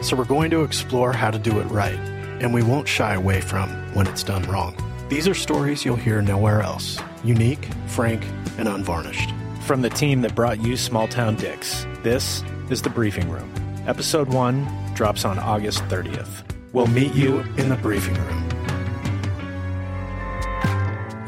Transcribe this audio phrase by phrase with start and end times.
[0.00, 1.98] So, we're going to explore how to do it right,
[2.40, 4.74] and we won't shy away from when it's done wrong.
[5.08, 8.24] These are stories you'll hear nowhere else unique, frank,
[8.58, 9.30] and unvarnished.
[9.66, 13.52] From the team that brought you Small Town Dicks, this is The Briefing Room.
[13.86, 16.44] Episode 1 drops on August 30th.
[16.72, 18.48] We'll meet you in the briefing room.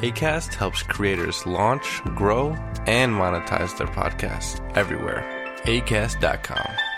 [0.00, 2.50] ACAST helps creators launch, grow,
[2.87, 5.22] and monetize their podcasts everywhere.
[5.65, 6.91] ACAST.com.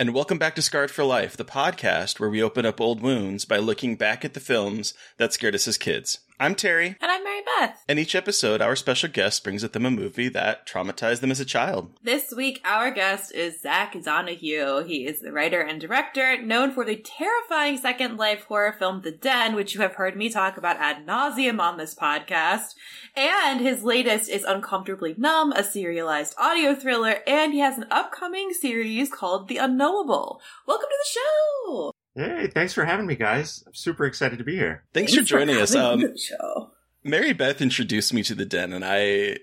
[0.00, 3.44] And welcome back to Scarred for Life, the podcast where we open up old wounds
[3.44, 6.20] by looking back at the films that scared us as kids.
[6.40, 7.82] I'm Terry, And I'm Mary Beth.
[7.88, 11.40] and each episode, our special guest brings with them a movie that traumatized them as
[11.40, 11.90] a child.
[12.00, 14.84] This week, our guest is Zach Donohue.
[14.84, 19.56] He is the writer and director known for the terrifying screenlife horror film The Den,
[19.56, 22.74] which you have heard me talk about ad nauseum on this podcast.
[23.16, 28.52] And his latest is Uncomfortably Numb, a serialized audio thriller, and he has an upcoming
[28.52, 30.40] series called The Unknowable.
[30.68, 31.92] Welcome to the show!
[32.14, 33.62] Hey, thanks for having me, guys.
[33.66, 34.84] I'm super excited to be here.
[34.92, 35.74] Thanks, for joining us.
[35.74, 36.70] Um, show.
[37.04, 39.38] Mary Beth introduced me to the den, and I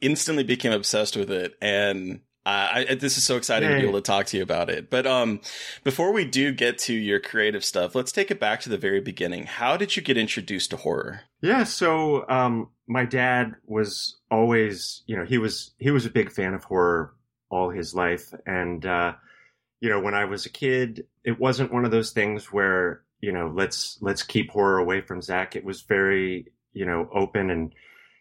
[0.00, 1.54] instantly became obsessed with it.
[1.60, 4.68] And uh, I, this is so exciting to be able to talk to you about
[4.68, 4.90] it.
[4.90, 5.40] But um,
[5.82, 9.00] before we do get to your creative stuff, let's take it back to the very
[9.00, 9.44] beginning.
[9.44, 11.22] How did you get introduced to horror?
[11.40, 16.30] Yeah, so um, my dad was always, you know, he was he was a big
[16.30, 17.14] fan of horror
[17.50, 19.14] all his life, and uh,
[19.80, 23.32] you know, when I was a kid, it wasn't one of those things where you
[23.32, 25.56] know, let's let's keep horror away from Zach.
[25.56, 27.72] It was very, you know, open and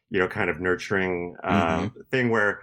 [0.09, 2.61] you know, kind of nurturing uh, thing where,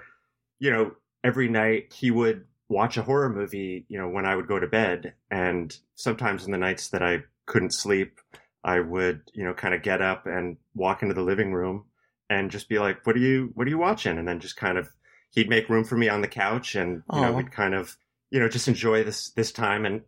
[0.59, 0.93] you know,
[1.25, 4.69] every night he would watch a horror movie, you know, when I would go to
[4.69, 5.15] bed.
[5.31, 8.21] And sometimes in the nights that I couldn't sleep,
[8.63, 11.87] I would, you know, kind of get up and walk into the living room
[12.31, 14.17] and just be like, what are you, what are you watching?
[14.17, 14.89] And then just kind of,
[15.33, 17.97] he'd make room for me on the couch and, you know we'd kind of,
[18.31, 19.85] you know, just enjoy this, this time.
[19.85, 20.03] And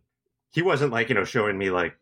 [0.53, 1.97] he wasn't like, you know, showing me like,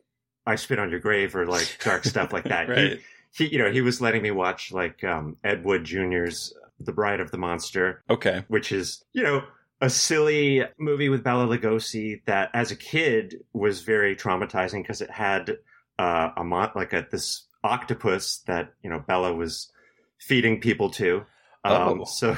[0.45, 2.67] I spit on your grave or like dark stuff like that.
[2.67, 2.99] He- right.
[3.33, 7.19] he you know he was letting me watch like um ed wood jr's the bride
[7.21, 8.43] of the monster Okay.
[8.49, 9.43] which is you know
[9.79, 15.09] a silly movie with bela lugosi that as a kid was very traumatizing because it
[15.11, 15.57] had
[15.99, 19.71] uh a mon- like a this octopus that you know bela was
[20.19, 21.23] feeding people to
[21.63, 22.03] um Oh.
[22.05, 22.35] so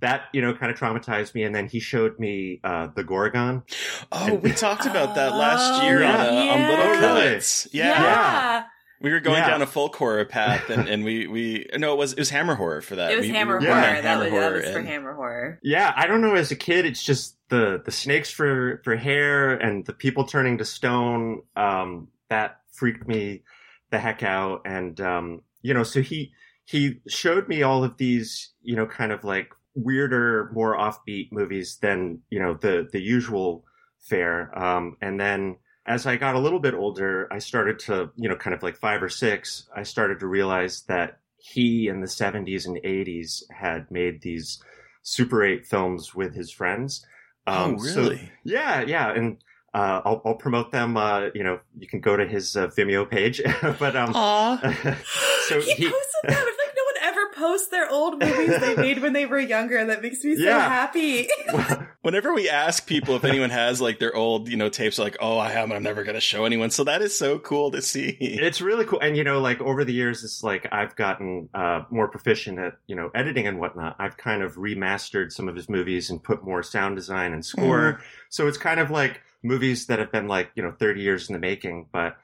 [0.00, 3.62] that you know kind of traumatized me and then he showed me uh the gorgon
[4.12, 7.12] Oh, we talked about that last year Oh, on, uh, on Little yeah.
[7.12, 7.32] Oh.
[7.34, 7.68] Cuts.
[7.72, 8.02] Yeah.
[8.02, 8.64] Yeah.
[9.00, 9.50] We were going Yeah.
[9.50, 12.54] down a folk horror path, and, and we, we no, it was it was Hammer
[12.54, 13.10] horror for that.
[13.12, 13.80] It was We- we Hammer yeah, Horror.
[13.92, 15.58] going That Hammer was, that horror, was for and- Hammer Horror.
[15.62, 16.34] Yeah, I don't know.
[16.34, 20.56] As a kid, it's just the the snakes for for hair and the people turning
[20.58, 21.42] to stone.
[21.56, 23.42] Um, that freaked me
[23.90, 24.62] the heck out.
[24.64, 26.32] And, um, you know, so he,
[26.64, 31.78] he showed me all of these, you know, kind of like weirder, more offbeat movies
[31.80, 33.64] than, you know, the, the usual
[34.00, 34.56] fare.
[34.58, 35.56] Um, and then
[35.86, 38.76] as I got a little bit older, I started to, you know, kind of like
[38.76, 43.90] five or six, I started to realize that he in the 70s and 80s had
[43.90, 44.60] made these
[45.02, 47.06] Super 8 films with his friends.
[47.46, 48.32] Um, oh, so- really?
[48.42, 49.12] yeah, yeah.
[49.12, 49.38] And
[49.72, 50.96] uh, I'll, I'll promote them.
[50.96, 53.40] Uh, you know, you can go to his uh, Vimeo page.
[53.78, 54.12] but um,
[55.48, 56.55] so he, he, posted that.
[57.38, 59.76] It's like no one ever posts their old movies they made when they were younger.
[59.76, 60.68] And that makes me so Yeah.
[60.68, 61.28] happy.
[62.02, 65.38] Whenever we ask people if anyone has like their old, you know, tapes, like, oh,
[65.38, 66.70] I have, I'm never going to show anyone.
[66.70, 68.10] So that is so cool to see.
[68.20, 69.00] it's really cool.
[69.00, 72.74] And you know, like over the years, it's like I've gotten uh, more proficient at
[72.86, 73.96] you know editing and whatnot.
[73.98, 78.00] I've kind of remastered some of his movies and put more sound design and score.
[78.28, 81.32] So it's kind of like movies that have been like you know 30 years in
[81.32, 81.88] the making.
[81.92, 82.16] But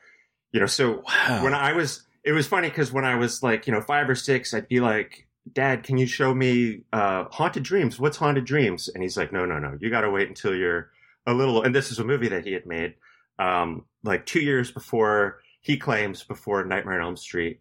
[0.52, 1.42] you know, so Wow.
[1.42, 4.14] when I was, it was funny because when I was like, you know, five or
[4.14, 7.98] six, I'd be like, Dad, can you show me uh, Haunted Dreams?
[7.98, 8.88] What's Haunted Dreams?
[8.88, 9.76] And he's like, No, no, no.
[9.80, 10.90] You got to wait until you're
[11.26, 11.62] a little.
[11.62, 12.94] And this is a movie that he had made
[13.38, 17.60] um, like two years before he claims before Nightmare on Elm Street.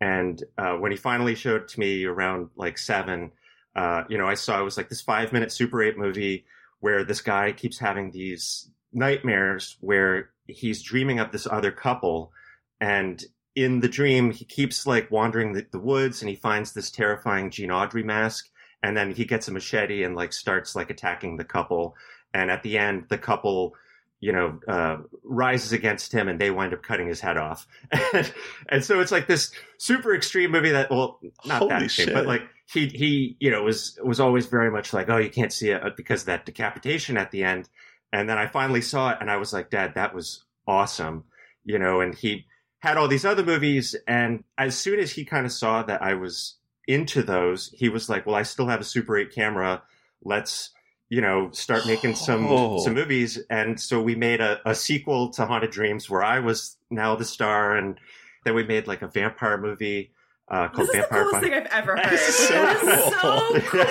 [0.00, 3.30] And uh, when he finally showed it to me around like seven,
[3.76, 6.44] uh, you know, I saw it was like this five minute Super 8 movie
[6.80, 12.32] where this guy keeps having these nightmares where he's dreaming of this other couple.
[12.80, 13.22] And
[13.54, 17.50] in the dream, he keeps like wandering the, the woods and he finds this terrifying
[17.50, 18.48] Gene Autry mask.
[18.82, 21.94] And then he gets a machete and like starts like attacking the couple.
[22.34, 23.74] And at the end, the couple,
[24.20, 27.66] you know, uh, rises against him and they wind up cutting his head off.
[28.14, 28.32] and,
[28.68, 32.14] and so it's like this super extreme movie that, well, not that extreme, shit.
[32.14, 35.52] but like he, he, you know, was, was always very much like, oh, you can't
[35.52, 37.68] see it because of that decapitation at the end.
[38.12, 41.24] And then I finally saw it and I was like, Dad, that was awesome.
[41.64, 42.46] You know, and he
[42.82, 43.94] had all these other movies.
[44.08, 46.56] And as soon as he kind of saw that I was
[46.88, 49.82] into those, he was like, well, I still have a Super 8 camera.
[50.24, 50.70] Let's,
[51.08, 52.78] you know, start making some, Oh.
[52.82, 53.38] some movies.
[53.48, 57.24] And so we made a, a sequel to Haunted Dreams where I was now the
[57.24, 57.76] star.
[57.76, 57.98] And
[58.44, 60.10] then we made like a vampire movie,
[60.48, 62.04] uh, called This is the Vampire coolest Bi- thing I've ever heard.
[62.04, 63.40] That is so That is cool.
[63.40, 63.84] so cool.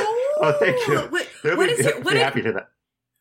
[0.43, 0.97] Oh, thank you.
[1.09, 2.69] What, They'll be, is your, be what, happy to that.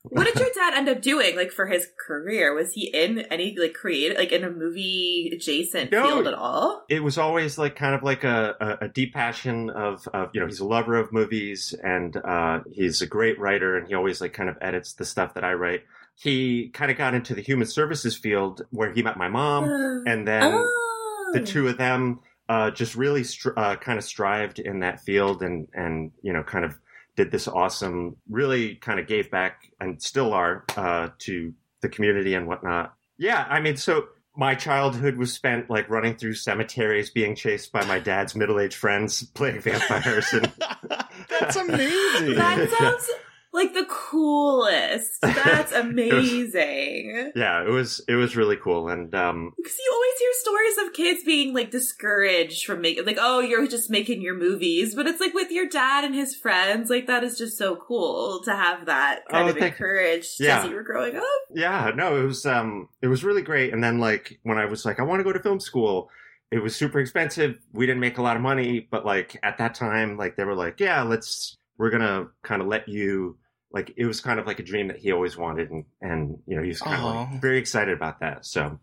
[0.02, 2.55] What did your dad end up doing, like for his career?
[2.55, 6.06] Was he in any like creative, like in a movie adjacent No.
[6.06, 6.85] field at all?
[6.88, 10.41] it was always like kind of like a, a, a deep passion of, of you
[10.41, 14.20] know he's a lover of movies and uh, he's a great writer and he always
[14.20, 15.82] like kind of edits the stuff that I write.
[16.17, 19.64] He kind of got into the human services field where he met my mom
[20.06, 21.31] and then oh.
[21.32, 25.43] the two of them uh, just really str- uh, kind of strived in that field
[25.43, 26.76] and and you know kind of
[27.23, 31.53] did this awesome really kind of gave back and still are uh, to
[31.83, 34.05] the community and whatnot yeah i mean so
[34.37, 39.25] my childhood was spent like running through cemeteries being chased by my dad's middle-aged friends
[39.35, 40.51] playing vampires and
[41.29, 42.35] That's amazing.
[42.35, 43.11] That sounds
[43.52, 45.20] like the coolest.
[45.23, 47.32] That's amazing.
[47.35, 50.93] yeah it was it was really cool and um Because you always hear stories of
[50.94, 54.94] kids being like discouraged from making, like, oh, you're just making your movies.
[54.94, 58.41] But it's like with your dad and his friends, like, that is just so cool
[58.44, 60.61] to have that kind Oh, of thank- encouraged Yeah.
[60.62, 61.25] as you were growing up.
[61.55, 64.85] yeah no it was um it was really great and then like when i was
[64.85, 66.08] like i want to go to film school
[66.52, 69.75] it was super expensive we didn't make a lot of money but like at that
[69.75, 73.39] time like they were like yeah let's we're gonna kind of let you
[73.73, 76.57] like it was kind of like a dream that he always wanted and and you
[76.57, 78.79] know he's was kind of like very excited about that so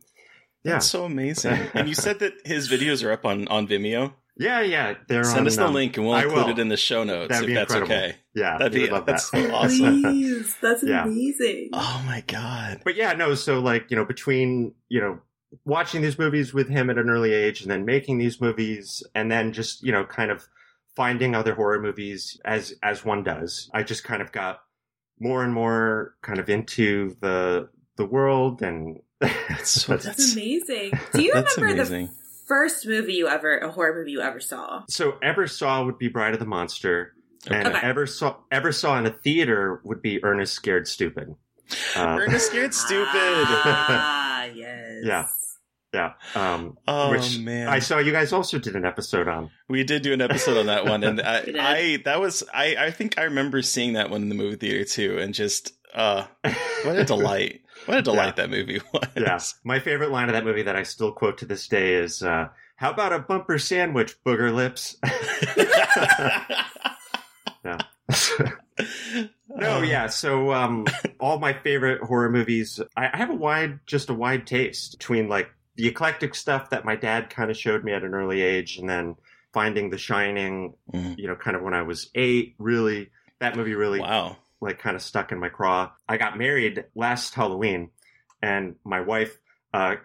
[0.63, 1.59] yeah That's so amazing.
[1.73, 4.13] And you said that his videos are up on, on Vimeo.
[4.37, 6.51] yeah yeah they're Send on, us the um, link and we'll I include will.
[6.53, 8.05] it in the show notes That'd if be that's incredible.
[8.07, 8.15] okay.
[8.33, 10.01] yeah That'd be would love that's that so awesome.
[10.01, 11.03] Please, that's Yeah.
[11.05, 11.69] amazing.
[11.73, 12.81] Oh my god.
[12.83, 13.35] but yeah, no.
[13.35, 15.19] So like, you know, between you know
[15.65, 19.31] watching these movies with him at an early age, and then making these movies, and
[19.31, 20.45] then just you know, kind of
[20.97, 24.59] finding other horror movies as as one does, I just kind of got
[25.19, 30.91] more and more kind of into the the world, and That's so That's amazing.
[31.13, 32.05] Do you That's remember amazing.
[32.07, 32.13] the
[32.47, 34.83] first movie you ever, a horror movie you ever saw?
[34.89, 37.13] so ever saw would be Bride of the Monster.
[37.49, 37.79] And Okay.
[37.81, 41.35] ever saw ever saw in a theater would be Ernest Scared Stupid.
[41.95, 43.07] Uh, Ernest Scared Stupid.
[43.13, 45.03] Ah, yes.
[45.03, 45.27] Yeah.
[45.97, 46.13] Yeah.
[46.35, 47.67] Um, Oh which man.
[47.67, 49.49] I saw you guys also did an episode on.
[49.67, 51.43] We did do an episode on that one, and I.
[51.59, 54.83] I that was I I think I remember seeing that one in the movie theater
[54.83, 56.25] too, and just uh,
[56.83, 57.61] what a delight!
[57.85, 59.07] What a delight that movie was.
[59.15, 59.39] Yeah.
[59.63, 62.49] My favorite line of that movie that I still quote to this day is, uh,
[62.75, 64.97] how about a bumper sandwich, booger lips?
[67.65, 67.79] yeah.
[69.49, 70.07] no, yeah.
[70.07, 70.85] So, um,
[71.19, 75.27] all my favorite horror movies, I, I have a wide, just a wide taste between
[75.29, 78.77] like the eclectic stuff that my dad kind of showed me at an early age,
[78.77, 79.15] and then
[79.53, 81.17] finding The Shining, Mhm.
[81.17, 84.37] you know, kind of when I was eight, really, that movie really Wow.
[84.61, 85.91] like kind of stuck in my craw.
[86.09, 87.91] I got married last Halloween,
[88.41, 89.37] and my wife,
[89.73, 89.95] uh,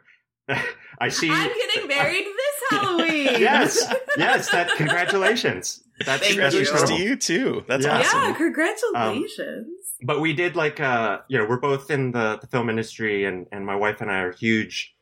[0.99, 1.31] I see.
[1.31, 3.25] I'm getting married this Halloween.
[3.41, 4.50] yes, yes.
[4.50, 5.83] That congratulations.
[6.05, 6.64] That's, Thank that's you.
[6.64, 7.64] Congratulations to you too.
[7.69, 7.99] That's Yeah.
[8.00, 8.23] awesome.
[8.23, 9.69] Yeah, congratulations.
[10.05, 13.47] But we did like, uh, you know, we're both in the, the film industry, and
[13.52, 14.95] and my wife and I are huge,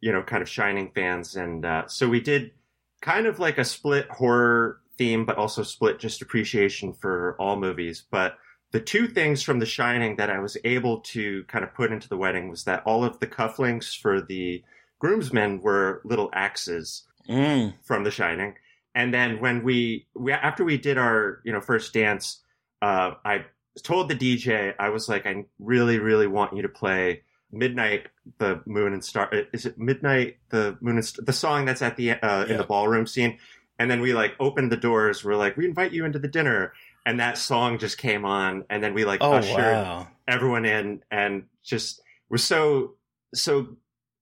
[0.00, 2.52] you know, kind of Shining fans, and uh, so we did
[3.00, 8.04] kind of like a split horror theme, but also split just appreciation for all movies.
[8.10, 8.38] But
[8.72, 12.08] the two things from The Shining that I was able to kind of put into
[12.08, 14.62] the wedding was that all of the cufflinks for the
[14.98, 17.74] groomsmen were little axes Mm.
[17.84, 18.54] from The Shining.
[18.94, 22.40] And then when we, we after we did our you know first dance,
[22.80, 23.44] uh, I
[23.82, 27.22] told the DJ I was like, I really really want you to play
[27.58, 28.06] Midnight,
[28.38, 29.30] the Moon and Star.
[29.52, 32.64] Is it Midnight, the Moon and Star, the song that's at the uh, in the
[32.64, 33.38] ballroom scene?
[33.78, 35.24] And then we like opened the doors.
[35.24, 36.72] We're like, we invite you into the dinner,
[37.04, 40.08] and that song just came on, and then we like Oh ushered wow.
[40.26, 42.94] everyone in and just was so
[43.34, 43.76] so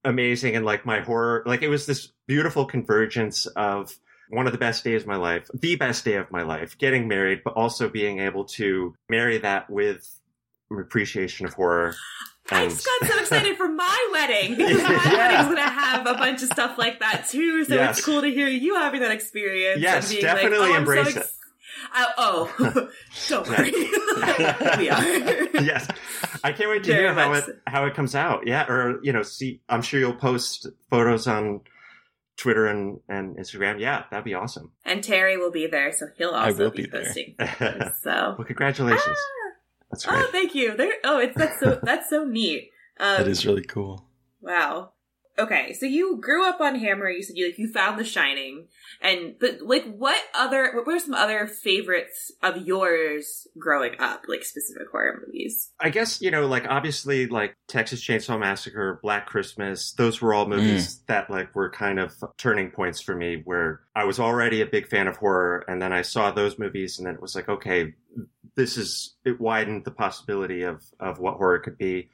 [0.04, 3.98] amazing and like my horror like it was this beautiful convergence of
[4.28, 7.08] one of the best days of my life the best day of my life getting
[7.08, 10.20] married but also being able to marry that with
[10.70, 11.94] appreciation of horror
[12.50, 15.16] I and just got so excited for my wedding because my Yeah.
[15.16, 17.64] wedding's gonna have a bunch of stuff like that too.
[17.64, 17.98] So Yes.
[17.98, 19.80] it's cool to hear you having that experience.
[19.80, 21.26] Yes, and being definitely like, oh, embrace so it.
[21.92, 22.88] I- oh,
[23.28, 23.70] don't worry,
[24.78, 25.62] we are.
[25.62, 25.86] yes
[26.42, 29.00] i can't wait to Very hear how much it how it comes out yeah or
[29.02, 31.60] you know see i'm sure you'll post photos on
[32.36, 36.34] twitter and and instagram yeah that'd be awesome And Terry will be there, so he'll
[36.34, 37.04] I also will be, be there.
[37.04, 37.34] posting.
[37.38, 39.43] photos, So, well congratulations ah,
[39.94, 40.76] that's great oh, thank you.
[40.76, 40.92] There.
[41.04, 42.70] Oh, it's that's so that's so neat.
[42.98, 44.08] Um, That is really cool.
[44.40, 44.90] Wow.
[45.36, 47.08] Okay, so you grew up on Hammer.
[47.10, 48.68] You said you like you found The Shining,
[49.02, 54.44] and but like what other what were some other favorites of yours growing up, like
[54.44, 55.72] specific horror movies?
[55.80, 60.46] I guess, you know, like obviously like Texas Chainsaw Massacre, Black Christmas, those were all
[60.46, 64.66] movies that like were kind of turning points for me where I was already a
[64.66, 67.48] big fan of horror and then I saw those movies and then it was like,
[67.48, 67.94] okay,
[68.56, 72.10] this is it widened the possibility of of what horror could be.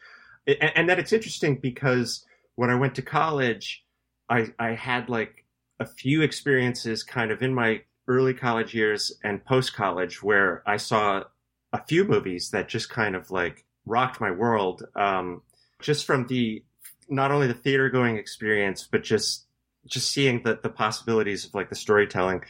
[0.46, 2.24] And, and that it's interesting because
[2.56, 3.84] when I went to college,
[4.28, 5.44] I I had like
[5.78, 10.76] a few experiences kind of in my early college years and post college where I
[10.76, 11.24] saw
[11.72, 14.84] a few movies that just kind of like rocked my world.
[14.94, 15.42] Um,
[15.80, 16.62] just from the
[17.08, 19.46] not only the theater going experience, but just
[19.86, 22.42] just seeing the the possibilities of like the storytelling.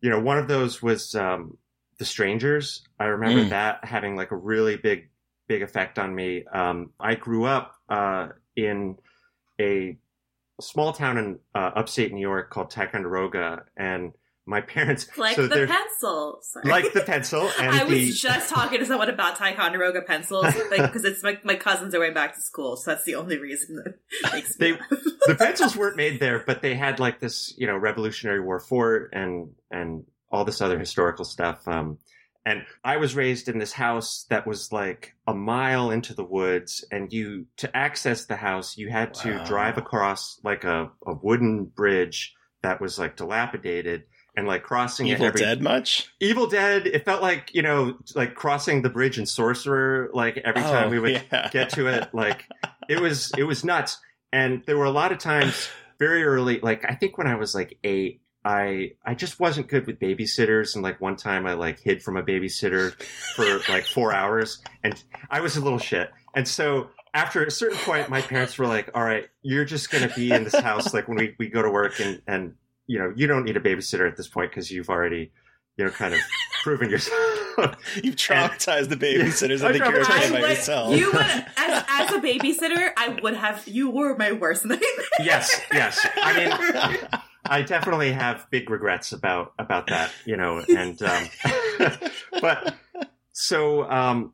[0.00, 1.56] You know, one of those was um,
[1.98, 2.82] The Strangers.
[3.00, 3.50] I remember Mm.
[3.50, 5.08] that having like a really big
[5.48, 6.44] big effect on me.
[6.52, 8.96] Um, I grew up uh, in
[9.60, 9.96] a
[10.60, 14.12] small town in uh, upstate New York called Ticonderoga, and
[14.44, 16.38] my parents Like so the they're- pencil.
[16.42, 16.68] Sorry.
[16.70, 20.82] like the pencil and I was the just talking to someone about Ticonderoga pencils, like
[20.82, 23.76] because it's my my cousins are going back to school, so that's the only reason
[23.76, 24.72] that makes me.
[24.72, 24.78] They-
[25.28, 29.10] the pencils weren't made there, but they had like this, you know, Revolutionary War fort
[29.12, 31.66] and and all this other historical stuff.
[31.68, 31.98] Um,
[32.44, 36.84] and I was raised in this house that was like a mile into the woods,
[36.92, 41.64] and you to access the house, you had to drive across like a, a wooden
[41.64, 44.04] bridge that was like dilapidated,
[44.36, 46.08] and like crossing Evil it every Dead much?
[46.20, 46.86] Evil Dead.
[46.86, 50.10] It felt like you know, like crossing the bridge in Sorcerer.
[50.12, 51.48] Like every time Oh, we would yeah.
[51.50, 52.44] get to it like
[52.88, 53.98] it was it was nuts
[54.32, 55.68] and there were a lot of times
[55.98, 59.86] very early like i think when i was like eight i i just wasn't good
[59.86, 62.92] with babysitters and like one time i like hid from a babysitter
[63.34, 67.78] for like four hours and i was a little shit and so after a certain
[67.78, 71.08] point my parents were like all right you're just gonna be in this house like
[71.08, 72.54] when we, we go to work and and
[72.86, 75.32] you know you don't need a babysitter at this point because you've already
[75.76, 76.20] you know kind of
[76.62, 77.18] proven yourself
[78.02, 79.64] You've traumatized the babysitters.
[79.64, 80.94] I I think you're traumatized- okay by would, yourself.
[80.94, 81.22] you would,
[81.56, 83.66] as, as a babysitter, I would have.
[83.66, 84.90] You were my worst nightmare.
[85.20, 91.00] yes yes i mean I definitely have big regrets about about that, you know, and
[91.02, 91.28] um,
[92.40, 92.74] but
[93.32, 94.32] so um,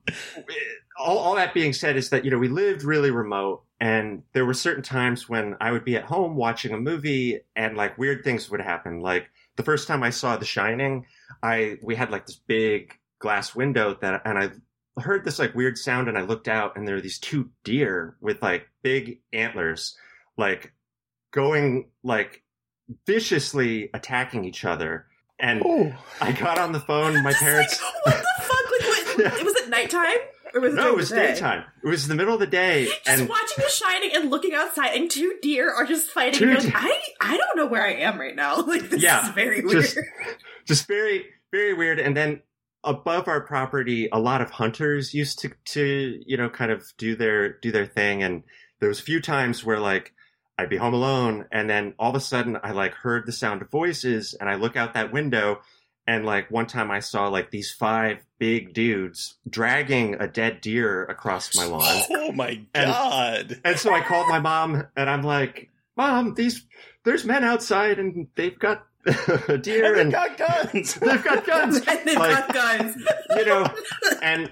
[0.99, 4.47] all, all that being said is that you know we lived really remote, and there
[4.47, 8.25] were certain times when I would be at home watching a movie, and like weird
[8.25, 9.01] things would happen.
[9.01, 11.07] Like the first time I saw The Shining,
[11.43, 15.79] I we had like this big glass window that, and I heard this like weird
[15.79, 19.97] sound, and I looked out, and there were these two deer with like big antlers,
[20.37, 20.73] like
[21.33, 22.43] going like
[23.07, 25.07] viciously attacking each other.
[25.39, 25.93] And Oh.
[26.21, 27.23] I got on the phone.
[27.23, 27.81] My parents.
[27.83, 28.71] Like, what the fuck?
[28.71, 29.39] Like, what, Yeah.
[29.41, 30.17] it was at nighttime.
[30.55, 31.29] Or was it no, it was day?
[31.33, 31.65] daytime.
[31.83, 34.95] It was the middle of the day, Just and watching The Shining and looking outside,
[34.95, 36.39] and two deer are just fighting.
[36.41, 38.57] Two and you're like, deer- I I don't know where I am right now.
[38.67, 39.83] Like this Yeah, is very weird.
[39.83, 39.99] just
[40.67, 41.99] just very very weird.
[41.99, 42.43] And then
[42.85, 47.17] above our property, a lot of hunters used to to you know kind of do
[47.17, 48.23] their do their thing.
[48.23, 48.43] And
[48.81, 50.13] there was a few times where like
[50.63, 53.63] I'd be home alone, and then all of a sudden I like heard the sound
[53.63, 55.61] of voices, and I look out that window.
[56.05, 61.05] And like one time I saw like these five big dudes dragging a dead deer
[61.05, 62.03] across my lawn.
[62.11, 63.61] Oh my And- god!
[63.65, 66.67] And so I called my mom and I'm like, Mom, these
[67.05, 68.85] there's men outside and they've got
[69.49, 70.95] a deer And and they got guns.
[70.95, 71.77] they've got guns.
[71.87, 72.97] and they've Like, got guns.
[73.37, 73.69] you know,
[74.23, 74.51] and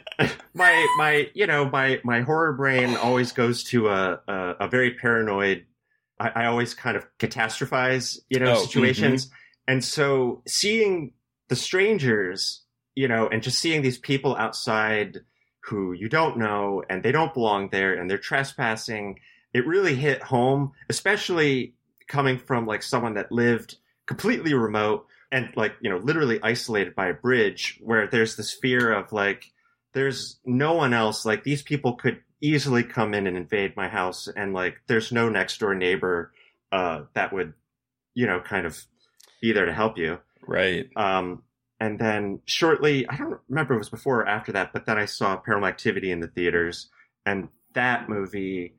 [0.55, 4.95] my my you know my my horror brain always goes to a a, a very
[4.95, 5.65] paranoid.
[6.21, 8.65] I, I always kind of catastrophize, you know, Oh, mm-hmm.
[8.65, 9.31] situations,
[9.67, 11.13] and so seeing
[11.49, 12.63] the strangers,
[12.95, 15.19] you know, and just seeing these people outside
[15.65, 19.19] who you don't know and they don't belong there and they're trespassing,
[19.53, 21.75] it really hit home, especially
[22.09, 27.09] coming from like someone that lived completely remote and like you know literally isolated by
[27.09, 29.53] a bridge where there's this fear of like
[29.93, 31.25] there's no one else.
[31.25, 35.29] Like these people could easily come in and invade my house and like there's no
[35.29, 36.33] next door neighbor
[36.73, 37.53] uh that would
[38.15, 38.79] you know kind of
[39.43, 40.89] be there to help you Right.
[40.97, 41.43] um
[41.79, 44.99] and then shortly i don't remember if it was before or after that but then
[44.99, 46.89] i saw paranormal activity in the theaters
[47.27, 48.75] and that movie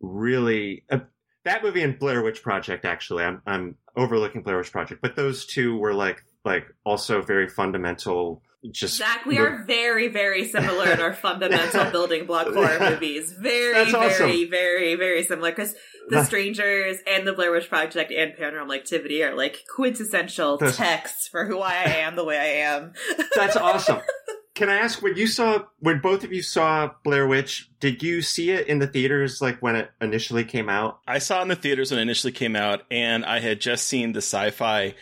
[0.00, 0.98] really uh,
[1.44, 5.44] that movie and Blair Witch Project actually I'm I'm overlooking Blair Witch Project but those
[5.46, 11.00] two were like like also very fundamental just Zach, we are very, very similar in
[11.00, 13.32] our fundamental building block horror movies.
[13.32, 14.26] Very, That's awesome.
[14.28, 15.50] very, very, very similar.
[15.50, 15.74] Because
[16.08, 21.44] The Strangers and The Blair Witch Project and Paranormal Activity are like quintessential texts for
[21.44, 22.92] who I am the way I am.
[23.34, 24.00] that's awesome
[24.54, 28.22] can I ask when you saw when both of you saw Blair Witch did you
[28.22, 31.48] see it in the theaters like when it initially came out I saw it in
[31.48, 34.94] the theaters when it initially came out, and I had just seen the sci-fi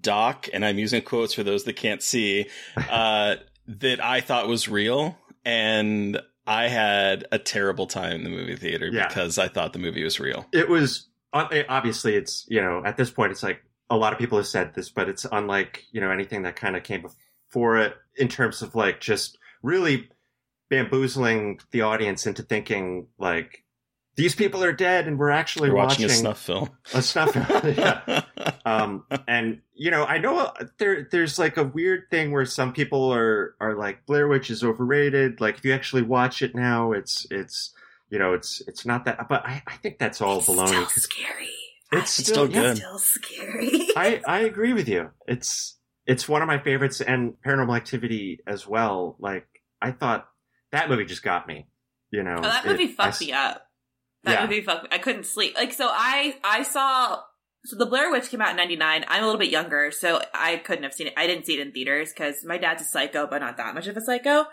[0.00, 2.46] doc, and I'm using quotes for those that can't see,
[2.90, 3.36] uh,
[3.68, 8.88] that I thought was real, and I had a terrible time in the movie theater
[8.92, 9.06] Yeah.
[9.08, 10.46] because I thought the movie was real.
[10.52, 14.38] it was obviously it's you know at this point it's like a lot of people
[14.38, 17.16] have said this but it's unlike you know anything that kind of came before
[17.78, 20.08] it in terms of like just really
[20.70, 23.64] bamboozling the audience into thinking like
[24.16, 26.70] these people are dead and we're actually We're watching, watching a snuff film.
[26.92, 28.22] a snuff film yeah.
[28.66, 33.12] um and you know i know there there's like a weird thing where some people
[33.12, 37.26] are are like blair witch is overrated like if you actually watch it now it's
[37.30, 37.72] it's
[38.10, 40.82] you know it's it's not that but i, I think that's all It's baloney still
[40.84, 41.48] 'cause scary.
[41.92, 42.76] it's It's still, still yeah, good.
[42.76, 43.88] Still scary.
[43.96, 45.10] I, I agree with you.
[45.26, 45.77] It's
[46.08, 49.14] it's one of my favorites, and Paranormal Activity as well.
[49.20, 49.46] Like
[49.80, 50.26] I thought
[50.72, 51.68] that movie just got me.
[52.10, 53.64] You know, Oh, that movie I fucked s- me up.
[54.24, 54.42] That Yeah.
[54.46, 54.88] movie fucked me.
[54.90, 55.54] I couldn't sleep.
[55.54, 57.20] Like so I I saw
[57.64, 59.04] so the Blair Witch came out in 99.
[59.08, 61.12] I'm a little bit younger, so I couldn't have seen it.
[61.16, 63.86] I didn't see it in theaters cuz my dad's a psycho but not that much
[63.86, 64.46] of a psycho.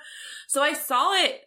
[0.48, 1.42] So I saw it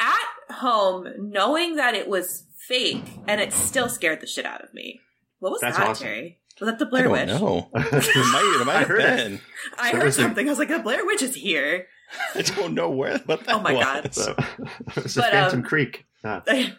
[0.00, 4.72] at home knowing that it was fake and it still scared the shit out of
[4.72, 5.00] me.
[5.40, 6.06] What was That's that, awesome.
[6.06, 6.37] Terry?
[6.60, 7.28] Was that the I Blair don't Witch?
[7.28, 7.70] know.
[7.74, 9.16] It might, it might I have heard it.
[9.16, 9.40] been.
[9.78, 10.46] I There heard something.
[10.46, 11.86] I was like, the Blair Witch is here.
[12.34, 13.18] I don't know where.
[13.26, 14.04] What that Oh my God.
[14.06, 14.14] was.
[14.16, 14.34] So
[14.96, 16.06] it's But, Phantom um, Creek.
[16.24, 16.40] Yeah.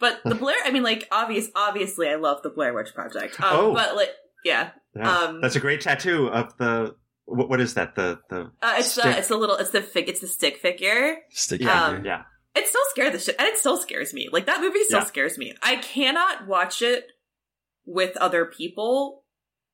[0.00, 3.40] but the Blair, I mean, like, obvious, obviously, I love the Blair Witch Project.
[3.40, 3.74] Um, Oh.
[3.74, 4.10] but like,
[4.44, 5.10] yeah, Yeah.
[5.24, 6.94] um, That's a great tattoo of the
[7.26, 7.94] what, what is that?
[7.94, 11.18] The the uh, it's the, it's the little, it's the fig, it's the stick figure.
[11.30, 12.22] Stick yeah um, yeah.
[12.56, 14.30] It still scared the shit, and it still scares me.
[14.32, 15.04] Like that movie still Yeah.
[15.04, 15.54] scares me.
[15.62, 17.04] I cannot watch it
[17.84, 19.24] with other people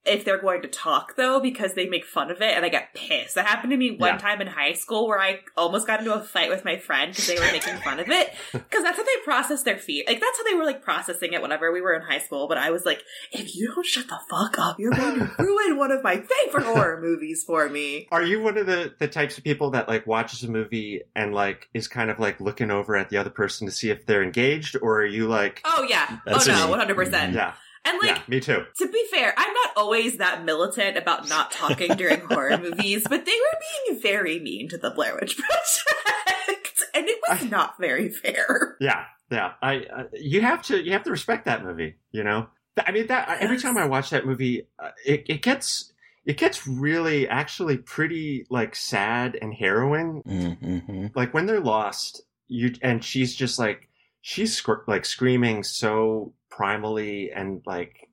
[0.06, 2.94] if they're going to talk though, because they make fun of it, and I get
[2.94, 3.34] pissed.
[3.36, 4.18] That happened to me one Yeah.
[4.18, 7.26] time in high school where I almost got into a fight with my friend because
[7.26, 8.32] they were making fun of it.
[8.52, 10.04] Because that's how they process their fear.
[10.06, 12.48] Like that's how they were like processing it whenever we were in high school.
[12.48, 15.76] But I was like, if you don't shut the fuck up, you're going to ruin
[15.78, 18.08] one of my favorite horror movies for me.
[18.10, 21.34] Are you one of the the types of people that like watches a movie and
[21.34, 24.22] like is kind of like looking over at the other person to see if they're
[24.22, 26.18] engaged, or are you like, Oh yeah.
[26.26, 26.70] That's oh no, me.
[26.70, 27.34] one hundred percent.
[27.34, 27.54] yeah,
[27.86, 28.64] And like yeah, me too.
[28.78, 33.24] To be fair, I'm not always that militant about not talking during horror movies, but
[33.24, 37.74] they were being very mean to the Blair Witch Project, and it was I- not
[37.78, 38.76] very fair.
[38.80, 39.52] Yeah, yeah.
[39.60, 41.96] I uh, you have to you have to respect that movie.
[42.10, 45.92] You know, I mean that every time I watch that movie, uh, it it gets
[46.24, 50.22] it gets really actually pretty like sad and harrowing.
[50.26, 51.06] Mm-hmm.
[51.14, 53.88] Like when they're lost, you and she's just like
[54.26, 58.08] she's sc- like screaming so primally and like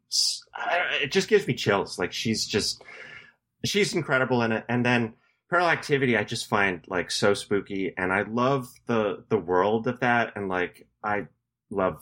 [1.01, 1.97] it just gives me chills.
[1.97, 2.83] Like she's just
[3.63, 5.13] she's incredible in it, and then.
[5.51, 9.99] Paranormal Activity, I just find like so spooky, and I love the the world of
[9.99, 11.27] that, and like I
[11.69, 12.01] love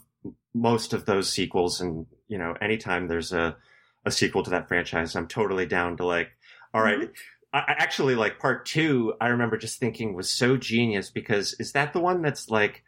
[0.53, 3.57] most of those sequels, and you know, anytime there's a
[4.05, 6.29] a sequel to that franchise, I'm totally down to like,
[6.75, 6.99] all right.
[6.99, 7.11] Mm-hmm.
[7.53, 9.15] I I actually like part two.
[9.19, 12.83] I remember just thinking was so genius because is that the one that's like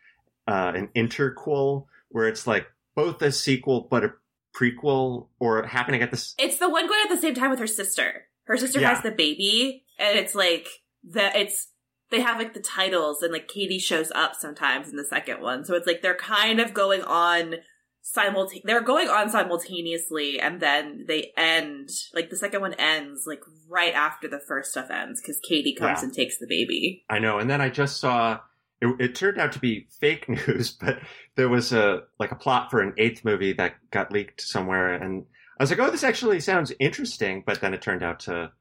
[0.48, 4.14] uh, an interquel where it's like both a sequel but a
[4.56, 6.36] prequel or happening at this?
[6.38, 8.26] It's the one going at the same time with her sister.
[8.46, 8.94] Her sister Yeah.
[8.94, 10.68] has the baby, and it's like
[11.04, 11.70] the it's
[12.10, 15.64] they have like the titles, and like Katie shows up sometimes in the second one.
[15.64, 17.56] So it's like they're kind of going on
[18.02, 18.64] simultaneously.
[18.66, 21.90] They're going on simultaneously, and then they end.
[22.14, 26.00] Like the second one ends like right after the first stuff ends because Katie comes
[26.00, 26.06] Yeah.
[26.06, 27.06] and takes the baby.
[27.10, 27.40] I know.
[27.40, 28.40] And then I just saw
[28.82, 31.00] it, it turned out to be fake news, but
[31.36, 35.26] there was a like a plot for an eighth movie that got leaked somewhere, and
[35.60, 38.52] I was like, "Oh, this actually sounds interesting." But then it turned out to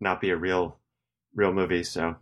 [0.00, 0.78] not be a real
[1.34, 1.82] real movie.
[1.82, 2.16] So,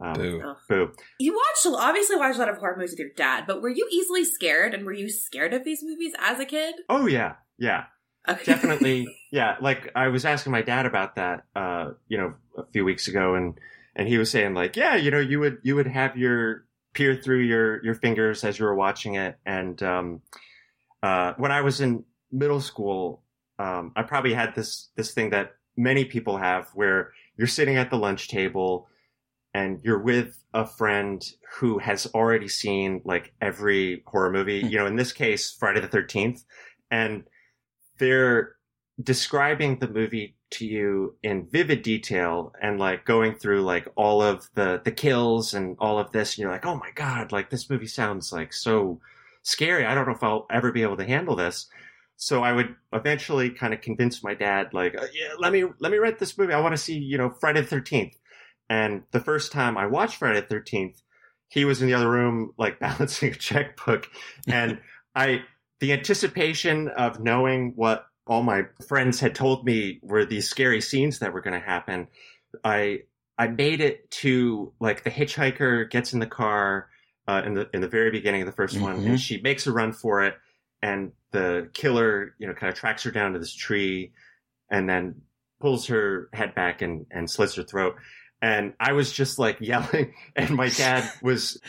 [0.00, 0.54] um, Boo.
[0.68, 0.92] Boo.
[1.20, 3.88] You watched obviously watched a lot of horror movies with your dad, but were you
[3.90, 4.74] easily scared?
[4.74, 6.74] And were you scared of these movies as a kid?
[6.88, 7.84] Oh yeah, yeah.
[8.28, 8.44] Okay.
[8.44, 12.84] definitely yeah like i was asking my dad about that uh you know a few
[12.84, 13.58] weeks ago and
[13.96, 17.16] and he was saying like yeah you know you would you would have your peer
[17.16, 19.38] through your your fingers as you were watching it.
[19.46, 20.22] And um
[21.02, 23.22] uh when i was in middle school
[23.58, 27.90] um i probably had this this thing that many people have where you're sitting at
[27.90, 28.88] the lunch table
[29.54, 34.86] and you're with a friend who has already seen like every horror movie you know
[34.86, 36.44] in this case friday the 13th
[36.90, 37.24] and
[37.98, 38.56] they're
[39.02, 44.48] describing the movie to you in vivid detail and like going through like all of
[44.54, 47.68] the the kills and all of this and you're like oh my god like this
[47.68, 49.00] movie sounds like so
[49.42, 49.84] scary.
[49.84, 51.66] I don't know if i'll ever be able to handle this.
[52.16, 55.92] So i would eventually kind of convince my dad like uh, yeah let me let
[55.92, 56.52] me rent this movie.
[56.52, 58.14] I want to see you know friday the 13th
[58.68, 61.02] and the first time i watched friday the 13th
[61.52, 64.08] he was in the other room like balancing a checkbook.
[64.46, 64.80] And
[65.14, 65.42] i
[65.80, 71.18] the anticipation of knowing what all my friends had told me were these scary scenes
[71.20, 72.06] that were going to happen
[72.64, 73.00] i
[73.38, 76.88] i made it to like the hitchhiker gets in the car
[77.28, 79.06] uh, in the in the very beginning of the 1st one Mhm.
[79.06, 80.34] and she makes a run for it
[80.82, 84.12] and the killer you know kind of tracks her down to this tree
[84.70, 85.22] and then
[85.60, 87.94] pulls her head back and and slits her throat
[88.40, 91.60] and i was just like yelling and my dad was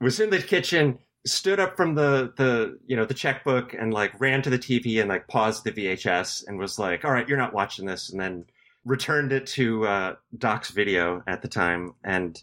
[0.00, 4.18] was in the kitchen stood up from the the you know the checkbook and like
[4.20, 7.38] ran to the TV and like paused the VHS and was like, "All right, you're
[7.38, 8.46] not watching this," and then
[8.84, 12.40] returned it to uh, Doc's video at the time, and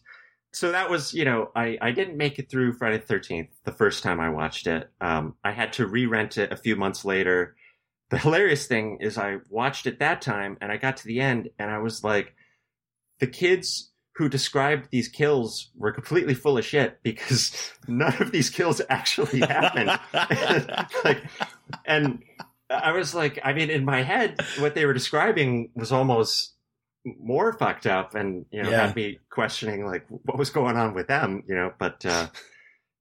[0.54, 3.72] so that was you know I I didn't make it through Friday the Thirteenth the
[3.72, 4.90] first time I watched it.
[5.02, 7.56] Um, I had to re-rent it a few months later.
[8.10, 11.50] The hilarious thing is I watched it that time and I got to the end
[11.60, 12.34] and I was like,
[13.20, 18.50] the kids who described these kills were completely full of shit because none of these
[18.50, 19.98] kills actually happened.
[21.06, 21.24] like,
[21.86, 22.22] and
[22.70, 26.54] I was like, I mean, in my head, what they were describing was almost
[27.06, 28.88] more fucked up, and you know, Yeah.
[28.88, 31.72] had me questioning like what was going on with them, you know.
[31.80, 32.28] But uh,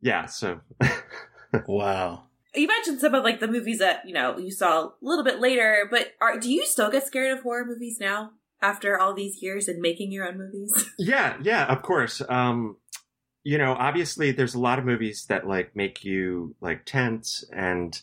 [0.01, 0.61] yeah, so
[1.67, 2.23] wow.
[2.55, 5.41] You mentioned some of like the movies that you know you saw a little bit
[5.41, 9.43] later, but are do you still get scared of horror movies now after all these
[9.43, 10.73] years and making your own movies?
[10.99, 12.21] yeah, yeah, of course.
[12.29, 12.77] Um,
[13.45, 18.01] you know, obviously, there's a lot of movies that like make you like tense and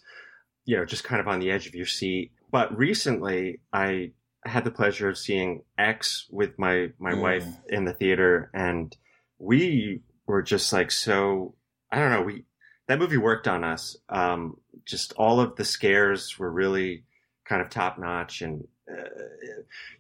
[0.66, 2.32] you know just kind of on the edge of your seat.
[2.52, 4.12] But recently, I
[4.46, 7.22] had the pleasure of seeing X with my my Mm.
[7.22, 8.96] wife in the theater, and
[9.40, 11.56] we were just like so.
[11.92, 12.22] I don't know.
[12.24, 12.46] We
[12.88, 13.98] that movie worked on us.
[14.10, 17.04] Um, just all of the scares were really
[17.44, 19.04] kind of top notch, and Uh,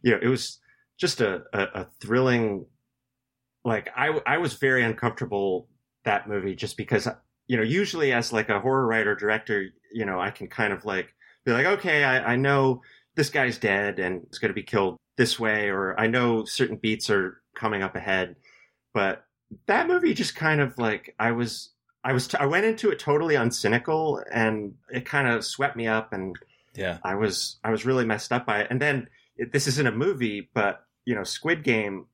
[0.01, 0.59] you know, it was
[0.97, 2.65] just a, a, a thrilling.
[3.63, 5.67] Like I, I was very uncomfortable
[6.05, 7.07] that movie just because
[7.47, 10.85] you know usually as like a horror writer director you know I can kind of
[10.85, 11.13] like
[11.45, 12.81] be like okay I, I know
[13.15, 16.77] this guy's dead and it's going to be killed this way or I know certain
[16.77, 18.35] beats are coming up ahead
[18.93, 19.25] but
[19.67, 21.71] that movie just kind of like I was
[22.03, 25.87] I was t- I went into it totally uncynical and it kind of swept me
[25.87, 26.35] up and
[26.75, 26.97] Yeah.
[27.03, 28.67] I was I was really messed up by it.
[28.69, 29.07] And then
[29.37, 32.05] it, this isn't a movie, but you know, Squid Game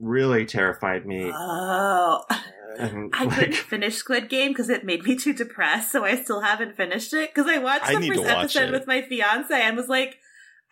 [0.00, 1.30] really terrified me.
[1.34, 2.22] Oh,
[2.78, 6.14] And, I like, couldn't finish Squid Game because it made me too depressed, so I
[6.22, 7.34] still haven't finished it.
[7.34, 8.72] Because I watched I the need first episode it.
[8.72, 10.16] with my fiance and was like,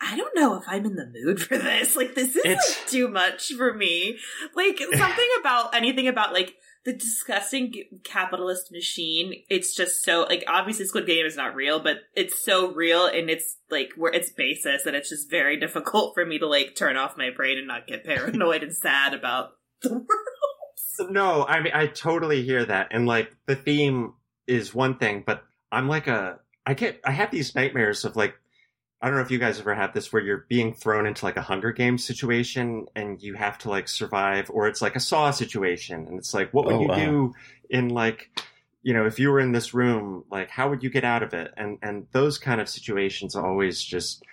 [0.00, 1.96] I don't know if I'm in the mood for this.
[1.96, 4.16] Like, this is It's- like too much for me.
[4.54, 6.54] Like, something about anything about like
[6.88, 9.42] the disgusting capitalist machine.
[9.50, 13.28] It's just so like obviously Squid Game is not real, but it's so real and
[13.28, 16.96] it's like where its basis and it's just very difficult for me to like turn
[16.96, 19.50] off my brain and not get paranoid and sad about
[19.82, 21.10] the world.
[21.10, 24.14] No, I mean I totally hear that, and like the theme
[24.46, 28.34] is one thing, but I'm like a I get I have these nightmares of like
[29.00, 31.36] I don't know if you guys ever had this where you're being thrown into like
[31.36, 35.30] a Hunger Games situation and you have to like survive, or it's like a Saw
[35.30, 36.96] situation, and it's like what would Oh, you wow.
[36.96, 37.34] do
[37.70, 38.30] in like
[38.82, 41.32] you know if you were in this room, like how would you get out of
[41.34, 41.52] it?
[41.56, 44.24] And and those kind of situations always just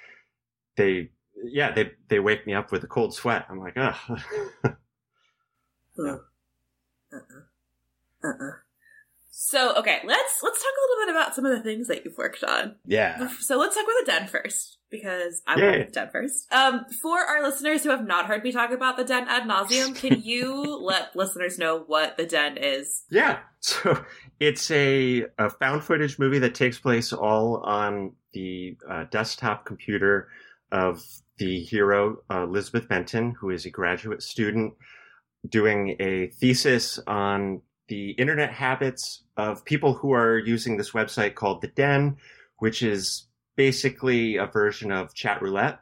[0.78, 1.12] they
[1.43, 3.45] yeah they they wake me up with a cold sweat.
[3.49, 4.21] I'm like ugh.
[5.99, 6.17] Uh-uh.
[8.23, 8.64] Uh-uh.
[9.38, 12.17] So okay, let's let's talk a little bit about some of the things that you've
[12.17, 12.76] worked on.
[12.86, 13.28] Yeah.
[13.41, 15.65] So let's talk about the den first because I Yay.
[15.65, 16.54] want the den first.
[16.54, 19.93] Um, for our listeners who have not heard me talk about the den ad nauseum,
[19.93, 23.04] can you let listeners know what the den is?
[23.12, 23.39] Yeah.
[23.60, 24.06] So
[24.39, 30.30] it's a, a found footage movie that takes place all on the uh, desktop computer
[30.71, 31.04] of
[31.39, 34.76] the hero, uh, Elizabeth Benton, who is a graduate student
[35.50, 41.62] doing a thesis on the internet habits of people who are using this website called
[41.62, 42.17] The Den,
[42.58, 45.80] which is basically a version of chat roulette.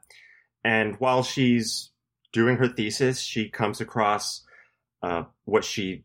[0.64, 1.92] And while she's
[2.32, 4.44] doing her thesis, she comes across
[5.02, 6.04] uh, what she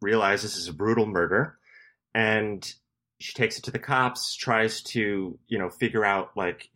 [0.00, 1.58] realizes is a brutal murder
[2.14, 2.74] and
[3.20, 6.68] she takes it to the cops tries to you know figure out like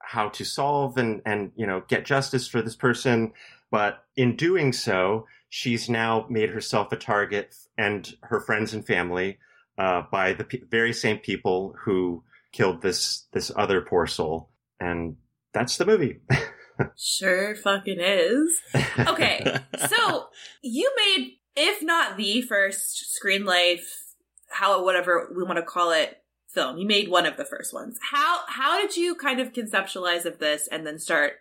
[0.00, 3.32] how to solve and and you know get justice for this person
[3.70, 9.36] but in doing so she's now made herself a target and her friends and family
[9.76, 14.48] uh, by the pe- very same people who killed this this other poor soul
[14.80, 15.16] and
[15.52, 16.20] that's the movie
[16.96, 18.60] Sure, fucking is.
[18.98, 20.26] Okay, so
[20.62, 24.14] you made, if not the first screen life,
[24.48, 26.78] how whatever we want to call it, film.
[26.78, 27.98] You made one of the first ones.
[28.10, 31.34] How how did you kind of conceptualize of this and then start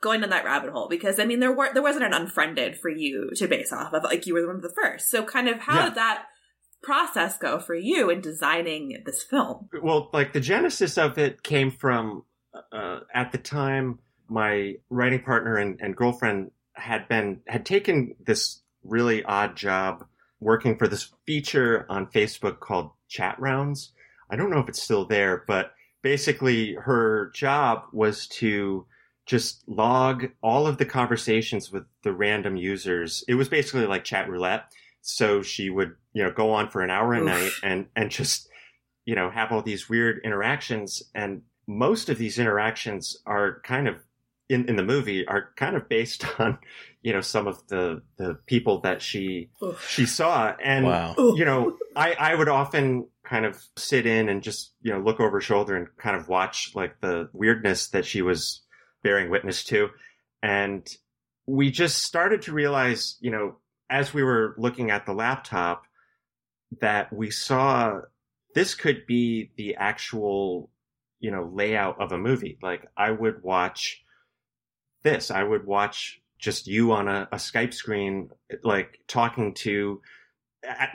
[0.00, 0.88] going down that rabbit hole?
[0.88, 4.04] Because I mean, there were there wasn't an unfriended for you to base off of.
[4.04, 5.10] Like you were one of the first.
[5.10, 5.84] So kind of how Yeah.
[5.86, 6.24] did that
[6.82, 9.68] process go for you in designing this film?
[9.82, 12.22] well like the genesis of it came from
[12.72, 18.60] uh, at the time my writing partner and, and girlfriend had been had taken this
[18.82, 20.04] really odd job
[20.40, 23.92] working for this feature on facebook called chat rounds
[24.30, 28.84] i don't know if it's still there but basically her job was to
[29.26, 34.28] just log all of the conversations with the random users it was basically like chat
[34.28, 34.64] roulette
[35.00, 37.26] so she would you know go on for an hour a Oof.
[37.26, 38.48] night and and just
[39.04, 43.96] you know have all these weird interactions and most of these interactions are kind of
[44.50, 46.58] in, in the movie are kind of based on
[47.02, 49.88] you know some of the the people that she Oof.
[49.88, 51.14] she saw and Wow.
[51.18, 55.18] you know i i would often kind of sit in and just you know look
[55.18, 58.60] over her shoulder and kind of watch like the weirdness that she was
[59.04, 59.90] bearing witness to.
[60.42, 60.84] And
[61.46, 63.56] we just started to realize you know
[63.88, 65.84] as we were looking at the laptop
[66.80, 68.00] that we saw
[68.54, 70.70] this could be the actual
[71.20, 72.58] you know layout of a movie.
[72.60, 74.02] Like i would watch
[75.04, 75.30] this.
[75.30, 78.30] I would watch just you on a, a skype screen
[78.64, 80.00] like talking to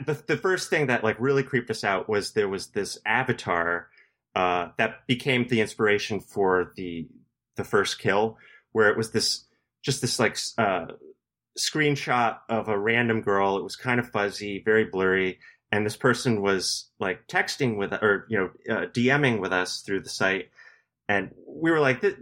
[0.04, 3.88] the, the first thing that like really creeped us out was there was this avatar
[4.34, 7.08] uh, that became the inspiration for the
[7.60, 8.36] the first kill
[8.72, 9.44] where it was this
[9.82, 10.86] just this like uh,
[11.58, 15.38] screenshot of a random girl it was kind of fuzzy very blurry
[15.72, 20.00] and this person was like texting with or you know uh, DMing with us through
[20.00, 20.50] the site,
[21.08, 22.14] and we were like, this,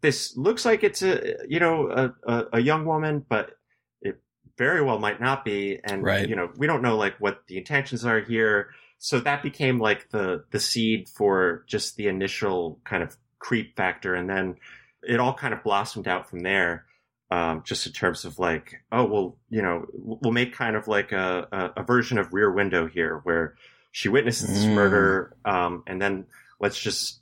[0.00, 3.56] this looks like it's a you know a, a, a young woman, but
[4.00, 4.20] it
[4.56, 6.28] very well might not be, and Right.
[6.28, 8.70] you know we don't know like what the intentions are here.
[8.98, 14.14] So that became like the the seed for just the initial kind of creep factor,
[14.14, 14.56] and then
[15.02, 16.84] it all kind of blossomed out from there
[17.30, 21.12] um, just in terms of like, oh, well, you know, we'll make kind of like
[21.12, 23.54] a, a, a version of Rear Window here, where
[23.92, 24.74] she witnesses this Mm.
[24.74, 26.26] murder, um, and then
[26.60, 27.20] let's just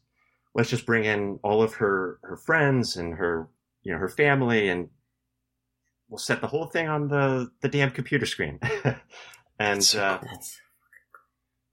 [0.54, 3.48] let's just bring in all of her her friends and her
[3.82, 4.88] you know her family, and
[6.08, 8.58] we'll set the whole thing on the the damn computer screen.
[9.58, 10.40] and That's uh, cool.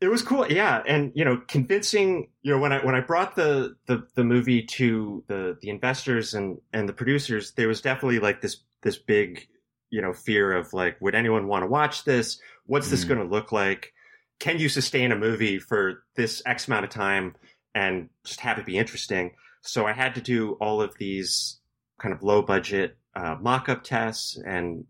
[0.03, 3.35] It was cool, yeah, and you know, convincing you know when I when I brought
[3.35, 8.19] the the, the movie to the the investors and and the producers, there was definitely
[8.19, 9.47] like this this big
[9.89, 12.39] you know fear of like, would anyone want to watch this?
[12.65, 13.07] What's this Mm.
[13.09, 13.93] going to look like?
[14.39, 17.35] Can you sustain a movie for this X amount of time
[17.73, 19.31] and just have it be interesting?
[19.61, 21.59] So I had to do all of these
[21.99, 24.85] kind of low budget uh, mock up tests and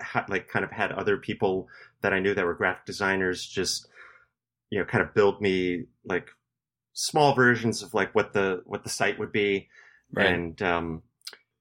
[0.00, 1.66] ha- like kind of had other people
[2.02, 3.88] that I knew that were graphic designers just
[4.70, 6.28] you know kind of build me like
[6.92, 9.68] small versions of like what the what the site would be.
[10.12, 10.26] Right.
[10.26, 11.02] and um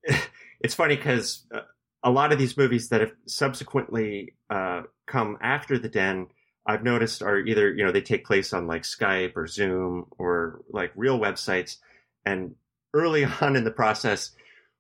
[0.62, 1.62] it's funny because uh,
[2.04, 6.28] a lot of these movies that have subsequently uh come after the den
[6.66, 10.62] I've noticed are either you know they take place on like Skype or Zoom or
[10.70, 11.78] like real websites.
[12.26, 12.56] And
[12.94, 14.32] early on in the process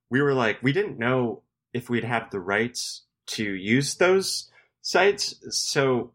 [0.10, 1.42] we were like we didn't know
[1.74, 5.36] if we'd have the rights to use those sites.
[5.50, 6.14] So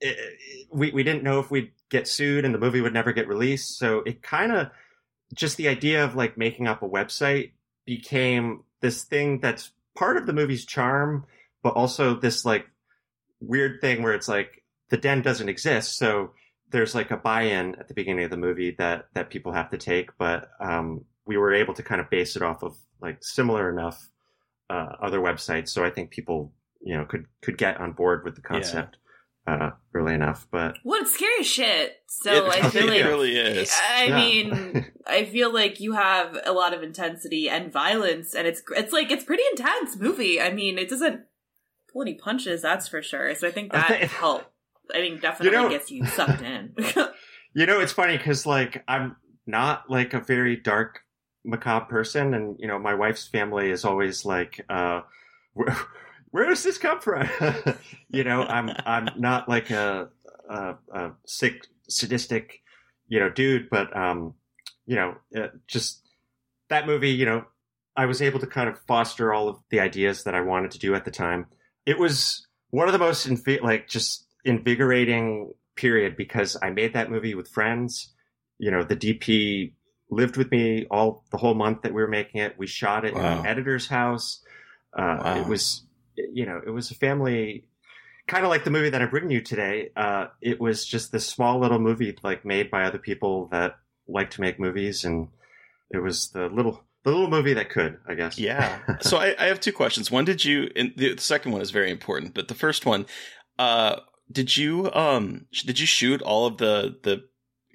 [0.00, 0.38] it,
[0.70, 3.78] we we didn't know if we'd get sued and the movie would never get released.
[3.78, 4.70] So it kind of
[5.34, 7.52] just the idea of like making up a website
[7.84, 11.24] became this thing that's part of the movie's charm
[11.62, 12.66] but also this like
[13.40, 15.96] weird thing where it's like the den doesn't exist.
[15.96, 16.32] So
[16.70, 19.78] there's like a buy-in at the beginning of the movie that that people have to
[19.78, 23.68] take but um we were able to kind of base it off of like similar
[23.68, 24.08] enough
[24.68, 25.68] uh, other websites.
[25.68, 28.96] So i think people you know could could get on board with the concept
[29.46, 31.96] uh early enough but Well, it's scary shit.
[32.08, 33.72] So it, I feel like really is.
[33.92, 34.16] I Yeah.
[34.16, 38.92] mean, I feel like you have a lot of intensity and violence, and it's it's
[38.92, 40.40] like it's pretty intense movie.
[40.40, 41.20] I mean, it doesn't
[41.92, 43.34] pull any punches, that's for sure.
[43.34, 44.06] So I think that Okay.
[44.24, 44.46] helped.
[44.94, 46.74] I mean, definitely know- gets you sucked in.
[47.54, 51.00] You know, it's funny because like I'm not like a very dark
[51.44, 55.00] macabre person, and you know, my wife's family is always like, uh,
[56.30, 57.28] where, does this come from?
[58.08, 60.08] you know, I'm I'm not like a,
[60.48, 62.60] a, a sick, sadistic,
[63.08, 64.34] you know, dude, but um,
[64.86, 66.02] you know, uh, just
[66.68, 67.44] that movie, you know,
[67.96, 70.78] I was able to kind of foster all of the ideas that I wanted to
[70.78, 71.46] do at the time.
[71.86, 77.10] It was one of the most invi- like just invigorating period because I made that
[77.10, 78.12] movie with friends.
[78.58, 79.72] You know, the DP
[80.10, 82.54] lived with me all the whole month that we were making it.
[82.58, 84.42] We shot it in an editor's house.
[84.96, 85.40] Uh, Wow.
[85.40, 85.82] It was,
[86.32, 87.66] you know, it was a family,
[88.26, 89.90] kind of like the movie that I'm bringing you today.
[89.96, 94.30] Uh, it was just this small little movie like made by other people that like
[94.30, 95.28] to make movies, and
[95.90, 98.38] it was the little the little movie that could, I guess.
[98.38, 98.80] Yeah.
[99.00, 100.10] so I, I have two questions.
[100.10, 100.70] One, did you?
[100.74, 103.06] And the, the second one is very important, but the first one,
[103.58, 104.00] uh,
[104.30, 107.24] did you um did you shoot all of the the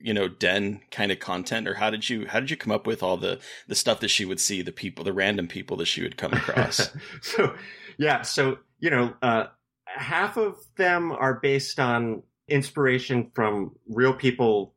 [0.03, 2.85] you know den kind of content, or how did you how did you come up
[2.85, 5.85] with all the the stuff that she would see, the people, the random people that
[5.85, 6.89] she would come across?
[7.21, 7.55] so
[8.01, 9.45] yeah so you know uh
[9.85, 14.73] half of them are based on inspiration from real people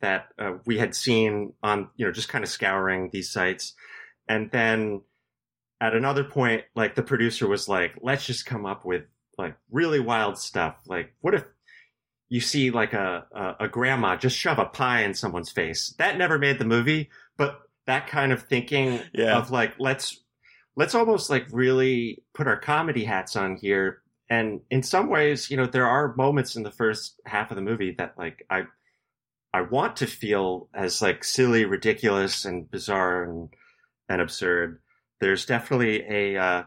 [0.00, 3.74] that uh, we had seen on you know just kind of scouring these sites.
[4.28, 5.02] And then
[5.80, 9.04] at another point like the producer was like let's just come up with
[9.38, 10.76] like really wild stuff.
[10.86, 11.44] Like what if
[12.28, 15.94] you see like a, a, a grandma just shove a pie in someone's face?
[15.98, 19.36] That never made the movie but that kind of thinking Yeah.
[19.38, 20.21] of like let's
[20.76, 25.56] let's almost like really put our comedy hats on here and in some ways you
[25.56, 28.62] know there are moments in the first half of the movie that like i
[29.52, 33.48] i want to feel as like silly ridiculous and bizarre and
[34.08, 34.80] and absurd
[35.20, 36.62] there's definitely a uh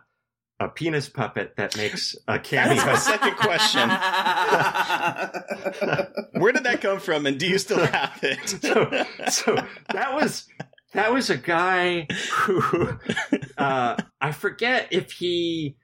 [0.60, 3.90] a penis puppet that makes a cameo That's my second question.
[6.42, 8.50] Where did that come from, and do you still have it?
[8.50, 9.56] so, so
[9.92, 10.48] that was
[10.96, 12.08] that was a guy
[12.42, 12.98] who
[13.58, 15.76] uh, I forget if he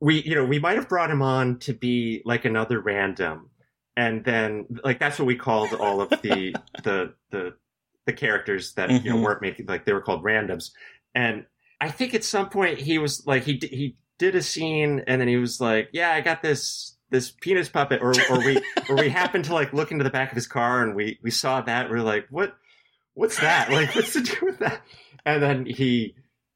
[0.00, 3.50] we you know we might have brought him on to be like another random,
[3.96, 7.54] and then like that's what we called all of the the the
[8.06, 9.22] the characters that you know Mhm.
[9.24, 10.70] weren't making like they were called randoms,
[11.14, 11.46] and
[11.80, 15.28] I think at some point he was like he he did a scene and then
[15.28, 19.08] he was like yeah I got this this penis puppet or or we or we
[19.20, 21.90] happened to like look into the back of his car and we we saw that.
[21.90, 22.54] We are like what
[23.14, 24.80] what's that like what's to do with that
[25.24, 26.14] and then he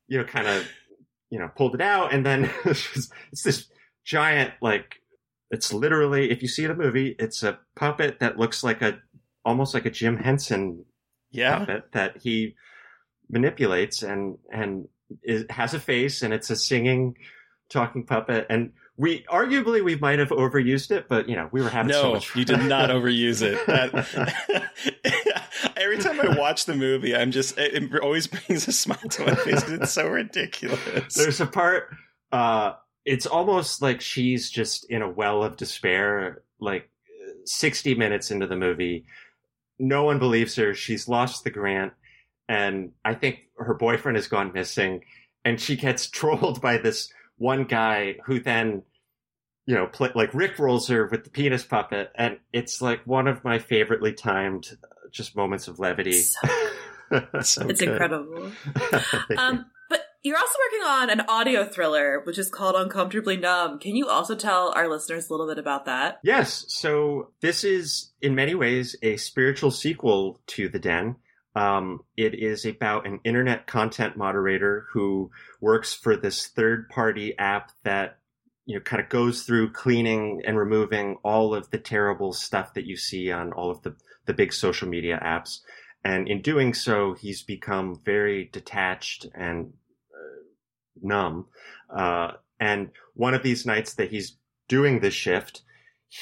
[0.08, 0.66] you know kind of
[1.30, 3.10] you know pulled it out and then it's
[3.44, 3.66] this
[4.04, 4.96] giant like
[5.50, 8.98] it's literally if you see the movie it's a puppet that looks like a
[9.44, 10.84] almost like a Jim Henson
[11.30, 11.58] yeah.
[11.58, 12.54] puppet that he
[13.30, 14.88] manipulates and and
[15.22, 17.16] it has a face and it's a singing
[17.70, 21.68] talking puppet and we arguably we might have overused it but you know we were
[21.68, 22.40] having so No, much fun.
[22.40, 23.58] you did not overuse it.
[23.66, 24.70] That,
[25.76, 29.26] every time I watch the movie, I'm just it, it always brings a smile to
[29.26, 31.14] my face it's so ridiculous.
[31.14, 31.94] There's a part
[32.32, 32.74] uh
[33.04, 36.88] it's almost like she's just in a well of despair like
[37.44, 39.04] 60 minutes into the movie.
[39.78, 40.72] No one believes her.
[40.74, 41.92] She's lost the grant
[42.48, 45.04] and I think her boyfriend has gone missing
[45.44, 48.82] and she gets trolled by this one guy who then
[49.66, 53.26] you know, play, like Rick rolls her with the penis puppet, and it's like one
[53.26, 54.76] of my favoritely timed
[55.14, 56.12] just moments of levity.
[56.22, 56.48] So-
[57.42, 57.90] So it's good.
[57.90, 58.50] incredible.
[59.38, 63.78] Um, but You're also working on an audio thriller, which is called Uncomfortably Numb.
[63.78, 66.18] Can you also tell our listeners a little bit about that?
[66.24, 66.64] Yes.
[66.68, 71.16] So this is, in many ways, a spiritual sequel to The Den.
[71.54, 77.70] Um, it is about an internet content moderator who works for this third party app
[77.84, 78.18] that
[78.66, 82.86] you know kind of goes through cleaning and removing all of the terrible stuff that
[82.86, 83.94] you see on all of the
[84.26, 85.60] the big social media apps.
[86.04, 89.72] And in doing so he's become very detached and
[90.12, 90.42] uh,
[91.02, 91.46] numb.
[91.94, 94.36] Uh, and one of these nights that he's
[94.68, 95.62] doing this shift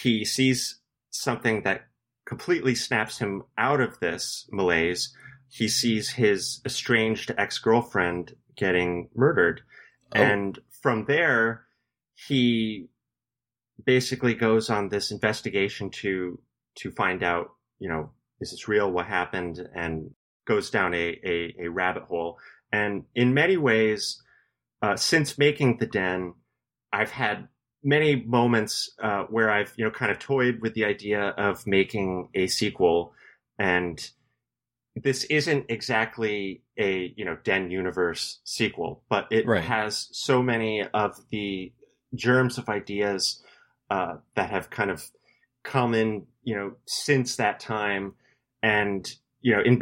[0.01, 0.81] he sees
[1.11, 1.83] something that
[2.25, 5.15] completely snaps him out of this malaise.
[5.51, 9.63] He sees his estranged ex-girlfriend getting murdered.
[10.15, 10.21] Oh.
[10.21, 11.65] and from there
[12.15, 12.89] he
[13.83, 16.39] basically goes on this investigation to
[16.75, 18.03] to find out you know
[18.41, 18.89] is this real?
[18.91, 19.57] What happened?
[19.75, 19.93] And
[20.47, 22.39] goes down a a, a rabbit hole.
[22.73, 24.01] And in many ways
[24.85, 26.35] uh, since making the den
[26.99, 27.49] i've had
[27.85, 28.75] many moments
[29.07, 33.13] uh, where i've you know kind of toyed with the idea of making a sequel.
[33.59, 33.97] And
[35.07, 39.65] this isn't exactly a you know den universe sequel but it Right.
[39.65, 41.73] has so many of the
[42.15, 43.43] germs of ideas
[43.91, 45.11] uh, that have kind of
[45.65, 48.15] come in you know since that time
[48.63, 49.81] and you know in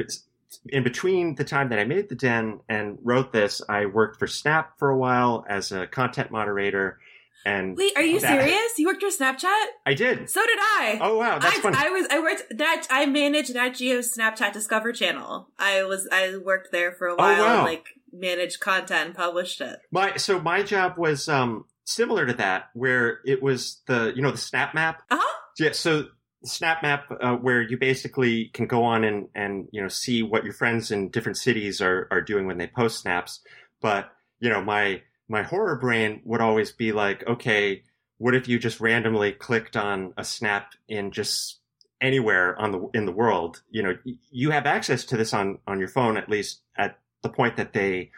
[0.67, 4.27] in between the time that I made the den and wrote this, I worked for
[4.27, 6.99] Snap for a while as a content moderator,
[7.47, 8.73] and Wait, are you that- serious?
[8.79, 9.67] You worked for Snapchat?
[9.87, 10.29] I did.
[10.29, 10.99] So did I.
[11.01, 11.75] Oh wow, that's I, fun.
[11.77, 15.49] I was I worked that I managed Nat Geo's Snapchat Discover channel.
[15.59, 17.57] I was I worked there for a while Oh, wow.
[17.59, 19.79] and like managed content and published it.
[19.93, 24.33] My so my job was um similar to that, where it was the you know
[24.33, 25.03] the Snap Map.
[25.11, 25.37] Uh huh.
[25.59, 26.07] Yeah, so
[26.45, 30.45] Snap Map, uh, where you basically can go on and and you know see what
[30.45, 33.41] your friends in different cities are are doing when they post snaps.
[33.81, 37.83] But you know my my horror brain would always be like, okay,
[38.19, 41.61] what if you just randomly clicked on a snap in just
[42.01, 43.63] anywhere on the in the world?
[43.71, 43.99] You know,
[44.31, 47.73] you have access to this on on your phone at least at the point that
[47.73, 48.11] they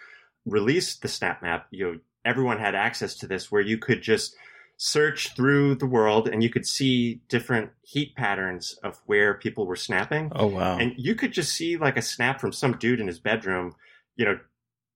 [0.46, 1.66] released the Snap Map.
[1.70, 4.34] You know, everyone had access to this where you could just
[4.76, 9.76] search through the world and you could see different heat patterns of where people were
[9.76, 10.32] snapping.
[10.34, 10.78] Oh wow.
[10.78, 13.76] And you could just see like a snap from some dude in his bedroom,
[14.16, 14.38] you know,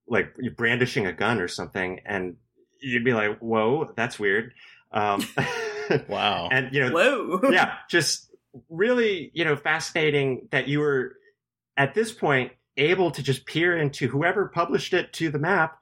[0.08, 2.00] like brandishing a gun or something.
[2.04, 2.36] And
[2.80, 4.52] you'd be like, whoa, that's weird.
[4.92, 5.24] Um,
[6.08, 6.48] wow.
[6.50, 7.40] and, you know, Whoa.
[7.52, 8.34] yeah, just
[8.68, 11.16] really, you know, fascinating that you were
[11.76, 15.78] at this point able to just peer into whoever published it to the map.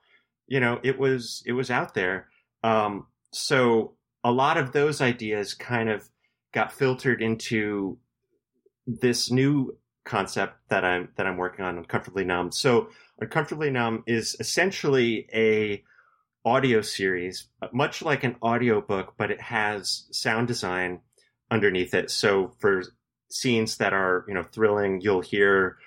[0.46, 2.28] You know, it was it was out there.
[2.62, 6.08] Um, so a lot of those ideas kind of
[6.52, 7.98] got filtered into
[8.86, 12.52] this new concept that I'm that I'm working on, Uncomfortably Numb.
[12.52, 12.88] So
[13.20, 15.82] Uncomfortably Numb is essentially a
[16.44, 21.00] audio series, much like an audiobook, but it has sound design
[21.50, 22.10] underneath it.
[22.10, 22.82] So for
[23.30, 25.78] scenes that are, you know, thrilling, you'll hear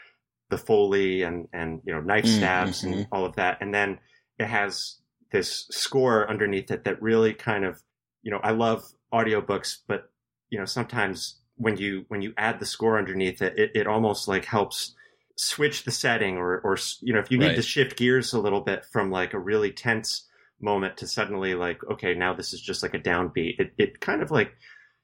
[0.50, 3.08] the foley and and you know knife Mm, stabs and mhm.
[3.12, 3.58] all of that.
[3.62, 4.00] And then
[4.40, 4.96] it has
[5.32, 7.82] this score underneath it that really kind of,
[8.24, 10.12] you know, I love audiobooks, but
[10.50, 14.28] you know, sometimes when you when you add the score underneath it, it, it almost
[14.28, 14.96] like helps
[15.36, 17.56] switch the setting or or you know, if you need Right.
[17.56, 20.28] to shift gears a little bit from like a really tense
[20.60, 23.60] moment to suddenly like, okay, now this is just like a downbeat.
[23.60, 24.54] It it kind of like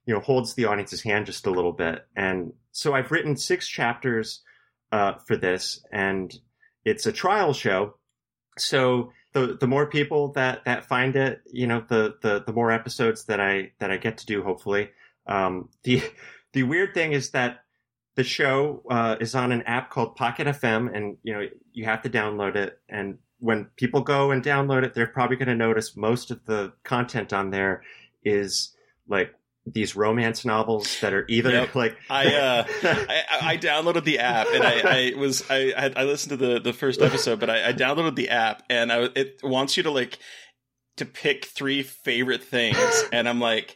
[0.05, 2.05] you know holds the audience's hand just a little bit.
[2.15, 4.41] And so I've written six chapters
[4.91, 6.33] uh, for this, and
[6.85, 7.95] it's a trial show.
[8.57, 12.71] So the the more people that that find it, you know, the the the more
[12.71, 14.43] episodes that I that I get to do.
[14.43, 14.91] Hopefully,
[15.27, 16.01] um, the
[16.53, 17.59] the weird thing is that
[18.15, 22.03] the show uh, is on an app called Pocket FM, and you know you have
[22.03, 22.79] to download it.
[22.87, 26.73] And when people go and download it, they're probably going to notice most of the
[26.83, 27.83] content on there
[28.23, 28.75] is
[29.07, 29.33] like
[29.65, 31.75] these romance novels that are either Yep.
[31.75, 35.97] like I, uh, I, I downloaded the app and I, I was I I, had,
[35.97, 39.03] I listened to the the first episode, but I, I downloaded the app and I
[39.15, 40.19] it wants you to like
[40.97, 43.75] to pick three favorite things, and I'm like,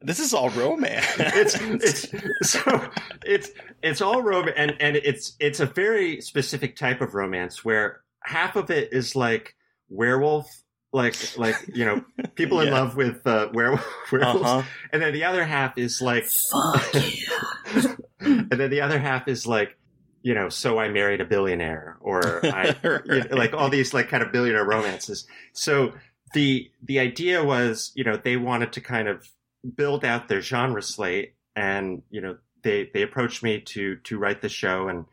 [0.00, 1.06] this is all romance.
[1.18, 2.88] it's it's so
[3.24, 3.50] it's
[3.82, 8.56] it's all romance and and it's it's a very specific type of romance where half
[8.56, 9.56] of it is like
[9.88, 10.46] werewolf
[10.92, 14.62] like like you know people in love with uh, werewolf werewolves uh-huh.
[14.92, 17.96] and then the other half is like Fuck you.
[18.20, 19.76] and then the other half is like
[20.22, 24.08] you know so i married a billionaire or i you know, like all these like
[24.08, 25.92] kind of billionaire romances so
[26.34, 29.28] the the idea was you know they wanted to kind of
[29.76, 34.42] build out their genre slate and you know they they approached me to to write
[34.42, 35.04] the show and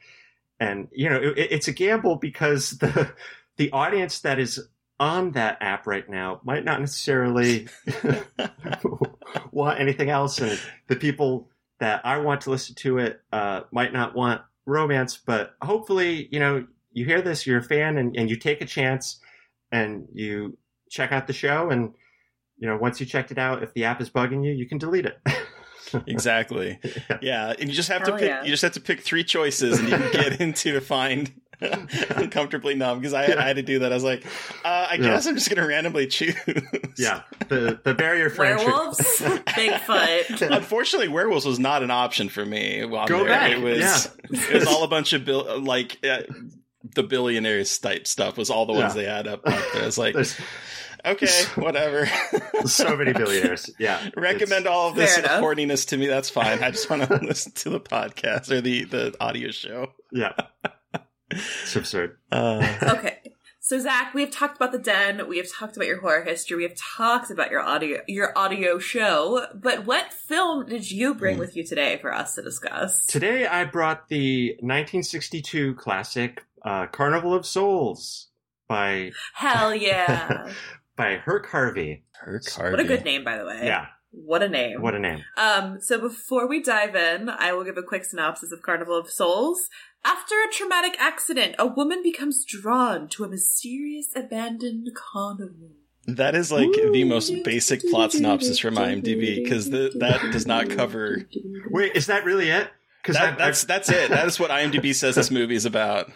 [0.60, 3.12] and you know it, it's a gamble because the
[3.58, 4.60] the audience that is
[5.00, 7.68] on that app right now might not necessarily
[9.52, 13.94] want anything else, and the people that I want to listen to it uh, might
[13.94, 15.18] not want romance.
[15.18, 18.66] But hopefully, you know, you hear this, you're a fan, and, and you take a
[18.66, 19.20] chance,
[19.72, 20.58] and you
[20.90, 21.94] check out the show, and
[22.58, 24.80] you know, once you checked it out, if the app is bugging you, you can
[24.80, 25.20] delete it.
[26.08, 26.80] exactly.
[26.84, 27.18] Yeah.
[27.22, 28.28] Yeah, and you just have Hell to pick.
[28.30, 28.44] yeah.
[28.44, 31.32] You just have to pick three choices, and you can get into to find
[32.16, 33.00] uncomfortably numb.
[33.00, 33.92] Because I, I had to do that.
[33.92, 34.26] I was like,
[34.64, 35.08] uh, I Yeah.
[35.10, 36.36] guess I'm just going to randomly choose.
[36.98, 38.44] yeah, the the barrier for.
[38.46, 40.56] Werewolves, Bigfoot.
[40.56, 42.84] Unfortunately, werewolves was not an option for me.
[42.84, 43.28] on Go there.
[43.28, 43.80] back, It was.
[43.80, 44.40] yeah.
[44.50, 45.98] It was all a bunch of bill like.
[46.06, 46.24] Uh,
[46.96, 49.02] the billionaires type stuff was all the ones Yeah.
[49.02, 49.84] they had up, up there.
[49.84, 50.38] It's like, There's
[51.12, 52.08] okay, whatever.
[52.66, 53.70] so many billionaires.
[53.80, 55.44] Yeah, Recommend all of this Fair enough.
[55.44, 56.08] horniness to me.
[56.08, 56.64] That's fine.
[56.64, 59.92] I just want to listen to the podcast or the the audio show.
[60.12, 60.34] Yeah,
[61.32, 62.18] it's absurd.
[62.32, 63.18] Uh, Okay.
[63.60, 65.28] So Zach, we have talked about the den.
[65.28, 66.56] We have talked about your horror history.
[66.56, 69.46] We have talked about your audio your audio show.
[69.54, 71.42] But what film did you bring Hmm.
[71.42, 73.06] with you today for us to discuss?
[73.08, 78.30] Today I brought the 1962 classic uh, "Carnival of Souls"
[78.70, 80.50] by Hell yeah!
[80.98, 82.04] By Herk Harvey.
[82.26, 83.62] Herk what a good name, by the way.
[83.64, 84.82] Yeah, What a name.
[84.82, 85.24] what a name.
[85.38, 89.10] Um, so before we dive in, I will give a quick synopsis of Carnival of
[89.10, 89.70] Souls.
[90.04, 95.72] After a traumatic accident, a woman becomes drawn to a mysterious abandoned carnival.
[96.08, 101.28] That is like the most basic plot synopsis from IMDb because that does not cover.
[101.70, 102.70] Wait, is that really it?
[103.04, 104.10] Because That, that's I've, that's it.
[104.10, 106.10] That is what IMDb says this movie is about.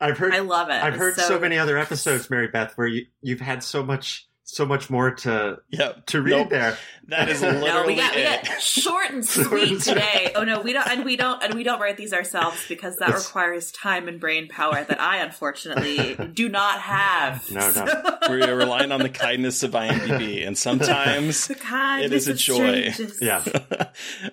[0.00, 0.82] I've heard I love it.
[0.82, 4.28] I've heard so, So- many other episodes, Mary Beth, where you you've had so much
[4.48, 6.06] so much more to Yep.
[6.06, 6.50] to read Nope.
[6.50, 6.78] there.
[7.08, 8.44] That is literally No, we got we it.
[8.44, 10.30] got short and Short sweet and today.
[10.36, 13.08] Oh no, we don't, and we don't, and we don't write these ourselves because that
[13.08, 17.50] It's- requires time and brain power that I unfortunately do not have.
[17.50, 18.18] No, no.
[18.28, 22.90] We're relying on the kindness of IMDb, and sometimes The kindness It is a joy.
[22.90, 23.18] strangers.
[23.20, 23.42] Yeah.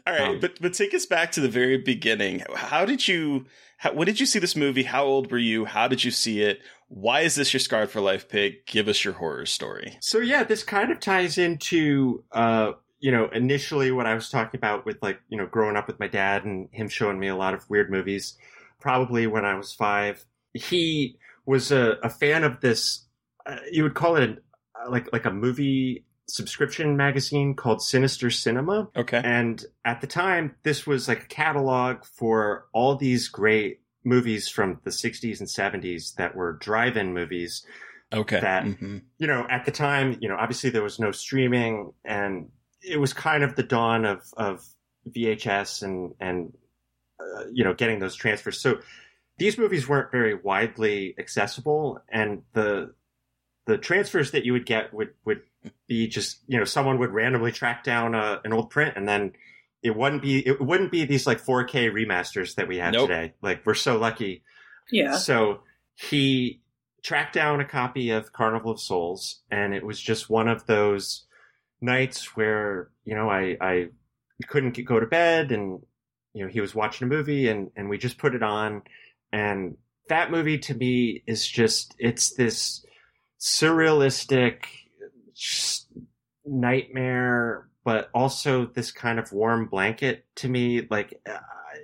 [0.06, 2.44] All right, Um, but but take us back to the very beginning.
[2.56, 3.46] How did you?
[3.84, 4.84] How, when did you see this movie?
[4.84, 5.66] How old were you?
[5.66, 6.62] How did you see it?
[6.88, 8.66] Why is this your scarred for life pick?
[8.66, 9.98] Give us your horror story.
[10.00, 12.72] So yeah, this kind of ties into uh,
[13.02, 16.00] you know, initially what I was talking about with like, you know, growing up with
[16.00, 18.38] my dad and him showing me a lot of weird movies.
[18.80, 20.24] Probably when I was five,
[20.54, 23.06] he was a, a fan of this.
[23.46, 24.42] Uh, you would call it
[24.82, 28.90] a, like like a movie subscription magazine called Sinister Cinema.
[28.96, 29.22] Okay.
[29.24, 34.80] And at the time, this was like a catalog for all these great movies from
[34.84, 37.66] the 60s and 70s that were drive-in movies
[38.12, 38.40] Okay.
[38.40, 39.02] that- Mhm.
[39.18, 42.50] you know, at the time, you know, obviously there was no streaming and
[42.82, 44.64] it was kind of the dawn of, of
[45.08, 46.54] VHS and, and,
[47.20, 48.60] uh, you know, getting those transfers.
[48.62, 48.80] So
[49.38, 52.94] these movies weren't very widely accessible and the,
[53.66, 55.42] the transfers that you would get would, would
[55.88, 59.32] be just, you know, someone would randomly track down a, an old print and then
[59.82, 63.10] it wouldn't be, it wouldn't be these like 4K remasters that we have Nope.
[63.10, 63.34] today.
[63.42, 64.44] Like we're so lucky
[64.92, 65.16] Yeah.
[65.18, 65.62] so
[65.96, 66.62] he
[67.04, 71.26] tracked down a copy of Carnival of Souls, and it was just one of those
[71.82, 73.90] nights where you know I I
[74.48, 75.82] couldn't get- go to bed, and
[76.34, 78.82] you know he was watching a movie, and and we just put it on,
[79.32, 79.76] and
[80.10, 82.86] that movie to me is just it's this
[83.44, 84.66] surrealistic
[86.46, 91.38] nightmare but also this kind of warm blanket to me like uh,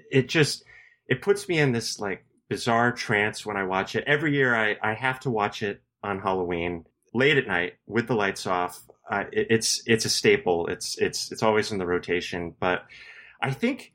[0.10, 0.64] it just
[1.07, 4.03] it puts me in this like bizarre trance when I watch it.
[4.07, 8.16] Every year I, I have to watch it on Halloween late at night with the
[8.16, 8.82] lights off.
[9.10, 10.68] Uh, it, it's it's a staple.
[10.68, 12.55] It's it's it's always in the rotation.
[12.60, 12.86] But
[13.41, 13.93] I think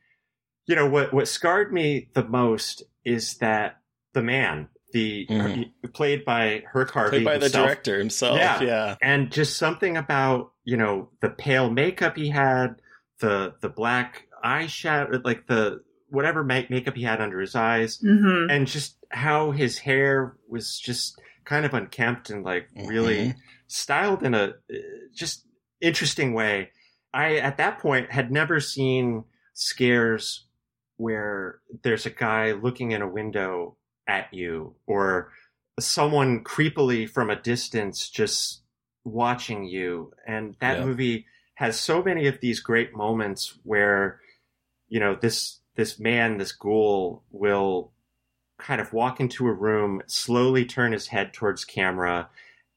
[0.66, 3.80] you know what what scarred me the most is that
[4.12, 5.70] the man, the Mhm.
[5.92, 8.38] played by Herk Harvey, Played by the director himself.
[8.38, 8.62] Yeah.
[8.62, 8.96] Yeah.
[9.02, 12.76] and just something about you know the pale makeup he had,
[13.20, 18.50] the the black eyeshadow, like the whatever make- makeup he had under his eyes, Mm-hmm.
[18.50, 23.34] and just how his hair was just kind of unkempt and like really
[23.66, 24.76] styled in a uh,
[25.12, 25.44] just
[25.80, 26.70] interesting way.
[27.12, 29.24] I at that point had never seen
[29.54, 30.46] scares
[30.96, 33.76] where there's a guy looking in a window
[34.06, 35.32] at you or
[35.80, 38.62] someone creepily from a distance just
[39.04, 40.84] watching you and that Yeah.
[40.84, 44.20] movie has so many of these great moments where
[44.88, 47.92] you know this this man this ghoul will
[48.58, 52.28] kind of walk into a room slowly turn his head towards camera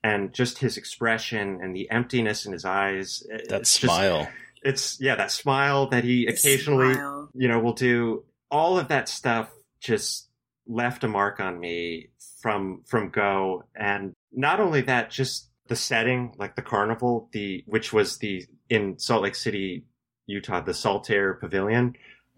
[0.04, 4.28] and just his expression and the emptiness in his eyes eh, That it's just- smile.
[4.64, 6.96] it's yeah that smile that he occasionally
[7.36, 9.50] you know will do all of that stuff
[9.80, 10.27] just
[10.68, 12.10] left a mark on me
[12.42, 17.92] from from go and not only that just the setting like the carnival the which
[17.94, 19.86] was the in Salt Lake City
[20.26, 21.96] Utah the Saltair Pavilion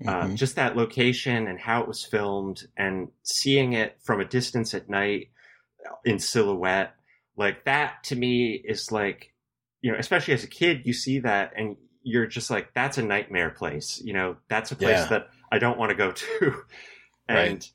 [0.07, 0.35] uh, Mhm.
[0.35, 4.89] just that location and how it was filmed and seeing it from a distance at
[4.89, 5.29] night
[6.05, 6.93] in silhouette
[7.35, 9.33] like that to me is like
[9.81, 13.03] you know especially as a kid you see that and you're just like that's a
[13.03, 15.07] nightmare place you know that's a place Yeah.
[15.07, 16.53] that i don't want to go to
[17.27, 17.71] and Right.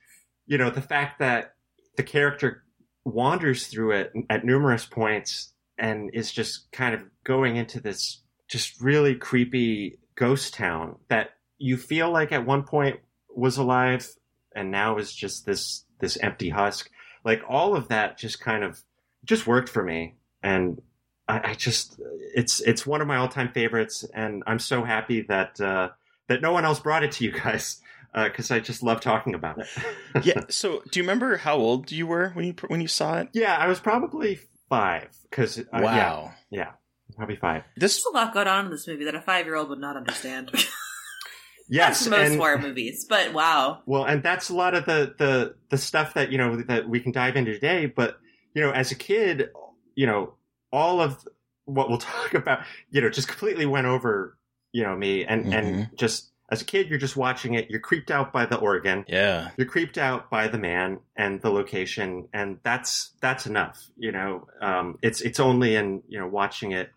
[0.46, 1.54] You know the fact that
[1.96, 2.64] the character
[3.04, 8.80] wanders through it at numerous points and is just kind of going into this just
[8.80, 13.00] really creepy ghost town that you feel like at one point
[13.34, 14.08] was alive
[14.54, 16.90] and now is just this this empty husk.
[17.24, 18.82] Like all of that just kind of
[19.24, 20.14] just worked for me.
[20.42, 20.80] And
[21.26, 21.98] I, I just
[22.34, 24.04] it's it's one of my all-time favorites.
[24.14, 25.90] And i'm so happy that uh
[26.28, 27.80] that no one else brought it to you guys
[28.14, 29.66] because i just love talking about it
[30.24, 30.42] yeah.
[30.48, 33.28] So, do you remember how old you were when you when you saw it?
[33.32, 34.38] yeah i was probably
[34.68, 36.32] five because uh, wow.
[36.50, 36.72] yeah
[37.16, 39.54] probably five This There's a lot going on in this movie that a five year
[39.56, 40.50] old would not understand.
[41.68, 43.82] yes That's most and- horror movies, but wow.
[43.86, 47.00] Well, and that's a lot of the the the stuff that you know that we
[47.00, 47.86] can dive into today.
[47.86, 48.18] But
[48.54, 49.50] you know, as a kid,
[49.94, 50.34] you know,
[50.72, 51.26] all of
[51.66, 54.36] what we'll talk about, you know, just completely went over,
[54.72, 57.68] you know, me and and just as a kid, you're just watching it.
[57.68, 59.04] You're creeped out by the organ.
[59.08, 59.50] yeah.
[59.56, 63.90] You're creeped out by the man and the location, and that's that's enough.
[63.96, 66.90] You know, um, it's it's only in you know watching it,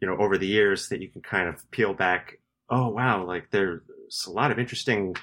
[0.00, 2.38] you know, over the years that you can kind of peel back.
[2.70, 3.82] Oh wow, like there's
[4.26, 5.14] a lot of interesting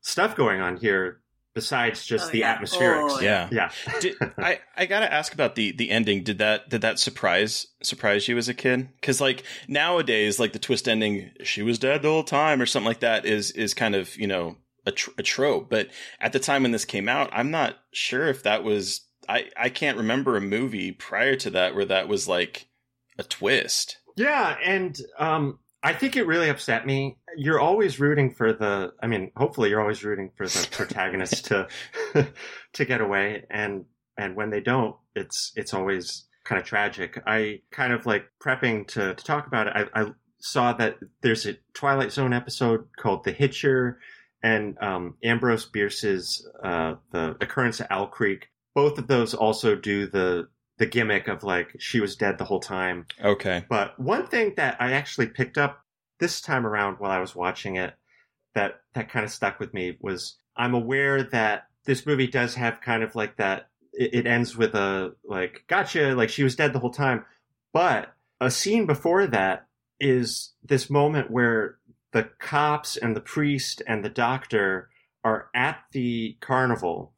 [0.00, 1.20] stuff going on here
[1.58, 2.56] besides just Oh, the yeah.
[2.58, 3.10] atmospherics.
[3.10, 3.48] Oh, Yeah.
[3.50, 6.22] Yeah, Did, I I gotta ask about the the ending.
[6.22, 8.88] Did that did that surprise surprise you as a kid?
[9.00, 12.86] Because like nowadays, like the twist ending, she was dead the whole time, or something
[12.86, 14.56] like that, is is kind of you know
[14.86, 15.68] a, tr- a trope.
[15.68, 15.88] But
[16.20, 19.00] at the time when this came out, I'm not sure if that was.
[19.28, 22.68] I I can't remember a movie prior to that where that was like
[23.18, 23.98] a twist.
[24.16, 25.58] yeah, and um,
[25.88, 27.16] I think it really upset me.
[27.34, 28.92] You're always rooting for the.
[29.02, 31.66] I mean, hopefully, you're always rooting for the protagonist to
[32.74, 33.86] to get away, and
[34.18, 37.22] and when they don't, it's it's always kind of tragic.
[37.26, 39.88] I kind of like prepping to to talk about it.
[39.94, 43.98] I, I saw that there's a Twilight Zone episode called The Hitcher,
[44.42, 48.48] and um, Ambrose Bierce's uh, The Occurrence at Owl Creek.
[48.74, 50.48] Both of those also do the
[50.78, 53.06] the gimmick of like she was dead the whole time.
[53.22, 53.64] Okay.
[53.68, 55.84] But one thing that I actually picked up
[56.18, 57.94] this time around while I was watching it
[58.54, 62.80] that that kind of stuck with me was I'm aware that this movie does have
[62.80, 66.72] kind of like that it, it ends with a like gotcha like she was dead
[66.72, 67.24] the whole time
[67.72, 69.66] but a scene before that
[70.00, 71.78] is this moment where
[72.12, 74.88] the cops and the priest and the doctor
[75.24, 77.12] are at the carnival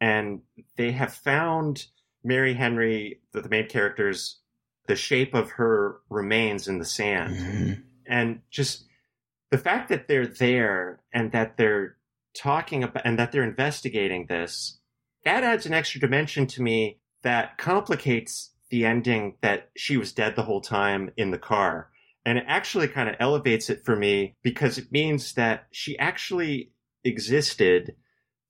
[0.00, 0.40] and
[0.76, 1.86] they have found
[2.24, 4.40] Mary Henry the, the main character's
[4.86, 7.34] the shape of her remains in the sand.
[7.36, 7.82] Mhm.
[8.06, 8.86] and just
[9.50, 11.96] the fact that they're there and that they're
[12.36, 14.78] talking about and that they're investigating this
[15.24, 20.34] that adds an extra dimension to me that complicates the ending that she was dead
[20.36, 21.90] the whole time in the car.
[22.26, 26.72] And it actually kind of elevates it for me because it means that she actually
[27.04, 27.94] existed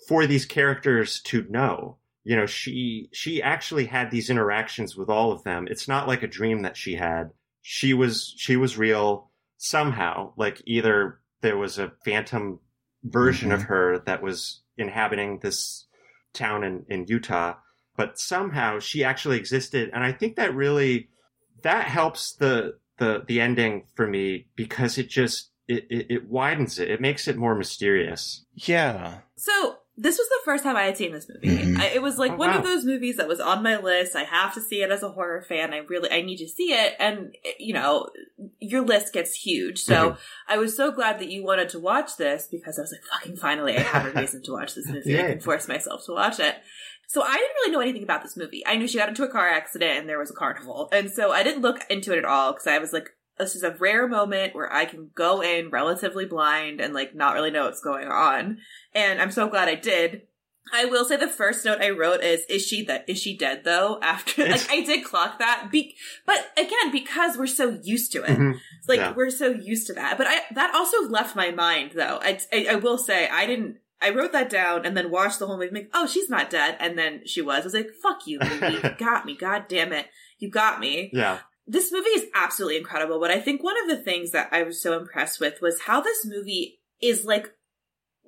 [0.08, 5.32] for these characters to know you know she she actually had these interactions with all
[5.32, 5.68] of them.
[5.70, 7.30] It's not like a dream that she had.
[7.62, 10.32] She was she was real somehow.
[10.36, 12.60] Like either there was a phantom
[13.02, 13.68] version of mm-hmm.
[13.68, 15.86] her that was inhabiting this
[16.32, 17.54] town in, in utah
[17.96, 19.90] but somehow she actually existed.
[19.92, 21.08] And i think that really
[21.62, 26.78] that helps the the the ending for me because it just it, it, it widens
[26.78, 26.90] it.
[26.90, 28.44] It makes it more mysterious.
[28.54, 29.18] Yeah.
[29.36, 31.56] So this was the first time I had seen this movie.
[31.56, 31.78] Mhm.
[31.78, 32.58] I, it was like Oh, one wow.
[32.58, 34.16] of those movies that was on my list.
[34.16, 35.72] I have to see it as a horror fan.
[35.72, 36.94] I really, I need to see it.
[36.98, 38.08] And you know,
[38.60, 39.82] your list gets huge.
[39.82, 40.18] So Mhm.
[40.48, 43.36] I was so glad that you wanted to watch this because I was like, fucking
[43.36, 45.18] finally, I have a reason to watch this movie.
[45.18, 46.56] I can force myself to watch it.
[47.06, 48.66] So I didn't really know anything about this movie.
[48.66, 50.88] I knew she got into a car accident and there was a carnival.
[50.90, 53.62] And so I didn't look into it at all because I was like, this is
[53.64, 57.64] a rare moment where I can go in relatively blind and like not really know
[57.64, 58.58] what's going on.
[58.94, 60.22] And I'm so glad I did.
[60.72, 63.64] I will say the first note I wrote is is she that is she dead
[63.64, 63.98] though?
[64.02, 65.68] After like I did clock that.
[65.70, 65.94] Be,
[66.26, 68.38] but again because we're so used to it.
[68.38, 68.58] Mhm.
[68.88, 69.12] like Yeah.
[69.14, 70.16] we're so used to that.
[70.16, 72.18] But I that also left my mind though.
[72.22, 75.46] I, I I will say I didn't I wrote that down and then watched the
[75.46, 75.74] whole movie.
[75.74, 76.76] Like oh she's not dead.
[76.80, 77.60] And then she was.
[77.60, 79.36] I was like fuck you movie you got me.
[79.36, 80.06] God damn it.
[80.38, 81.10] You got me.
[81.12, 81.40] Yeah.
[81.66, 84.80] This movie is absolutely incredible, but I think one of the things that I was
[84.82, 87.53] so impressed with was how this movie is like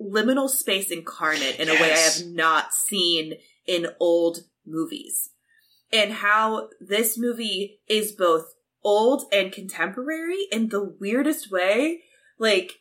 [0.01, 3.33] liminal space incarnate in a way I have not seen
[3.65, 5.29] in old movies.
[5.91, 12.01] And how this movie is both old and contemporary in the weirdest way.
[12.37, 12.73] Like,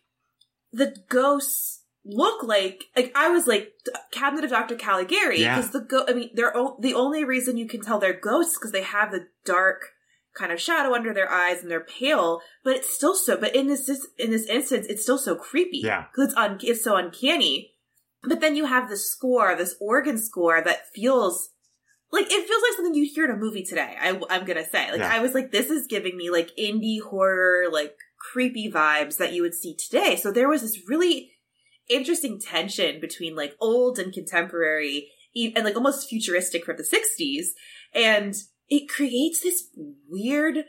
[0.72, 3.72] the ghosts look like, like I was like,
[4.12, 4.76] Cabinet of Dr.
[4.76, 5.56] Caligari, Yeah.
[5.56, 8.56] because the go, I mean, they're, o- the only reason you can tell they're ghosts
[8.58, 9.90] because they have the dark
[10.36, 13.66] kind of shadow under their eyes and they're pale, but it's still so, but in
[13.68, 15.78] this, in this instance, it's still so creepy.
[15.78, 16.04] Yeah.
[16.14, 17.72] Cause it's un, it's so uncanny.
[18.22, 21.50] But then you have this score, this organ score that feels
[22.12, 23.94] like it feels like something you'd hear in a movie today.
[24.00, 25.12] I, I'm gonna say, like, Yeah.
[25.12, 27.94] I was like, this is giving me like indie horror, like
[28.32, 30.16] creepy vibes that you would see today.
[30.16, 31.32] So there was this really
[31.88, 37.46] interesting tension between like old and contemporary and like almost futuristic from the 60s.
[37.94, 38.34] And
[38.68, 39.68] it creates this
[40.08, 40.64] weird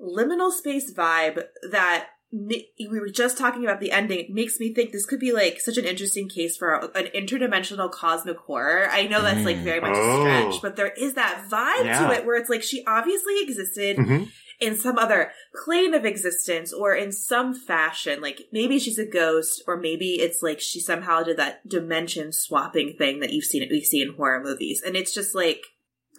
[0.00, 4.18] liminal space vibe that we were just talking about the ending.
[4.20, 7.90] It makes me think this could be like such an interesting case for an interdimensional
[7.92, 8.88] cosmic horror.
[8.90, 9.64] I know that's like Mm.
[9.64, 10.22] very much Oh.
[10.26, 12.06] a stretch, but there is that vibe Yeah.
[12.08, 14.28] to it where it's like she obviously existed Mhm.
[14.60, 15.30] in some other
[15.62, 18.22] plane of existence or in some fashion.
[18.22, 22.96] Like maybe she's a ghost, or maybe it's like she somehow did that dimension swapping
[22.96, 24.80] thing that you've seen we see in horror movies.
[24.82, 25.62] And it's just like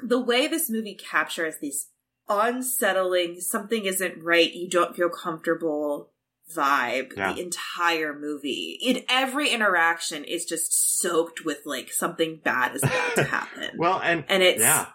[0.01, 1.89] the way this movie captures these
[2.29, 6.09] unsettling, something isn't right, you don't feel comfortable
[6.53, 7.33] vibe Yeah.
[7.33, 8.77] the entire movie.
[8.81, 13.77] In every interaction is just soaked with like something bad is about to happen.
[13.77, 14.87] Well, and and it's yeah.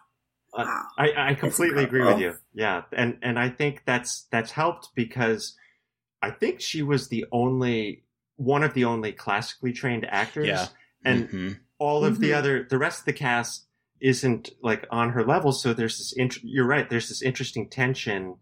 [0.55, 0.83] Uh, wow.
[0.97, 2.35] I, I completely agree with you.
[2.55, 5.57] Yeah, and and I think that's that's helped because
[6.23, 8.05] I think she was the only
[8.37, 10.67] one of the only classically trained actors, Yeah.
[11.05, 11.59] and Mhm.
[11.79, 12.37] all of the Mhm.
[12.39, 13.67] other the rest of the cast
[14.01, 15.53] isn't like on her level.
[15.53, 16.13] So there's this.
[16.13, 16.89] Int- you're right.
[16.89, 18.37] There's this interesting tension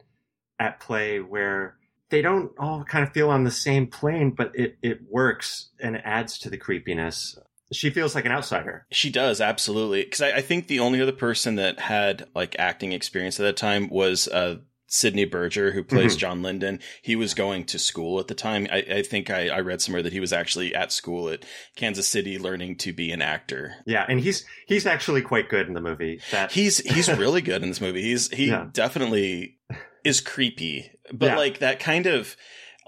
[0.59, 1.77] at play where
[2.11, 5.97] they don't all kind of feel on the same plane, but it it works and
[5.97, 7.39] it adds to the creepiness.
[7.73, 8.87] She feels like an outsider.
[8.93, 12.93] She does absolutely because I, I think the only other person that had like acting
[12.93, 16.19] experience at that time was uh, Sidney Berger, who plays Mhm.
[16.19, 16.81] John Linden.
[17.03, 18.67] He was going to school at the time.
[18.71, 22.07] I, I think I, I read somewhere that he was actually at school at Kansas
[22.09, 23.75] City learning to be an actor.
[23.85, 26.21] Yeah, and he's he's actually quite good in the movie.
[26.31, 28.03] That He's he's really good in this movie.
[28.03, 28.67] He's he Yeah.
[28.73, 29.59] definitely
[30.05, 31.37] is creepy, but Yeah.
[31.37, 32.37] like that kind of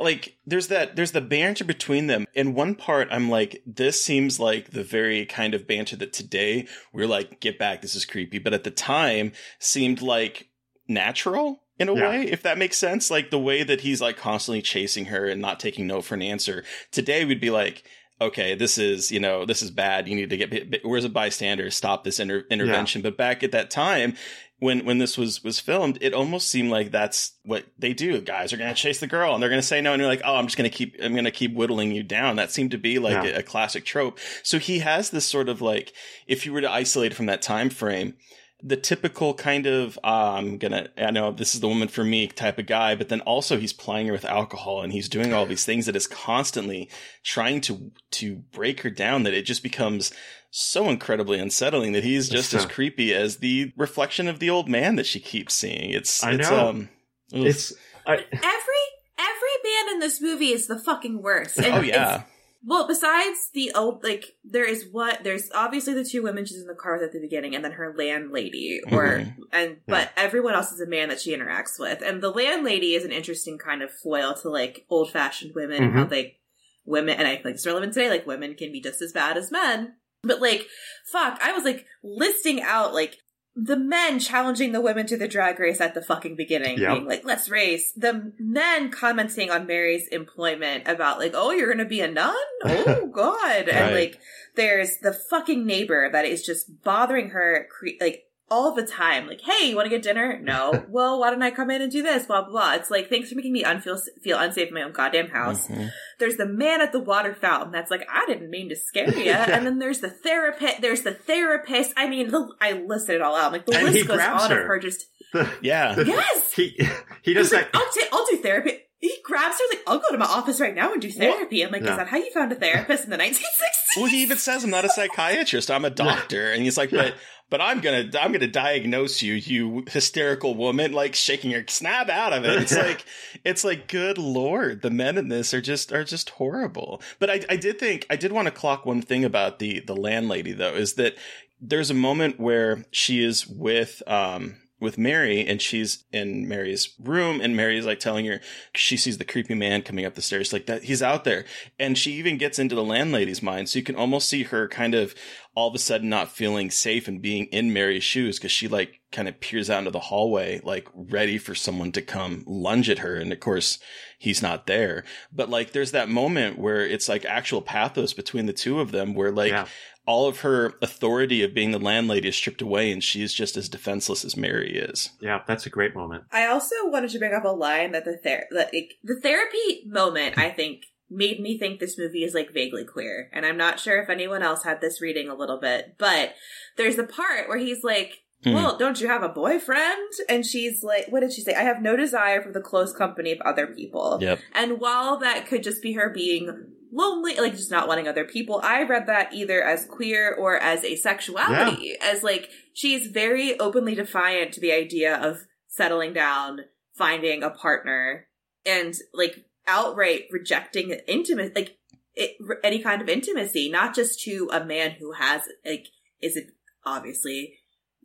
[0.01, 2.26] like there's that there's the banter between them.
[2.32, 6.68] In one part, I'm like, this seems like the very kind of banter that today
[6.92, 10.46] we're like, get back, this is creepy, but at the time seemed like
[10.86, 12.09] natural in a Yeah.
[12.09, 13.11] way, if that makes sense.
[13.11, 16.22] Like the way that he's like constantly chasing her and not taking no for an
[16.22, 16.64] answer.
[16.93, 17.85] Today we'd be like.
[18.20, 20.09] Okay, this is you know this is bad.
[20.09, 20.85] You need to get.
[20.85, 21.70] Where's a bystander?
[21.70, 23.01] Stop this inter- intervention.
[23.01, 24.16] But back at that time,
[24.59, 28.20] when when this was was filmed, it almost seemed like that's what they do.
[28.20, 30.11] Guys are going to chase the girl, and they're going to say no, and you're
[30.11, 32.35] like, oh, I'm just going to keep, I'm going to keep whittling you down.
[32.35, 33.37] That seemed to be like Yeah.
[33.37, 34.18] a, a classic trope.
[34.43, 35.93] So he has this sort of like,
[36.26, 38.14] if you were to isolate from that time frame,
[38.63, 42.27] the typical kind of uh, I'm gonna, I know this is the woman for me
[42.27, 45.47] type of guy, but then also he's plying her with alcohol, and he's doing all
[45.47, 46.91] these things that is constantly
[47.23, 49.23] trying to to break her down.
[49.23, 50.13] That it just becomes
[50.51, 54.97] so incredibly unsettling that he's just as creepy as the reflection of the old man
[54.97, 55.91] that she keeps seeing.
[55.91, 56.69] It's I it's know.
[56.69, 56.89] um
[57.31, 57.73] it's
[58.07, 58.85] I, every
[59.19, 61.59] every man in this movie is the fucking worst.
[61.59, 62.23] And oh it's- yeah.
[62.65, 66.67] Well, besides the old, like there is what there's obviously the two women she's in
[66.67, 69.35] the car with at the beginning, and then her landlady, or Mhm.
[69.53, 73.05] and but everyone else is a man that she interacts with, and the landlady is
[73.05, 76.39] an interesting kind of foil to like old fashioned women and how they
[76.85, 78.11] women, and I think it's relevant today.
[78.11, 80.67] Like women can be just as bad as men, but like
[81.13, 83.19] fuck, I was like listing out like
[83.61, 86.93] the men challenging the women to the drag race at the fucking beginning, Yep.
[86.93, 87.93] being like, let's race.
[87.97, 92.35] The men commenting on Mary's employment about like, oh, you're gonna be a nun?
[92.65, 93.69] Oh god.
[93.69, 94.21] And like
[94.55, 99.26] there's the fucking neighbor that is just bothering her cre- like all the time.
[99.26, 100.38] Like, hey, you wanna get dinner?
[100.42, 100.84] No.
[100.88, 102.26] well, why don't I come in and do this?
[102.26, 102.74] Blah blah blah.
[102.74, 105.66] It's like thanks for making me unfeel feel unsafe in my own goddamn house.
[105.68, 105.90] Mhm.
[106.18, 109.30] There's the man at the water fountain that's like, I didn't mean to scare you.
[109.32, 110.80] and then there's the therapist.
[110.80, 111.92] There's the therapist.
[111.96, 113.53] I mean, the, I listed it all out.
[113.53, 114.61] Like the And list goes on her.
[114.62, 115.07] of her just.
[115.32, 115.94] the, Yeah.
[115.94, 116.53] the- Yes.
[116.55, 116.78] he
[117.22, 117.68] he does like.
[117.74, 118.78] I'll, ta- I'll do therapy.
[119.01, 121.62] He grabs her like, I'll go to my office right now and do therapy.
[121.64, 123.96] I'm like, is that how you found a therapist in the 1960s?
[123.96, 125.70] Well, he even says I'm not a psychiatrist.
[125.70, 127.14] I'm a doctor, and he's like, but
[127.51, 132.32] but I'm gonna I'm gonna diagnose you, you hysterical woman, like shaking your snap out
[132.32, 132.62] of it.
[132.62, 133.05] It's like
[133.44, 137.01] it's like good lord, the men in this are just are just horrible.
[137.18, 139.96] But I I did think I did want to clock one thing about the the
[139.96, 141.16] landlady though is that
[141.61, 147.41] there's a moment where she is with um with Mary and she's in Mary's room
[147.41, 148.41] and Mary's like telling her
[148.74, 151.45] she sees the creepy man coming up the stairs like that he's out there
[151.79, 154.95] and she even gets into the landlady's mind so you can almost see her kind
[154.95, 155.14] of
[155.55, 159.01] all of a sudden not feeling safe and being in Mary's shoes because she like
[159.11, 162.99] kind of peers out into the hallway like ready for someone to come lunge at
[163.01, 163.79] her and of course
[164.18, 165.03] he's not there
[165.33, 169.14] but like there's that moment where it's like actual pathos between the two of them
[169.14, 169.66] where like Yeah.
[170.09, 173.69] All of her authority of being the landlady is stripped away and she's just as
[173.69, 175.11] defenseless as Mary is.
[175.21, 176.25] Yeah, that's a great moment.
[176.33, 179.85] I also wanted to bring up a line that the ther- that like, the therapy
[179.87, 183.81] moment I think made me think this movie is like vaguely queer, and I'm not
[183.81, 186.33] sure if anyone else had this reading a little bit, but
[186.79, 188.15] there's a part where he's like.
[188.45, 188.53] Hmm.
[188.53, 190.13] Well, don't you have a boyfriend?
[190.29, 191.57] And she's like, what did she say?
[191.57, 194.19] I have no desire for the close company of other people.
[194.21, 194.39] Yep.
[194.55, 198.61] And while that could just be her being lonely, like just not wanting other people,
[198.62, 204.53] I read that either as queer or as asexuality, as like she's very openly defiant
[204.55, 206.61] to the idea of settling down,
[206.95, 208.26] finding a partner,
[208.64, 211.76] and like outright rejecting intimate, like
[212.14, 215.89] it, any kind of intimacy, not just to a man who has like
[216.20, 216.51] is it
[216.84, 217.59] obviously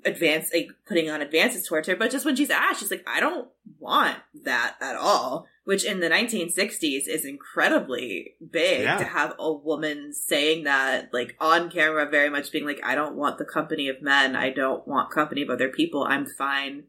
[0.06, 3.20] advance like putting on advances towards her but just when she's asked she's like i
[3.20, 3.48] don't
[3.80, 8.98] want that at all which in the 1960s is incredibly big Yeah.
[8.98, 13.16] to have a woman saying that like on camera very much being like i don't
[13.16, 14.36] want the company of men.
[14.36, 16.04] I don't want company of other people.
[16.04, 16.84] I'm fine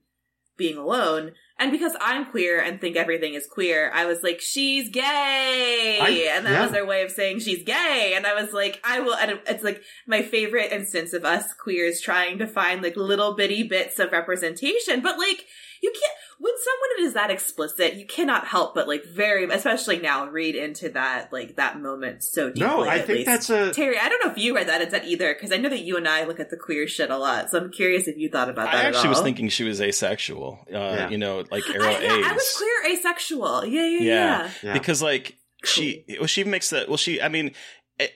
[0.57, 1.33] being alone.
[1.59, 5.99] And because i'm queer and think everything is queer i was like she's gay!
[6.01, 6.63] I- and that yeah.
[6.63, 8.15] was their way of saying she's gay.
[8.17, 12.01] And i was like i will and it's like my favorite instance of us queers
[12.01, 15.01] trying to find like little bitty bits of representation.
[15.01, 15.45] But like
[15.85, 20.27] you can't when someone is that explicit you cannot help but like very especially now
[20.27, 23.27] read into that like that moment so deeply No, I at think least.
[23.27, 25.57] that's a terry i don't know if you read that into that either because i
[25.57, 28.09] know that you and i look at the queer shit a lot so i'm curious
[28.09, 30.59] if you thought about that I at actually was thinking she was asexual.
[30.69, 31.09] Uh, Yeah.
[31.11, 34.05] You know, like aro I, yeah, I was queer asexual yeah yeah Yeah.
[34.05, 34.73] yeah, yeah.
[34.73, 37.53] because like she well she makes that well she i mean i-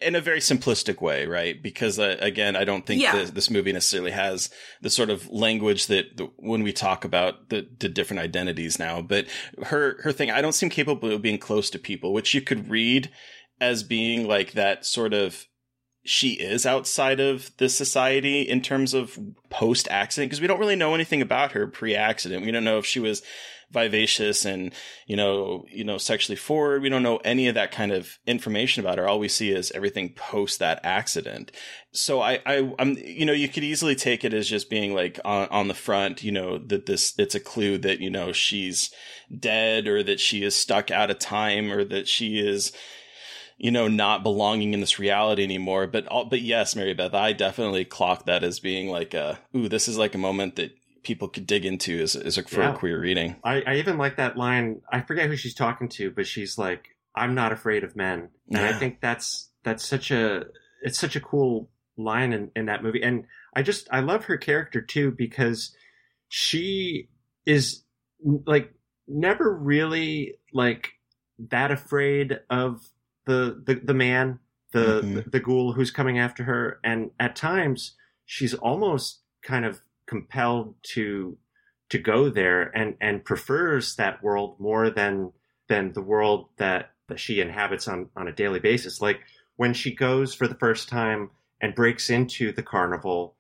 [0.03, 3.15] in a very simplistic way right because uh, again i don't think Yeah.
[3.17, 4.51] this, this movie necessarily has
[4.83, 9.01] the sort of language that the, when we talk about the, the different identities now
[9.03, 9.27] but
[9.67, 12.69] her her thing i don't seem capable of being close to people which you could
[12.69, 13.09] read
[13.61, 15.47] as being like that sort of
[16.09, 19.19] she is outside of this society in terms of
[19.51, 22.45] post accident because we don't really know anything about her pre accident.
[22.45, 23.23] We don't know if she was
[23.71, 24.73] vivacious and
[25.07, 26.81] you know you know sexually forward.
[26.81, 29.07] We don't know any of that kind of information about her.
[29.07, 31.53] All we see is everything post that accident.
[31.93, 35.21] So I I I'm you know you could easily take it as just being like
[35.27, 36.25] on, on the front.
[36.25, 38.91] You know that this it's a clue that you know she's
[39.39, 42.73] dead or that she is stuck out of time or that she is
[43.59, 45.87] you know, not belonging in this reality anymore.
[45.87, 49.69] But all, but yes, Mary Beth, I definitely clocked that as being like a, ooh,
[49.69, 52.75] this is like a moment that people could dig into as, as a, for Yeah.
[52.75, 53.37] a queer reading.
[53.45, 54.81] I, I even like that line.
[54.93, 58.59] I forget who she's talking to, but she's like, "I'm not afraid of men," and
[58.65, 60.45] I think that's that's such a
[60.83, 63.03] it's such a cool line in, in that movie.
[63.03, 63.25] And
[63.57, 65.75] I just I love her character too because
[66.29, 67.09] she
[67.47, 67.83] is
[68.47, 68.73] like
[69.07, 70.91] never really like
[71.51, 72.83] that afraid of
[73.29, 74.41] the the, the man
[74.73, 75.15] the, Mhm.
[75.25, 77.95] the the ghoul who's coming after her and at times
[78.27, 81.39] she's almost kind of compelled to
[81.91, 85.33] to go there and and prefers that world more than
[85.69, 89.21] than the world that that she inhabits on on a daily basis like
[89.57, 93.37] when she goes for the first time and breaks into the carnival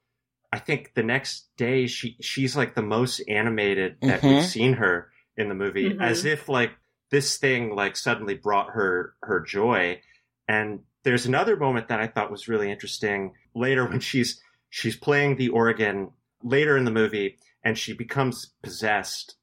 [0.52, 4.28] i think the next day she she's like the most animated that Mhm.
[4.30, 6.02] we've seen her in the movie Mhm.
[6.02, 6.72] as if like
[7.10, 10.00] this thing like suddenly brought her her joy
[10.46, 14.40] and there's another moment that i thought was really interesting later when she's
[14.70, 16.10] she's playing the organ
[16.42, 19.36] later in the movie and she becomes possessed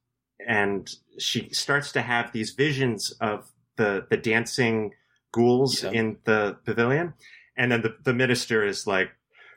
[0.48, 4.92] and she starts to have these visions of the the dancing
[5.32, 5.92] ghouls Yeah.
[5.92, 7.14] in the pavilion
[7.58, 9.10] and then the, the minister is like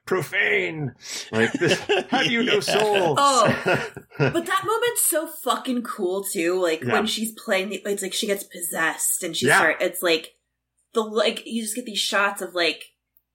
[0.09, 0.95] profane
[1.31, 1.79] like this
[2.09, 2.61] have you no Yeah.
[2.61, 3.55] soul Oh.
[4.19, 6.61] But that moment's so fucking cool too.
[6.61, 6.95] Like Yeah.
[6.95, 9.59] when she's playing, the, it's like she gets possessed and she Yeah.
[9.59, 9.77] start.
[9.81, 10.35] It's like
[10.95, 12.85] the like you just get these shots of like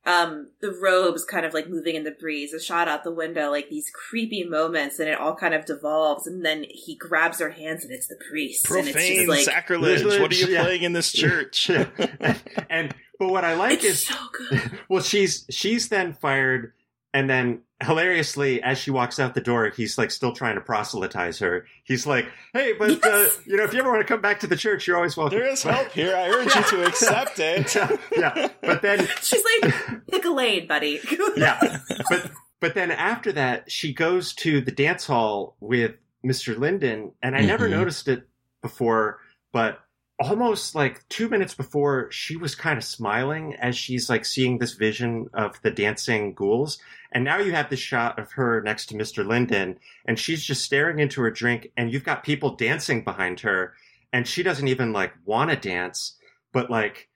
[0.06, 3.50] um the robes kind of like moving in the breeze, a shot out the window,
[3.50, 6.28] like these creepy moments, and it all kind of devolves.
[6.28, 9.46] And then he grabs her hands, and it's the priest, and it's Profane just like
[9.46, 10.04] sacrilege.
[10.04, 10.64] What are you Yeah.
[10.64, 11.70] playing in this church?
[12.70, 14.16] and but what i like it's is so
[14.50, 14.80] good.
[14.90, 16.74] well she's she's then fired
[17.14, 21.40] and then hilariously as she walks out the door he's like still trying to proselytize
[21.40, 24.40] her he's like hey but uh, you know if you ever want to come back
[24.40, 26.16] to the church you're always welcome there is help here.
[26.16, 27.76] I urge you to accept it.
[27.76, 29.74] yeah, yeah but then She's like,
[30.10, 31.00] pick a lane, buddy.
[31.36, 35.96] yeah but but then after that, she goes to the dance hall with
[36.26, 36.58] Mr.
[36.58, 37.72] Linden, and I never Mhm.
[37.72, 38.26] noticed it
[38.62, 39.20] before,
[39.52, 39.80] but
[40.18, 44.76] almost like two minutes before, she was kind of smiling as she's like seeing this
[44.76, 46.78] vision of the dancing ghouls.
[47.14, 49.26] And now you have this shot of her next to Mr.
[49.26, 53.74] Linden, and she's just staring into her drink, and you've got people dancing behind her,
[54.12, 56.18] and she doesn't even like want to dance,
[56.52, 57.10] but like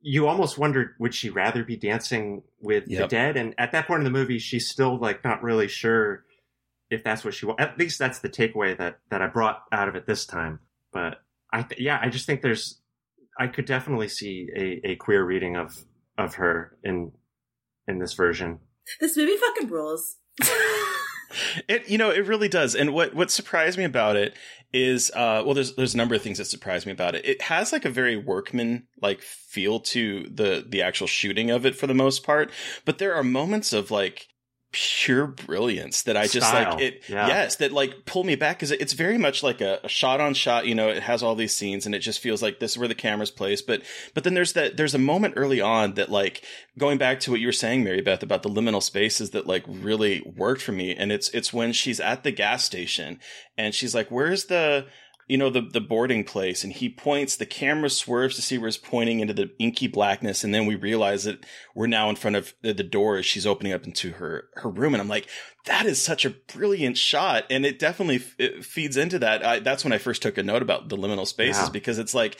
[0.00, 3.36] you almost wondered would she rather be dancing with the dead?
[3.36, 6.24] And at that point in the movie, she's still like not really sure
[6.90, 7.62] if that's what she wants.
[7.62, 10.60] At least that's the takeaway that that I brought out of it this time.
[10.92, 11.22] But
[11.52, 12.80] I th- yeah, I just think there's
[13.38, 15.84] I could definitely see a, a queer reading of
[16.16, 17.12] of her in
[17.86, 18.60] in this version.
[19.00, 20.16] This movie fucking rules.
[21.68, 22.74] It you know it really does.
[22.74, 24.34] And what what surprised me about it
[24.72, 27.24] is uh well there's there's a number of things that surprised me about it.
[27.26, 31.76] It has like a very workman like feel to the the actual shooting of it
[31.76, 32.50] for the most part,
[32.84, 34.27] but there are moments of like
[34.70, 37.26] pure brilliance that I just Style, like it yeah.
[37.26, 40.34] yes that like pull me back because it's very much like a, a shot on
[40.34, 42.78] shot you know it has all these scenes and it just feels like this is
[42.78, 46.10] where the camera's placed but but then there's that there's a moment early on that
[46.10, 46.44] like
[46.76, 49.64] going back to what you were saying Mary Beth about the liminal spaces that like
[49.66, 53.18] really worked for me and it's it's when she's at the gas station
[53.56, 54.84] and she's like where's the
[55.28, 58.68] you know the the boarding place and he points the camera swerves to see where
[58.68, 62.34] it's pointing into the inky blackness and then we realize that we're now in front
[62.36, 65.28] of the, the door as she's opening up into her her room and I'm like
[65.66, 69.58] that is such a brilliant shot and it definitely f- it feeds into that I,
[69.58, 71.70] that's when I first took a note about the liminal spaces Yeah.
[71.70, 72.38] because it's like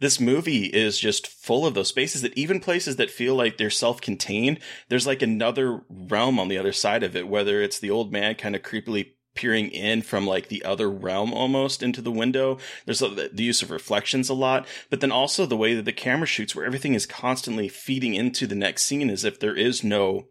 [0.00, 3.68] this movie is just full of those spaces that even places that feel like they're
[3.70, 8.12] self-contained there's like another realm on the other side of it whether it's the old
[8.12, 9.10] man kind of creepily
[9.40, 12.58] peering in from like the other realm almost into the window.
[12.84, 16.26] There's the use of reflections a lot but then also the way that the camera
[16.26, 20.26] shoots where everything is constantly feeding into the next scene as if there is no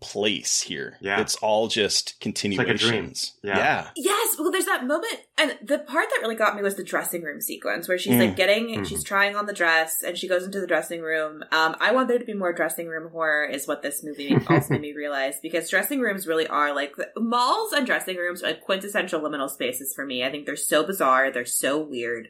[0.00, 1.20] place here Yeah.
[1.20, 2.54] it's all just like a dream.
[2.54, 3.58] continuations Yeah.
[3.58, 6.84] yeah Yes, well, there's that moment, and the part that really got me was the
[6.84, 8.20] dressing room sequence where she's Mm.
[8.28, 8.86] like getting, Mhm.
[8.86, 11.42] she's trying on the dress, and she goes into the dressing room.
[11.50, 14.74] Um, I want there to be more dressing room horror, is what this movie also
[14.74, 19.20] made me realize because dressing rooms really are like malls and dressing rooms are quintessential
[19.20, 20.22] liminal spaces for me.
[20.22, 22.28] I think they're so bizarre, they're so weird.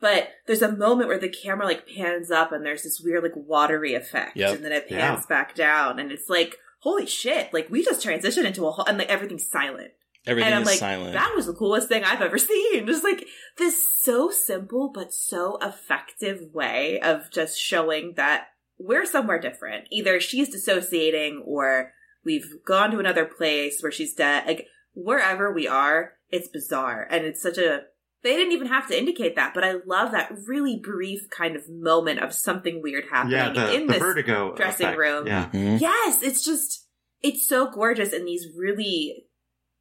[0.00, 3.32] But there's a moment where the camera like pans up and there's this weird like
[3.34, 4.56] watery effect, Yep.
[4.56, 5.14] and then it Yeah.
[5.14, 7.52] pans back down, and it's like, holy shit!
[7.52, 9.92] Like we just transitioned into a whole, and like everything's silent
[10.26, 12.86] everything and I'm is like, silent that was the coolest thing I've ever seen.
[12.86, 13.26] Just like
[13.58, 19.88] this so simple but so effective way of just showing that we're somewhere different.
[19.90, 21.92] Either she's dissociating or
[22.24, 24.46] we've gone to another place where she's dead.
[24.46, 27.06] Like wherever we are, it's bizarre.
[27.10, 27.82] And it's such a
[28.22, 31.68] they didn't even have to indicate that, but I love that really brief kind of
[31.68, 34.98] moment of something weird happening Yeah, the, in the this vertigo dressing effect.
[34.98, 35.26] room.
[35.26, 35.50] Yeah.
[35.52, 35.80] Mhm.
[35.80, 36.86] Yes, it's just
[37.22, 39.26] it's so gorgeous and these really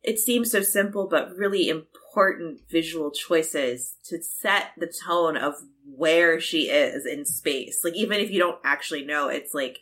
[0.03, 5.55] it seems so simple but really important visual choices to set the tone of
[5.87, 7.81] where she is in space.
[7.83, 9.79] Like even if you don't actually know, it's like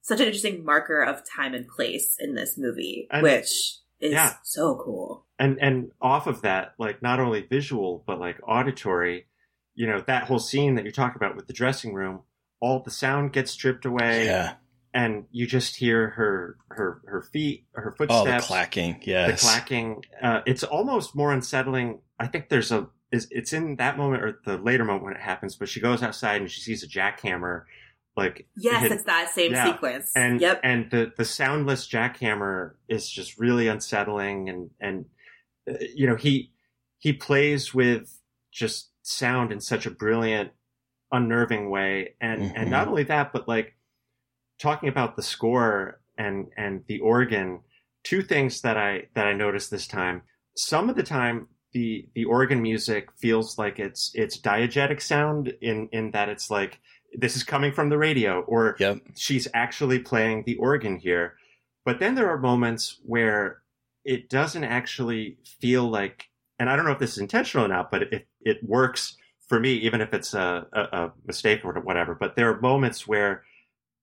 [0.00, 4.34] such an interesting marker of time and place in this movie, And- which is yeah.
[4.42, 5.24] so cool.
[5.38, 9.26] and and off of that like not only visual but like auditory
[9.74, 12.20] you know that whole scene that you talk about with the dressing room
[12.60, 14.54] all the sound gets stripped away yeah.
[14.94, 19.00] and you just hear her her her feet her oh the footsteps clacking.
[19.02, 20.02] Yeah, the clacking.
[20.22, 22.00] Uh, it's almost more unsettling.
[22.18, 25.20] I think there's a is it's in that moment or the later moment when it
[25.20, 27.62] happens but she goes outside and she sees a jackhammer
[28.16, 29.72] like Yes, hit- it's that same Yeah.
[29.72, 30.10] sequence.
[30.16, 30.60] and yep.
[30.64, 35.04] and the the soundless jackhammer is just really unsettling and and
[35.68, 36.52] uh, you know he
[36.98, 38.20] he plays with
[38.52, 40.50] just sound in such a brilliant
[41.12, 42.70] unnerving way and and Mhm.
[42.70, 43.76] not only that but like
[44.58, 47.60] talking about the score and and the organ
[48.02, 50.22] two things that i that i noticed this time
[50.56, 55.88] some of the time the the organ music feels like it's it's diegetic sound in
[55.92, 56.80] in that it's like
[57.16, 61.34] this is coming from the radio or yep she's actually playing the organ here.
[61.84, 63.62] But then there are moments where
[64.04, 67.90] it doesn't actually feel like, and I don't know if this is intentional or not,
[67.90, 69.16] but it, it works
[69.48, 72.14] for me, even if it's a, a, a mistake or whatever.
[72.14, 73.44] But there are moments where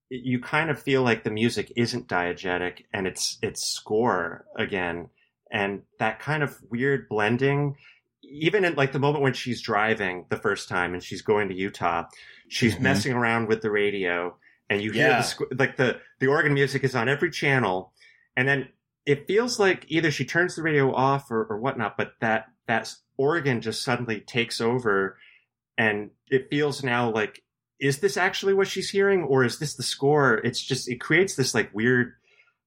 [0.09, 5.09] you kind of feel like the music isn't diegetic and it's, it's score again.
[5.51, 7.75] And that kind of weird blending,
[8.23, 11.55] even in like the moment when she's driving the first time and she's going to
[11.55, 12.05] Utah,
[12.47, 12.81] she's Mhm.
[12.81, 14.35] messing around with the radio
[14.69, 15.21] and you hear Yeah.
[15.49, 17.93] the like the the organ music is on every channel
[18.37, 18.69] and then
[19.05, 22.93] it feels like either she turns the radio off or, or whatnot but that that
[23.17, 25.17] organ just suddenly takes over
[25.77, 27.43] and it feels now like
[27.79, 31.35] is this actually what she's hearing or is this the score it's just it creates
[31.35, 32.13] this like weird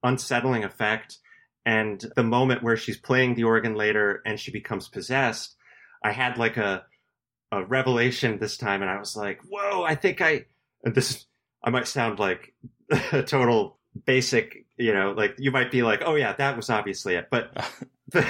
[0.05, 1.19] unsettling effect
[1.67, 5.57] And the moment where she's playing the organ later and she becomes possessed,
[6.03, 6.85] I had like a
[7.53, 9.83] a revelation this time, and I was like, "Whoa!
[9.83, 10.47] I think I."
[10.85, 11.27] And this
[11.63, 12.55] I might sound like
[13.13, 17.17] a total basic, you know, like you might be like, "Oh yeah, that was obviously
[17.17, 17.53] it," but
[18.09, 18.27] the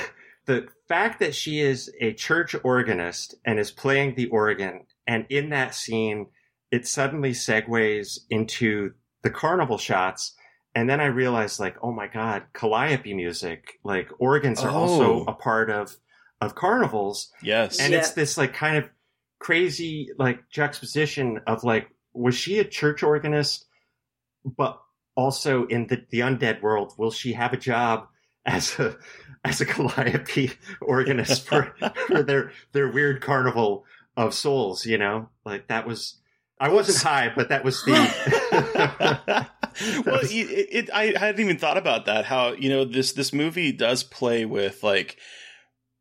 [0.46, 5.50] the fact that she is a church organist and is playing the organ, and in
[5.50, 6.28] that scene,
[6.70, 10.34] it suddenly segues into the carnival shots.
[10.76, 15.24] And then I realized, like, oh my god, calliope music, like organs are also Oh.
[15.26, 15.96] a part of
[16.42, 17.80] of carnivals, Yes.
[17.80, 18.00] and Yeah.
[18.00, 18.88] it's this like kind of
[19.38, 23.64] crazy like juxtaposition of like was she a church organist
[24.44, 24.80] but
[25.14, 28.06] also in the, the undead world will she have a job
[28.46, 28.96] as a
[29.44, 31.74] as a calliope organist for,
[32.06, 33.84] for their their weird carnival
[34.16, 36.18] of souls you know like that was
[36.60, 39.46] i wasn't high but that was the
[40.06, 42.24] well, it, it, I hadn't even thought about that.
[42.24, 45.16] How you know this this movie does play with like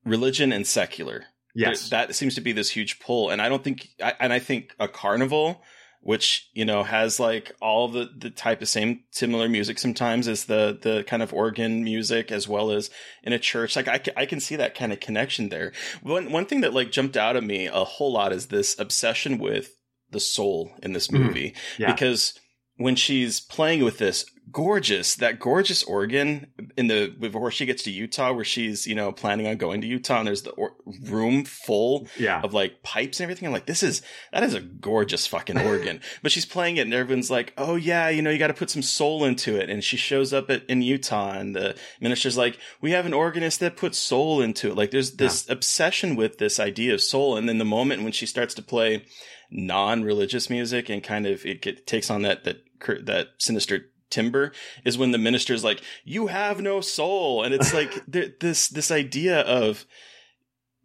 [0.04, 1.26] religion and secular.
[1.56, 4.32] yes There- that seems to be this huge pull, and I don't think, I, and
[4.34, 5.64] I think a carnival,
[6.02, 10.46] which you know has like all the the type of same similar music sometimes as
[10.46, 12.92] the the kind of organ music as well as
[13.24, 13.76] in a church.
[13.76, 15.72] Like I, I can see that kind of connection there.
[16.04, 19.40] One one thing that like jumped out at me a whole lot is this obsession
[19.40, 19.72] with
[20.12, 21.20] the soul in this Mhm.
[21.26, 22.40] movie yeah because
[22.78, 26.48] when she's playing with this gorgeous that gorgeous organ
[26.78, 29.88] in the before she gets to Utah where she's you know planning on going to
[29.88, 32.42] Utah and there's the or- room full yeah.
[32.42, 33.48] of like pipes and everything.
[33.48, 34.02] I'm like this is
[34.32, 36.00] that is a gorgeous fucking organ.
[36.22, 38.70] But she's playing it and everyone's like oh yeah you know you got to put
[38.70, 39.70] some soul into it.
[39.70, 43.60] And she shows up at, in Utah and the minister's like we have an organist
[43.62, 44.78] that puts soul into it.
[44.78, 47.36] Like there's this obsession with this idea of soul.
[47.36, 49.06] And then the moment when she starts to play
[49.52, 52.65] non-religious music and kind of it get, takes on that that
[53.04, 54.52] that sinister timber
[54.84, 57.44] is when the minister's like you have no soul.
[57.44, 59.86] And it's like there, this this idea of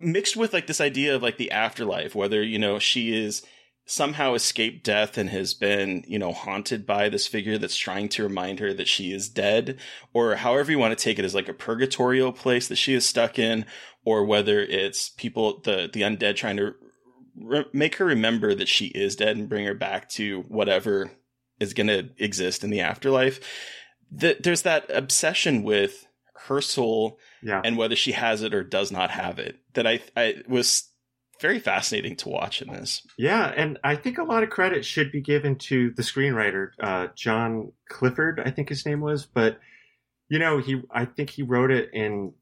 [0.00, 3.44] mixed with like this idea of like the afterlife whether you know she is
[3.84, 8.22] somehow escaped death and has been you know haunted by this figure that's trying to
[8.22, 9.78] remind her that she is dead
[10.14, 13.04] or however you want to take it as like a purgatorial place that she is
[13.04, 13.66] stuck in
[14.04, 16.72] or whether it's people the the undead trying to
[17.36, 21.10] re- make her remember that she is dead and bring her back to whatever
[21.60, 23.40] is going to exist in the afterlife.
[24.10, 26.06] There's that obsession with
[26.46, 30.00] her soul yeah and whether she has it or does not have it that I
[30.16, 30.88] I was
[31.40, 33.06] very fascinating to watch in this.
[33.16, 37.06] Yeah, and I think a lot of credit should be given to the screenwriter, uh,
[37.16, 39.24] John Clifford, I think his name was.
[39.26, 39.58] But
[40.28, 42.32] you know, he I think he wrote it in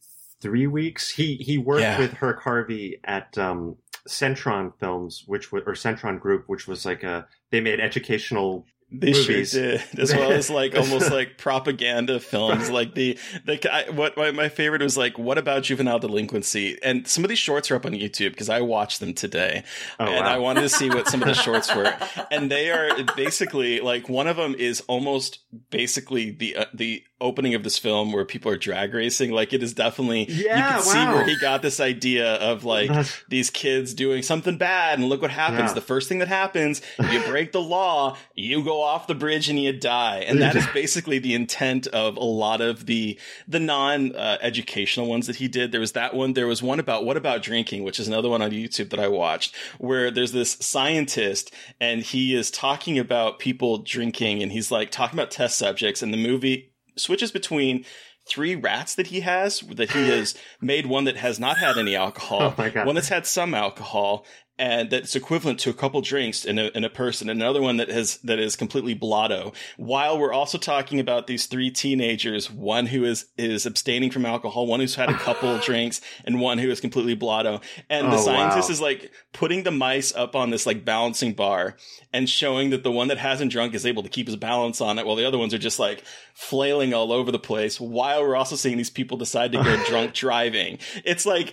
[0.41, 1.11] three weeks.
[1.11, 1.99] He he worked Yeah.
[1.99, 3.77] with Herk Harvey at um,
[4.09, 8.65] Centron Films, which was or Centron Group, which was like a they made educational.
[8.91, 9.51] They Movies.
[9.51, 12.71] sure did, as well as like almost like propaganda films.
[12.71, 16.79] Like the the I, what my, my favorite was like, what about juvenile delinquency?
[16.83, 19.65] And some of these shorts are up on YouTube because I watched them today,
[20.01, 20.33] Oh and wow!
[20.35, 21.95] I wanted to see what some of the shorts were.
[22.31, 27.55] And they are basically like one of them is almost basically the uh, the opening
[27.55, 29.31] of this film where people are drag racing.
[29.33, 32.65] Like it is definitely yeah, you Yeah, can see where he got this idea of
[32.65, 32.91] like
[33.29, 35.71] these kids doing something bad and look what happens.
[35.71, 35.75] Yeah.
[35.75, 39.59] the first thing that happens you break the law you go off the bridge and
[39.61, 40.19] you die.
[40.19, 45.07] And that is basically the intent of a lot of the the non uh, educational
[45.07, 45.73] ones that he did.
[45.73, 46.35] There was that one.
[46.35, 49.09] There was one about what about drinking which is another one on youtube that i
[49.09, 54.91] watched where there's this scientist and he is talking about people drinking and he's like
[54.91, 56.03] talking about test subjects.
[56.03, 56.68] And the movie
[56.99, 57.85] switches between
[58.29, 61.97] three rats that he has that he has made one that has not had any
[61.97, 64.27] alcohol Oh one that's had some alcohol
[64.59, 67.77] and that's equivalent to a couple drinks in a, in a person and another one
[67.77, 69.53] that has that is completely blotto.
[69.77, 74.67] While we're also talking about these three teenagers one who is is abstaining from alcohol
[74.67, 77.61] one who's had a couple drinks and one who is completely blotto.
[77.89, 78.73] And the Oh, scientist wow.
[78.73, 81.77] is like putting the mice up on this like balancing bar
[82.13, 84.99] and showing that the one that hasn't drunk is able to keep his balance on
[84.99, 86.03] it while the other ones are just like
[86.35, 90.15] flailing all over the place while we're also seeing these people decide to go drunk
[90.15, 90.79] driving.
[91.05, 91.53] It's like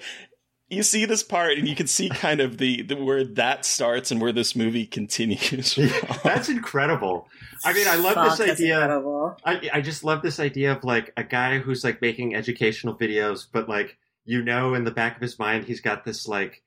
[0.70, 4.12] you see this part and you can see kind of the, the where that starts
[4.12, 5.90] and where this movie continues from.
[6.24, 7.28] That's incredible.
[7.64, 9.02] I mean, I love Fuck, this idea.
[9.46, 13.46] I, I just love this idea of like a guy who's like making educational videos,
[13.52, 16.64] but like you know, in the back of his mind, he's got this like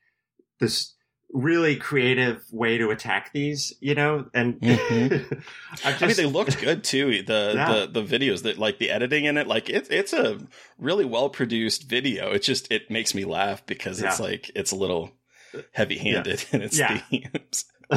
[0.59, 0.93] this
[1.31, 4.25] really creative way to attack these, you know.
[4.33, 5.43] And Mhm.
[5.85, 7.21] I I mean, they looked good too.
[7.23, 7.85] The Yeah.
[7.87, 10.39] the the videos that like the editing in it, like it's it's a
[10.77, 12.31] really well produced video.
[12.31, 14.25] It just it makes me laugh because it's Yeah.
[14.25, 15.11] like it's a little
[15.71, 16.97] heavy handed in its Yeah.
[16.97, 17.65] themes.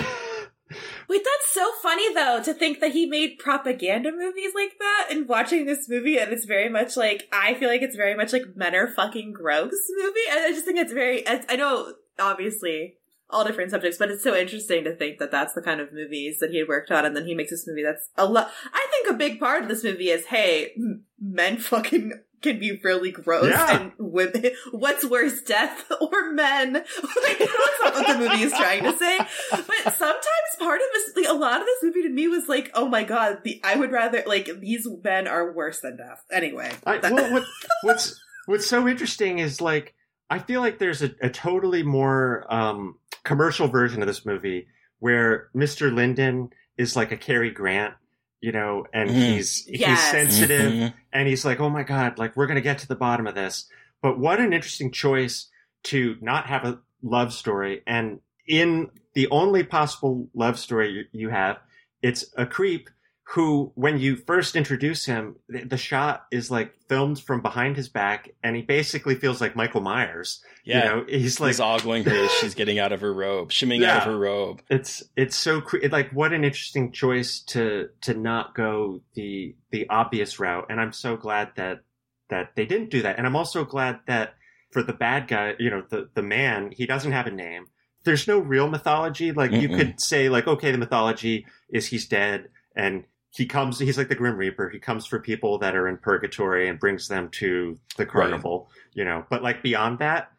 [1.08, 5.28] Wait, that's so funny though to think that he made propaganda movies like that and
[5.28, 8.56] watching this movie and it's very much like I feel like it's very much like
[8.56, 10.20] men are fucking gross movie.
[10.30, 12.94] And I just think it's very I, I know obviously
[13.32, 16.38] all different subjects, but it's so interesting to think that that's the kind of movies
[16.40, 18.86] that he had worked on and then he makes this movie that's a lot I
[18.90, 20.72] think a big part of this movie is hey,
[21.20, 23.80] men fucking can be really gross Yeah.
[23.80, 26.74] and women what's worse death or men?
[27.22, 29.18] Like that's not what the movie is trying to say.
[29.50, 30.26] But sometimes
[30.58, 33.04] part of this like, a lot of this movie to me was like oh my
[33.04, 36.24] god the i would rather like these men are worse than death.
[36.32, 36.70] Anyway.
[36.84, 37.44] I, well, what,
[37.82, 39.94] what's what's so interesting is like
[40.28, 44.66] I feel like there's a, a totally more um, commercial version of this movie
[44.98, 45.92] where Mr.
[45.92, 47.94] Linden is like a Cary Grant,
[48.40, 49.14] you know, and Mhm.
[49.34, 49.88] he's Yes.
[49.90, 50.94] he's sensitive Mhm.
[51.12, 53.68] and he's like, oh my god, like we're gonna get to the bottom of this.
[54.00, 55.48] But what an interesting choice
[55.84, 61.28] to not have a love story, and in the only possible love story you, you
[61.28, 61.58] have,
[62.00, 62.88] it's a creep
[63.24, 67.88] who, when you first introduce him, the, the shot is like filmed from behind his
[67.88, 70.42] back, and he basically feels like Michael Myers.
[70.64, 70.78] Yeah.
[70.78, 73.98] You know, he's like He's ogling her she's getting out of her robe, shimming out
[73.98, 74.60] of her robe.
[74.70, 79.88] it's it's so cre- like what an interesting choice to to not go the the
[79.88, 81.80] obvious route and i'm so glad that
[82.28, 84.34] that they didn't do that and i'm also glad that
[84.70, 87.66] for the bad guy you know the the man he doesn't have a name
[88.04, 89.76] there's no real mythology like you Mm-mm.
[89.78, 94.14] could say like okay the mythology is he's dead and he comes he's like the
[94.14, 94.68] grim reaper.
[94.68, 99.04] He comes for people that are in purgatory and brings them to the carnival you
[99.04, 99.24] know.
[99.30, 100.30] But like beyond that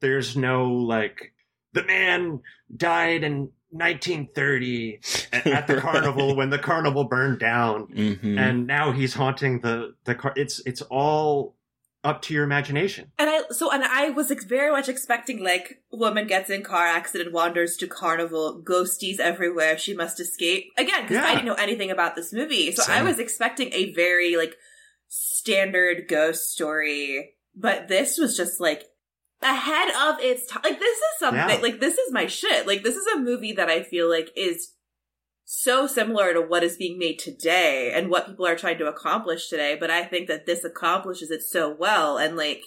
[0.00, 1.32] there's no like
[1.72, 2.40] the man
[2.76, 5.00] died in 1930
[5.32, 7.86] at the carnival when the carnival burned down.
[7.88, 8.38] Mhm.
[8.38, 11.56] and now he's haunting the the car it's it's all
[12.04, 13.12] up to your imagination.
[13.18, 17.32] And i so and i was very much expecting like woman gets in car accident
[17.32, 20.64] wanders to carnival ghosties everywhere she must escape.
[20.76, 22.72] Again because i didn't know anything about this movie.
[22.72, 24.56] So i was expecting a very like
[25.08, 28.84] standard ghost story but this was just like
[29.42, 31.58] ahead of its time like this is something Yeah.
[31.60, 32.66] like this is my shit.
[32.66, 34.72] Like this is a movie that i feel like is
[35.54, 39.48] so similar to what is being made today and what people are trying to accomplish
[39.50, 42.62] today but i think that this accomplishes it so well and like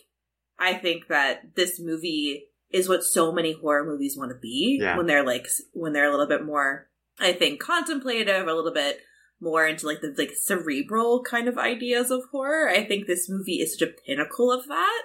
[0.59, 4.97] i think that this movie is what so many horror movies want to be Yeah.
[4.97, 6.87] when they're like when they're a little bit more
[7.19, 8.99] i think contemplative a little bit
[9.41, 13.61] more into like the like cerebral kind of ideas of horror i think this movie
[13.61, 15.03] is such a pinnacle of that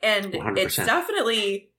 [0.00, 0.58] and 100%.
[0.58, 1.70] it's definitely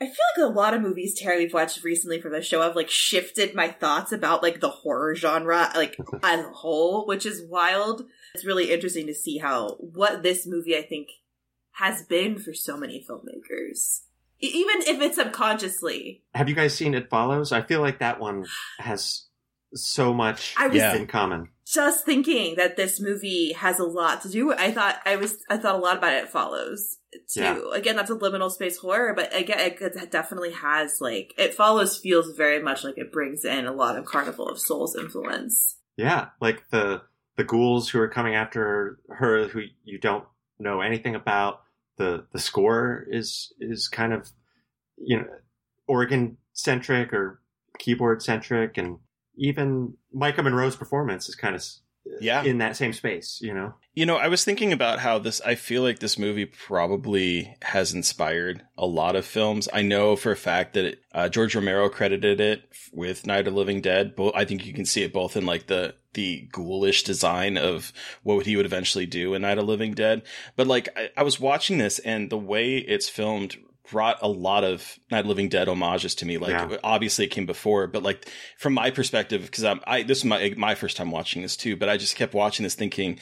[0.00, 2.76] I feel like a lot of movies, Terry, we've watched recently for the show have
[2.76, 7.42] like shifted my thoughts about like the horror genre, like as a whole, which is
[7.48, 8.04] wild.
[8.34, 11.08] It's really interesting to see how what this movie I think
[11.72, 14.00] has been for so many filmmakers,
[14.40, 16.22] even if it's subconsciously.
[16.34, 18.46] have you guys seen it follows i feel like that one
[18.78, 19.25] has
[19.74, 20.94] so much I was Yeah.
[20.94, 24.52] in common just thinking that this movie has a lot to do.
[24.52, 26.98] I thought I was I thought a lot about it follows
[27.32, 27.40] too.
[27.40, 27.58] Yeah.
[27.74, 31.98] Again, that's a liminal space horror, but again, it it definitely has like it follows
[31.98, 35.76] feels very much like it brings in a lot of Carnival of Souls influence.
[35.96, 37.02] yeah like the
[37.36, 40.24] the ghouls who are coming after her who you don't
[40.60, 41.62] know anything about
[41.96, 44.28] the the score is is kind of
[44.98, 45.26] you know
[45.88, 47.40] organ centric or
[47.78, 48.98] keyboard centric and
[49.36, 51.64] even Maika Monroe's performance is kind of
[52.20, 52.42] Yeah.
[52.44, 55.54] in that same space you know You know, I was thinking about how this, I
[55.54, 59.68] feel like this movie probably has inspired a lot of films.
[59.72, 63.54] I know for a fact that it, uh, George Romero credited it with Night of
[63.54, 64.14] Living Dead.
[64.14, 67.90] But I think you can see it both in like the, the ghoulish design of
[68.22, 70.22] what he would eventually do in Night of Living Dead.
[70.56, 73.56] But like, I, I was watching this and the way it's filmed
[73.90, 76.38] brought a lot of Night Living Dead homages to me.
[76.38, 76.76] Like, Yeah.
[76.82, 80.54] obviously it came before, but like from my perspective, because I'm, I, this is my,
[80.56, 83.18] my first time watching this too, but I just kept watching this thinking,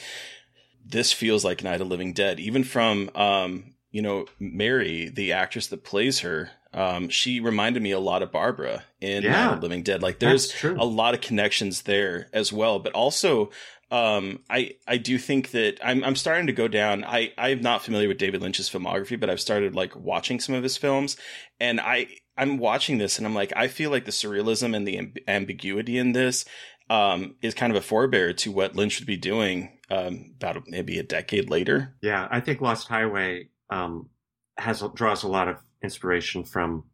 [0.85, 5.31] this feels like Night of the Living Dead, even from um, you know Mary, the
[5.33, 6.49] actress that plays her.
[6.73, 9.31] Um, she reminded me a lot of Barbara in Yeah.
[9.31, 10.01] Night of the Living Dead.
[10.03, 13.49] Like there's a lot of connections there as well, but also.
[13.91, 17.03] Um, I, I do think that I'm, I'm starting to go down.
[17.03, 20.63] I, I'm not familiar with David Lynch's filmography, but I've started like watching some of
[20.63, 21.17] his films
[21.59, 22.07] and I,
[22.37, 25.97] I'm watching this and I'm like, I feel like the surrealism and the amb- ambiguity
[25.97, 26.45] in this,
[26.89, 30.99] um, is kind of a forebear to what Lynch would be doing, um, about maybe
[30.99, 31.95] a decade later.
[32.01, 34.09] Yeah, I think Lost Highway um,
[34.57, 36.85] has draws a lot of inspiration from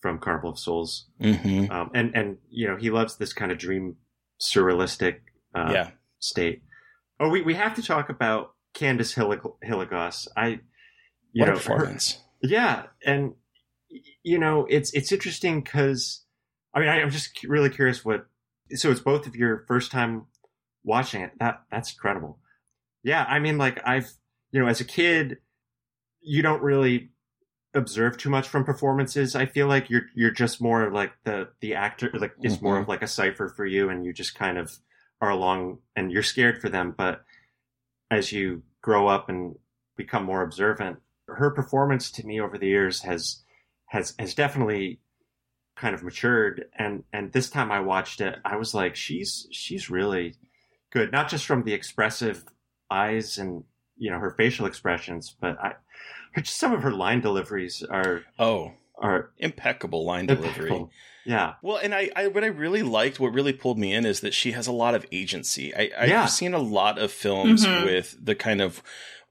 [0.00, 1.70] from Carnival of Souls, Mm-hmm.
[1.70, 3.96] um, and and you know he loves this kind of dream
[4.40, 5.20] surrealistic
[5.54, 5.90] uh, yeah.
[6.20, 6.62] State.
[7.18, 10.28] Oh, we we have to talk about Candace Hillig- Hilligoss.
[10.36, 10.60] I,
[11.32, 12.18] you What know, her- performance.
[12.42, 13.34] yeah, and
[14.22, 16.24] you know it's it's interesting because
[16.72, 18.26] I mean I, I'm just really curious what
[18.74, 20.26] so it's both of your first time
[20.84, 21.32] watching it.
[21.40, 22.38] That that's incredible.
[23.02, 24.10] Yeah, I mean, like I've
[24.52, 25.38] you know, as a kid,
[26.20, 27.10] you don't really
[27.74, 29.36] observe too much from performances.
[29.36, 32.64] I feel like you're you're just more like the the actor, like it's mm-hmm.
[32.64, 34.78] more of like a cipher for you, and you just kind of
[35.20, 36.94] are along, and you're scared for them.
[36.96, 37.24] But
[38.10, 39.56] as you grow up and
[39.96, 43.42] become more observant, her performance to me over the years has
[43.86, 45.00] has has definitely
[45.76, 49.88] kind of matured and and this time I watched it I was like she's she's
[49.88, 50.34] really
[50.90, 52.44] good not just from the expressive
[52.90, 53.64] eyes and
[53.96, 55.74] you know her facial expressions but I
[56.40, 60.52] just some of her line deliveries are oh are impeccable line impeccable.
[60.52, 60.88] delivery
[61.24, 61.54] yeah.
[61.62, 64.34] Well, and I, I, what I really liked, what really pulled me in is that
[64.34, 65.74] she has a lot of agency.
[65.74, 66.26] I, I've yeah.
[66.26, 67.84] seen a lot of films mm-hmm.
[67.84, 68.82] with the kind of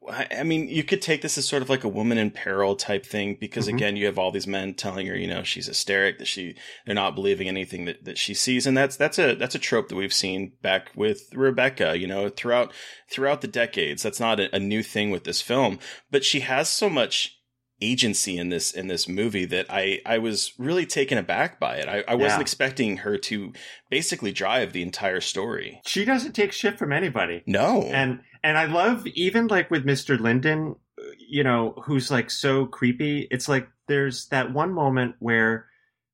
[0.08, 3.06] I mean, you could take this as sort of like a woman in peril type
[3.06, 3.76] thing because mm-hmm.
[3.76, 6.56] again, you have all these men telling her, you know, she's hysteric, that she
[6.86, 9.90] they're not believing anything that, that she sees, and that's that's a that's a trope
[9.90, 12.72] that we've seen back with Rebecca, you know, throughout
[13.12, 14.02] throughout the decades.
[14.02, 15.80] That's not a, a new thing with this film,
[16.10, 17.39] but she has so much
[17.82, 21.88] agency in this in this movie that I I was really taken aback by it.
[21.88, 22.42] I, I wasn't yeah.
[22.42, 23.54] expecting her to
[23.90, 25.82] basically drive the entire story.
[25.86, 27.44] She doesn't take shit from anybody.
[27.46, 30.20] No, and and I love even like with Mr.
[30.20, 30.76] Linden,
[31.18, 33.28] you know, who's like so creepy.
[33.32, 35.68] It's like there's that one moment where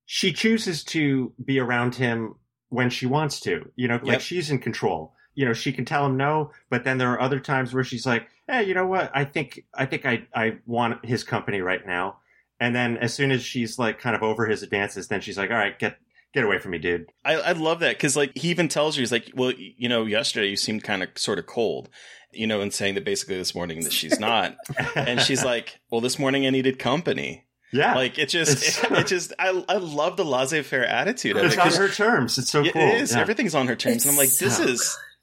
[0.05, 2.35] she chooses to be around him
[2.69, 3.71] when she wants to.
[3.75, 4.21] You know, like yep.
[4.21, 5.14] she's in control.
[5.35, 8.05] You know, she can tell him no, but then there are other times where she's
[8.05, 9.11] like, "Hey, you know what?
[9.13, 12.17] I think I think I I want his company right now."
[12.59, 15.51] And then as soon as she's like kind of over his advances, then she's like,
[15.51, 15.97] "All right, get
[16.35, 17.09] get away from me, dude.
[17.23, 20.05] I, I love that because like he even tells her he's like, well, you know,
[20.05, 21.89] yesterday you seemed kind of sort of cold,
[22.31, 24.55] you know, and saying that basically this morning that she's not,
[24.95, 27.45] and she's like, well, this morning I needed company.
[27.71, 31.37] Yeah, like it just, it, it, just, I, I love the laissez-faire attitude.
[31.37, 32.37] It's on her terms.
[32.37, 32.81] It's so cool.
[32.81, 33.13] It is.
[33.13, 33.21] Yeah.
[33.21, 35.14] Everything's on her terms, it's and I'm like, this so is good.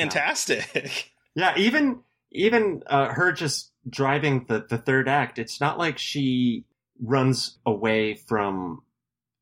[0.00, 1.10] Fantastic.
[1.36, 1.98] Yeah, even
[2.30, 5.40] even uh, her just driving the the third act.
[5.40, 6.64] It's not like she
[7.00, 8.84] runs away from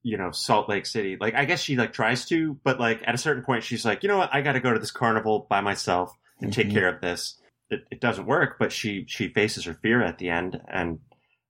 [0.02, 1.16] you know, Salt Lake City.
[1.18, 4.02] Like, I guess she like tries to, but like at a certain point, she's like,
[4.02, 4.30] you know what?
[4.32, 6.60] I got to go to this carnival by myself and mm-hmm.
[6.60, 7.38] take care of this.
[7.70, 10.98] It, it doesn't work, but she she faces her fear at the end, and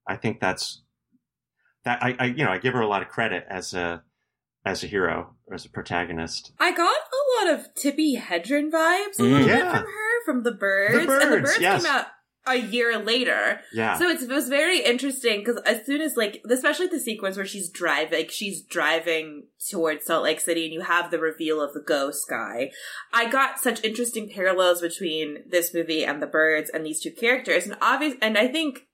[0.07, 0.83] I think that's
[1.85, 2.01] that.
[2.01, 4.05] I, I you know I give her a lot of credit as a
[4.65, 6.53] as a hero as a protagonist.
[6.61, 7.11] I got a
[7.45, 9.47] lot of Tippi Hedren vibes a little mm.
[9.47, 9.57] yeah.
[9.57, 11.83] bit from her from the birds, the birds and the birds yes.
[11.83, 12.07] came out
[12.47, 13.61] a year later.
[13.73, 13.99] Yeah.
[13.99, 17.71] So it was very interesting because as soon as like, especially the sequence where she's
[17.71, 21.81] driving, like she's driving towards Salt Lake City and you have the reveal of the
[21.81, 22.71] ghost guy.
[23.13, 27.67] I got such interesting parallels between this movie and The Birds and these two characters.
[27.67, 28.87] And obvious, and I think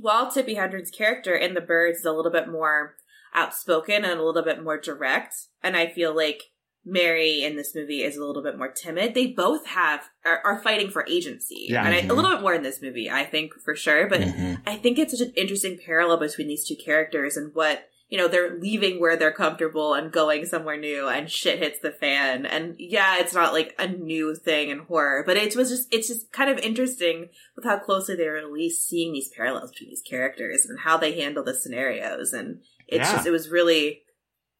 [0.00, 2.94] while Tippi Hedren's character in The Birds is a little bit more
[3.34, 6.44] outspoken and a little bit more direct, and I feel like
[6.88, 9.14] Mary in this movie is a little bit more timid.
[9.14, 12.10] They both have are, are fighting for agency, yeah, and mm-hmm.
[12.10, 14.08] I, a little bit more in this movie, I think for sure.
[14.08, 14.54] But mm-hmm.
[14.66, 18.26] I think it's such an interesting parallel between these two characters and what you know
[18.26, 22.46] they're leaving where they're comfortable and going somewhere new, and shit hits the fan.
[22.46, 26.08] And yeah, it's not like a new thing in horror, but it was just it's
[26.08, 29.90] just kind of interesting with how closely they were at least seeing these parallels between
[29.90, 32.32] these characters and how they handle the scenarios.
[32.32, 33.12] And it's yeah.
[33.16, 33.88] just it was really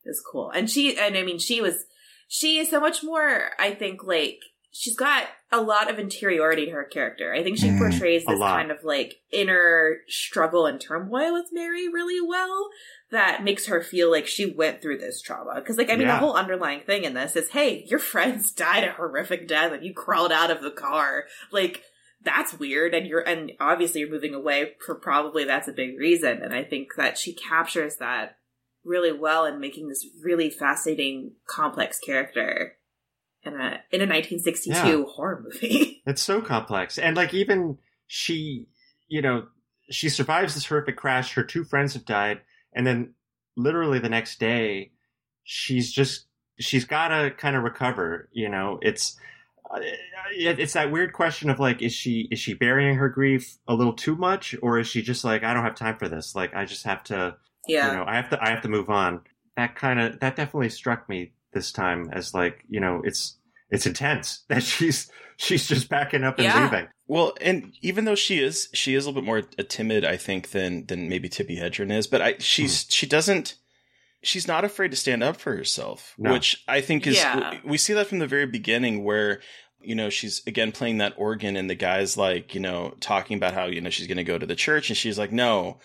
[0.04, 0.50] it was cool.
[0.50, 1.86] And she and I mean she was
[2.28, 4.40] she is so much more, I think, like,
[4.70, 7.34] she's got a lot of interiority to her character.
[7.34, 11.88] I think she mm, portrays this kind of like inner struggle and turmoil with Mary
[11.88, 12.68] really well
[13.10, 15.60] that makes her feel like she went through this trauma.
[15.62, 16.14] Cause like, I mean, yeah.
[16.14, 19.84] the whole underlying thing in this is, hey, your friends died a horrific death and
[19.84, 21.24] you crawled out of the car.
[21.50, 21.82] Like,
[22.22, 22.94] that's weird.
[22.94, 26.42] And you're, and obviously you're moving away for probably that's a big reason.
[26.42, 28.37] And I think that she captures that
[28.88, 32.76] really well in making this really fascinating, complex character
[33.42, 35.04] in a in a 1962 yeah.
[35.04, 36.02] horror movie.
[36.06, 38.66] it's so complex, and like even she,
[39.06, 39.46] you know,
[39.90, 41.34] she survives this horrific crash.
[41.34, 42.40] Her two friends have died,
[42.72, 43.14] and then
[43.56, 44.92] literally the next day,
[45.44, 46.26] she's just
[46.58, 48.28] she's got to kind of recover.
[48.32, 49.18] You know, it's
[49.70, 49.80] uh,
[50.30, 53.92] it's that weird question of like, is she is she burying her grief a little
[53.92, 56.34] too much, or is she just like, I don't have time for this.
[56.34, 57.36] Like, I just have to
[57.68, 57.90] yeah.
[57.90, 59.20] You know, I have to I have to move on.
[59.56, 63.38] That kind of that definitely struck me this time as like, you know, it's
[63.70, 66.62] it's intense that she's she's just backing up and yeah.
[66.62, 66.88] leaving.
[67.06, 70.50] Well, and even though she is she is a little bit more timid, I think,
[70.50, 72.90] than than maybe Tippi Hedren is, but I she's hmm.
[72.90, 73.54] she doesn't
[74.22, 76.32] she's not afraid to stand up for herself, no.
[76.32, 77.58] which I think is yeah.
[77.64, 79.40] we see that from the very beginning where
[79.80, 83.54] you know she's again playing that organ and the guy's like you know talking about
[83.54, 85.78] how you know she's going to go to the church and she's like no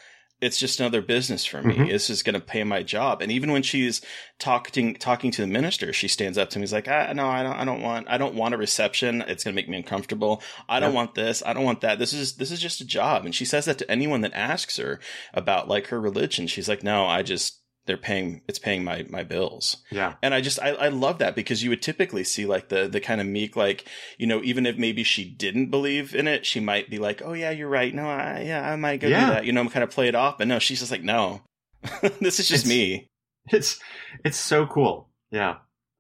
[0.44, 1.76] it's just another business for me.
[1.76, 1.90] Mhm.
[1.90, 3.22] This is going to pay my job.
[3.22, 4.02] And even when she's
[4.40, 6.64] talking talking to the minister, she stands up to me.
[6.64, 7.56] He's like, ah, "No, I don't.
[7.56, 8.08] I don't want.
[8.10, 9.22] I don't want a reception.
[9.28, 10.42] It's going to make me uncomfortable.
[10.68, 11.42] I don't want this.
[11.46, 11.98] I don't want that.
[11.98, 14.78] This is this is just a job." And she says that to anyone that asks
[14.78, 15.00] her
[15.34, 16.48] about like her religion.
[16.48, 18.42] She's like, "No, I just they're paying.
[18.48, 20.16] It's paying my my bills." Yeah.
[20.22, 23.00] And I just I, I love that because you would typically see like the the
[23.00, 23.86] kind of meek like
[24.18, 27.34] you know even if maybe she didn't believe in it she might be like oh
[27.34, 29.26] yeah you're right no I, yeah I might go Yeah.
[29.28, 31.04] do that you know i'm kind of play it off but no she's just like
[31.04, 31.42] no
[32.22, 33.08] this is just It's- me
[33.52, 33.80] It's
[34.24, 35.10] it's so cool.
[35.32, 35.58] Yeah.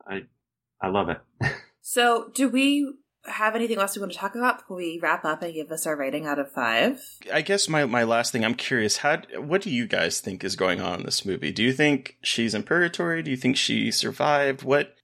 [0.07, 0.21] I
[0.81, 1.19] I love it.
[1.85, 2.93] So, do we
[3.25, 5.87] have anything else we want to talk about before we wrap up and give us
[5.87, 7.01] our rating out of five?
[7.31, 10.55] I guess my my last thing I'm curious how what do you guys think is
[10.55, 13.91] going on in this movie do you think she's in purgatory do you think she
[13.91, 14.95] survived what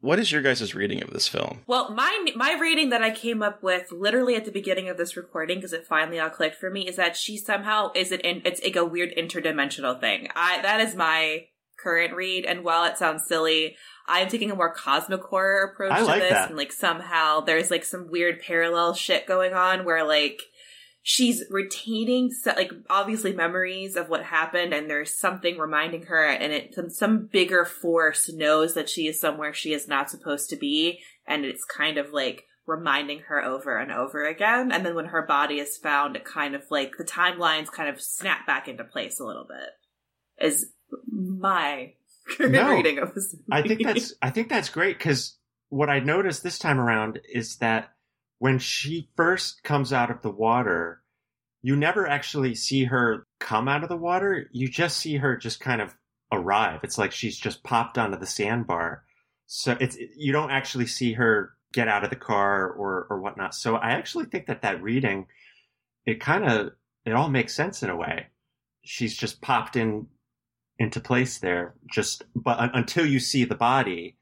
[0.00, 3.42] what is your guys' reading of this film Well, my my rating that I came
[3.42, 6.70] up with literally at the beginning of this recording because it finally all clicked for
[6.70, 10.28] me is that she somehow is it in it's like a weird interdimensional thing.
[10.34, 11.46] I that is my
[11.82, 13.76] current read, and while it sounds silly,
[14.08, 16.48] I'm taking a more cosmic horror approach I to like this, that.
[16.48, 20.42] and like somehow there's like some weird parallel shit going on where like
[21.02, 26.52] she's retaining so, like obviously memories of what happened and there's something reminding her and
[26.52, 30.56] it some, some bigger force knows that she is somewhere she is not supposed to
[30.56, 35.06] be and it's kind of like reminding her over and over again and then when
[35.06, 38.84] her body is found it kind of like the timelines kind of snap back into
[38.84, 40.72] place a little bit is
[41.10, 41.92] my
[42.40, 42.70] No.
[42.70, 45.38] reading of this I think that's I think that's great because
[45.70, 47.90] what I noticed this time around is that
[48.38, 51.02] when she first comes out of the water,
[51.62, 54.48] you never actually see her come out of the water.
[54.52, 55.94] You just see her just kind of
[56.32, 56.80] arrive.
[56.82, 59.04] It's like she's just popped onto the sandbar.
[59.46, 63.54] So it's you don't actually see her get out of the car or or whatnot.
[63.54, 65.26] So I actually think that that reading,
[66.06, 66.72] it kind of
[67.04, 68.26] it all makes sense in a way.
[68.84, 70.06] She's just popped in
[70.78, 71.74] into place there.
[71.90, 74.16] Just but un- until you see the body,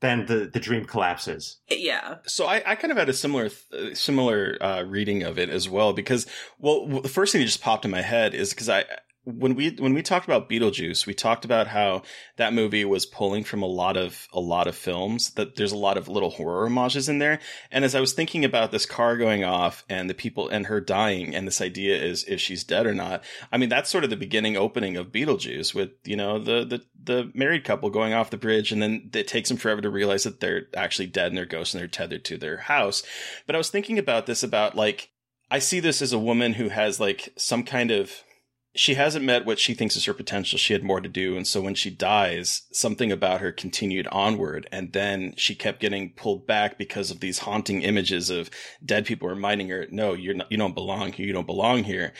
[0.00, 1.58] then the the dream collapses.
[1.70, 5.48] yeah So I, I kind of had a similar th- similar uh, reading of it
[5.48, 6.26] as well because
[6.58, 8.84] well w- the first thing that just popped in my head is because I
[9.24, 12.02] when we when we talked about Beetlejuice we talked about how
[12.36, 15.76] that movie was pulling from a lot of a lot of films that there's a
[15.76, 17.38] lot of little horror homages in there.
[17.70, 20.80] And as I was thinking about this car going off and the people and her
[20.80, 23.22] dying and this idea is if she's dead or not
[23.52, 26.82] I mean that's sort of the beginning opening of Beetlejuice with you know the the
[27.04, 30.24] the married couple going off the bridge and then it takes them forever to realize
[30.24, 33.02] that they're actually dead and they're ghosts and they're tethered to their house.
[33.46, 35.10] But I was thinking about this about like
[35.48, 38.24] I see this as a woman who has like some kind of
[38.74, 40.58] she hasn't met what she thinks is her potential.
[40.58, 41.36] She had more to do.
[41.36, 44.66] And so when she dies, something about her continued onward.
[44.72, 48.48] And then she kept getting pulled back because of these haunting images of
[48.84, 51.26] dead people reminding her, no, you're not, you don't belong here.
[51.26, 52.14] You don't belong here.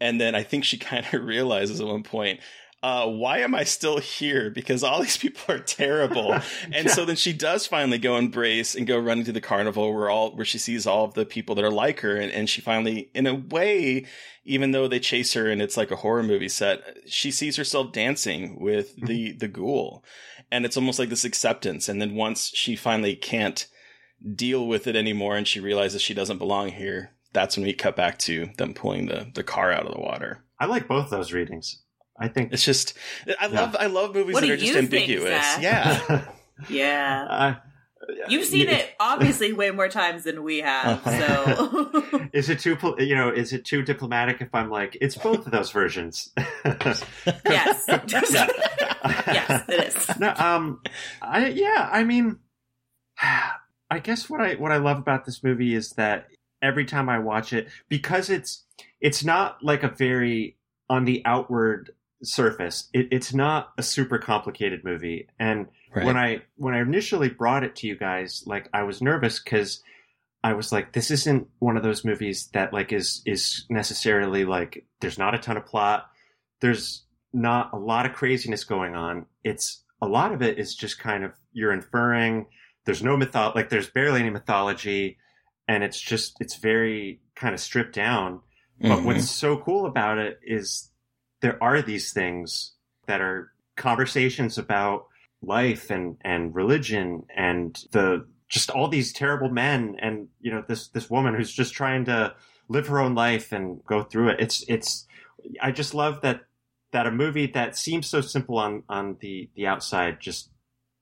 [0.00, 2.40] And then I think she kind of realizes at one point,
[2.86, 4.48] uh, why am I still here?
[4.48, 6.38] Because all these people are terrible.
[6.70, 10.08] And so then she does finally go embrace and go running to the carnival where
[10.08, 12.14] all, where she sees all of the people that are like her.
[12.14, 14.06] And, and she finally, in a way,
[14.44, 17.90] even though they chase her and it's like a horror movie set, she sees herself
[17.90, 20.04] dancing with the, the ghoul.
[20.52, 21.88] And it's almost like this acceptance.
[21.88, 23.66] And then once she finally can't
[24.32, 27.96] deal with it anymore and she realizes she doesn't belong here, that's when we cut
[27.96, 30.44] back to them pulling the, the car out of the water.
[30.60, 31.82] I like both those readings.
[32.18, 32.94] I think It's just,
[33.26, 33.60] I Yeah.
[33.60, 35.30] love, I love movies What that are just you think, ambiguous.
[35.30, 35.62] Zach?
[35.62, 36.24] yeah.
[36.70, 37.54] yeah uh,
[38.28, 38.76] you've seen yeah.
[38.76, 42.02] it obviously way more times than we have so
[42.32, 43.28] Is it too you know?
[43.28, 46.32] Is it too diplomatic if I'm like it's both of those versions?
[46.64, 50.80] yes yes it is no, um,
[51.22, 52.38] I yeah, I mean,
[53.20, 56.28] I guess what I what I love about this movie is that
[56.62, 58.64] every time I watch it, because it's
[59.00, 60.56] it's not like a very
[60.88, 61.90] on the outward
[62.22, 62.88] surface.
[62.92, 65.66] It, it's not a super complicated movie, and
[66.04, 69.82] when I when I initially brought it to you guys, like I was nervous because
[70.44, 74.86] I was like, this isn't one of those movies that like is is necessarily like
[75.00, 76.06] there's not a ton of plot,
[76.60, 79.26] there's not a lot of craziness going on.
[79.44, 82.46] It's a lot of it is just kind of you're inferring.
[82.84, 85.18] There's no mytho like there's barely any mythology,
[85.66, 88.40] and it's just it's very kind of stripped down.
[88.78, 89.04] But Mhm.
[89.04, 90.90] what's so cool about it is
[91.40, 92.72] there are these things
[93.06, 95.06] that are conversations about
[95.42, 100.88] life and, and religion and the just all these terrible men and you know this
[100.88, 102.34] this woman who's just trying to
[102.68, 104.40] live her own life and go through it.
[104.40, 105.06] It's it's
[105.60, 106.42] I just love that
[106.92, 110.50] that a movie that seems so simple on on the the outside just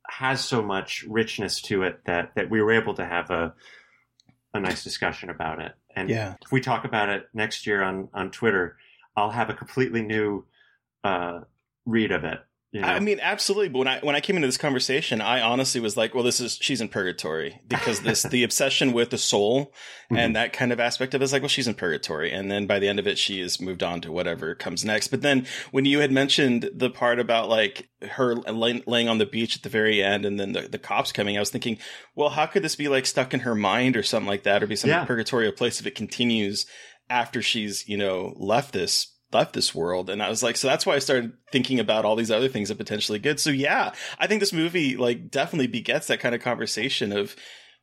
[0.08, 3.54] has so much richness to it that that we were able to have a
[4.52, 5.72] a nice discussion about it.
[5.96, 6.34] And Yeah.
[6.44, 8.76] if we talk about it next year on on Twitter,
[9.16, 10.44] I'll have a completely new
[11.02, 11.40] uh,
[11.86, 12.40] read of it.
[12.72, 12.88] You know?
[12.88, 13.68] I mean, absolutely.
[13.68, 16.40] But when I when I came into this conversation, I honestly was like, "Well, this
[16.40, 19.72] is she's in purgatory because this the obsession with the soul
[20.10, 20.18] Mhm.
[20.18, 22.66] and that kind of aspect of it is like, well, she's in purgatory." And then
[22.66, 25.06] by the end of it, she has moved on to whatever comes next.
[25.06, 29.26] But then when you had mentioned the part about like her lay, laying on the
[29.26, 31.78] beach at the very end, and then the, the cops coming, I was thinking,
[32.16, 34.66] well, how could this be like stuck in her mind or something like that, or
[34.66, 35.04] be some Yeah.
[35.04, 36.66] purgatorial place if it continues
[37.08, 40.10] after she's you know left this left this world.
[40.10, 42.68] And i was like so that's why i started thinking about all these other things
[42.68, 43.40] that potentially good.
[43.40, 47.36] So yeah i think this movie like definitely begets that kind of conversation of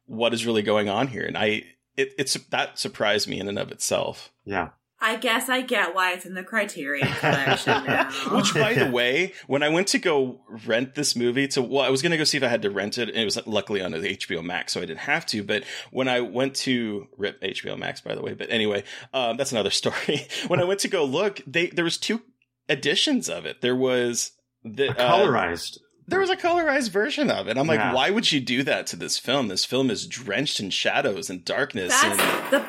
[0.05, 1.23] what is really going on here.
[1.25, 1.63] And i
[1.97, 4.31] it, it's that surprised me in and of itself.
[4.45, 4.69] Yeah.
[5.03, 8.11] I guess I get why it's in the Criterion collection now.
[8.35, 11.89] which by the way when i went to go rent this movie to well i
[11.89, 13.81] was going to go see if i had to rent it and it was luckily
[13.81, 17.41] on the hbo max so i didn't have to but when i went to rip
[17.41, 18.83] hbo max by the way but anyway
[19.13, 22.21] um, that's another story when i went to go look they there was two
[22.69, 24.31] editions of it there was
[24.63, 25.77] the A uh, colorized.
[26.07, 27.93] there was a colorized version of it i'm like Yeah.
[27.93, 31.43] why would you do that to this film this film is drenched in shadows and
[31.43, 32.65] darkness That's and the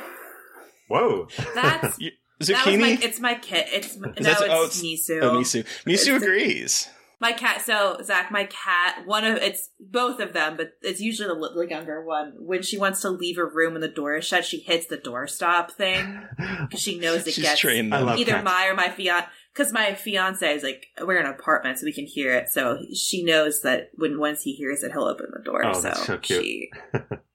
[0.89, 1.29] Whoa.
[1.55, 1.99] that's
[2.49, 3.67] You- that was my zucchini it's my kit.
[3.73, 5.23] It's no, Is that- oh, it's Misu.
[5.23, 6.89] oh misu misu It's- agrees
[7.21, 7.63] My cat.
[7.65, 9.07] So Zach, my cat.
[9.07, 12.33] One of it's both of them, but it's usually the little younger one.
[12.39, 14.99] When she wants to leave a room and the door is shut, she hits the
[14.99, 18.09] doorstop thing because she knows it she's gets trained them.
[18.09, 18.45] either cats.
[18.45, 19.29] my or my fiance.
[19.55, 22.49] Because my fiance is like we're in an apartment, so we can hear it.
[22.49, 25.65] So she knows that when once he hears it, he'll open the door.
[25.65, 26.43] Oh, so, that's so cute.
[26.43, 26.71] She,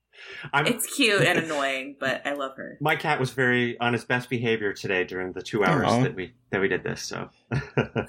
[0.52, 2.78] I'm, it's cute and annoying, but I love her.
[2.80, 6.02] my cat was very on his best behavior today during the two hours Aw.
[6.04, 7.02] that we that we did this.
[7.02, 7.28] So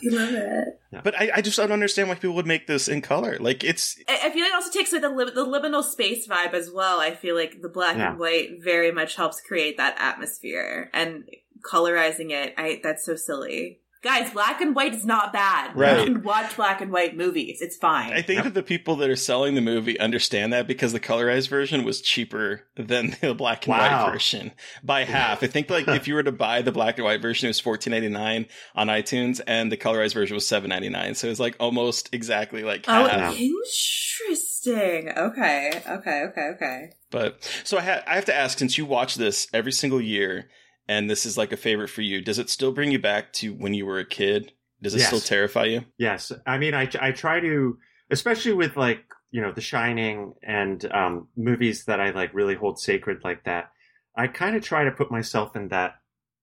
[0.01, 0.67] You love it.
[1.03, 3.37] But I, I just don't understand why people would make this in color.
[3.39, 6.27] Like it's I I feel like it also takes away the li- the liminal space
[6.27, 6.99] vibe as well.
[6.99, 8.11] I feel like the black Yeah.
[8.11, 11.23] and white very much helps create that atmosphere and
[11.69, 12.53] colorizing it.
[12.57, 13.79] I that's so silly.
[14.01, 15.75] Guys, black and white is not bad.
[15.75, 15.99] Right.
[16.07, 17.59] You can watch black and white movies.
[17.61, 18.13] It's fine.
[18.13, 21.49] I think that the people that are selling the movie understand that because the colorized
[21.49, 24.05] version was cheaper than the black and Wow.
[24.05, 24.51] white version
[24.83, 25.43] by half.
[25.43, 27.59] I think like if you were to buy the black and white version, it was
[27.59, 31.13] fourteen ninety nine on iTunes, and the colorized version was seven ninety nine.
[31.15, 33.37] So it's like almost exactly like oh, half.
[33.37, 35.09] interesting.
[35.09, 36.89] Okay, okay, okay, okay.
[37.11, 40.49] But so I, ha- I have to ask, since you watch this every single year,
[40.89, 43.53] and this is like a favorite for you, does it still bring you back to
[43.53, 44.51] when you were a kid?
[44.81, 45.07] Does it Yes.
[45.07, 45.85] still terrify you?
[45.97, 47.77] yes, I mean, I I try to,
[48.09, 52.79] especially with like you know The Shining and um, movies that I like really hold
[52.79, 53.71] sacred like that.
[54.15, 55.95] I kind of try to put myself in that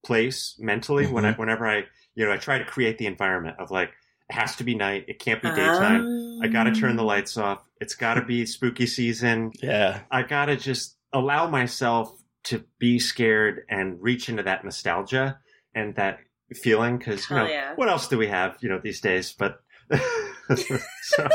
[0.05, 3.71] place mentally when I whenever I you know I try to create the environment of
[3.71, 3.91] like
[4.31, 6.41] it has to be night, it can't be daytime.
[6.43, 7.61] I got to turn the Um, lights off.
[7.81, 9.53] It's got to be spooky season.
[9.63, 10.01] Yeah.
[10.11, 12.13] I got to just allow myself
[12.47, 15.39] to be scared and reach into that nostalgia
[15.75, 16.19] and that
[16.55, 17.73] feeling because you know yeah.
[17.75, 19.61] what else do we have you know these days but
[21.03, 21.29] so,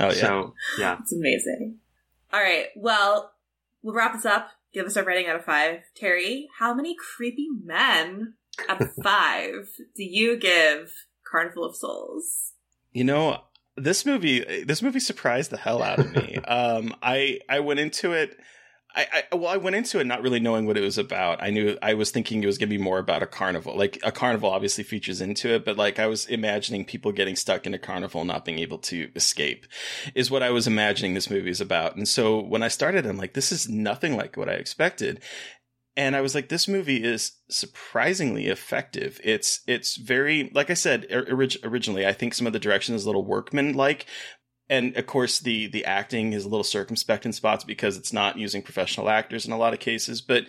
[0.00, 0.12] Oh yeah.
[0.12, 1.78] so yeah It's amazing.
[2.32, 2.66] All right.
[2.76, 3.32] Well,
[3.82, 4.50] we'll wrap this up.
[4.72, 5.80] Give us a rating out of five.
[5.96, 8.34] Terry, how many creepy men
[8.68, 10.92] out of five do you give
[11.30, 12.52] Carnival of Souls?
[12.92, 13.42] You know,
[13.76, 16.36] this movie this movie surprised the hell out of me.
[16.48, 18.38] um I I went into it
[18.94, 21.42] I, I well I went into it not really knowing what it was about.
[21.42, 23.76] I knew I was thinking it was going to be more about a carnival.
[23.76, 27.66] Like a carnival obviously features into it, but like I was imagining people getting stuck
[27.66, 29.66] in a carnival not being able to escape
[30.14, 31.96] is what I was imagining this movie is about.
[31.96, 35.20] And so when I started I'm like this is nothing like what I expected.
[35.96, 39.20] And I was like, this movie is surprisingly effective.
[39.24, 42.94] It's it's very, like I said or- orig- originally, I think some of the direction
[42.94, 44.06] is a little workman like,
[44.68, 48.38] and of course the the acting is a little circumspect in spots because it's not
[48.38, 50.20] using professional actors in a lot of cases.
[50.20, 50.44] But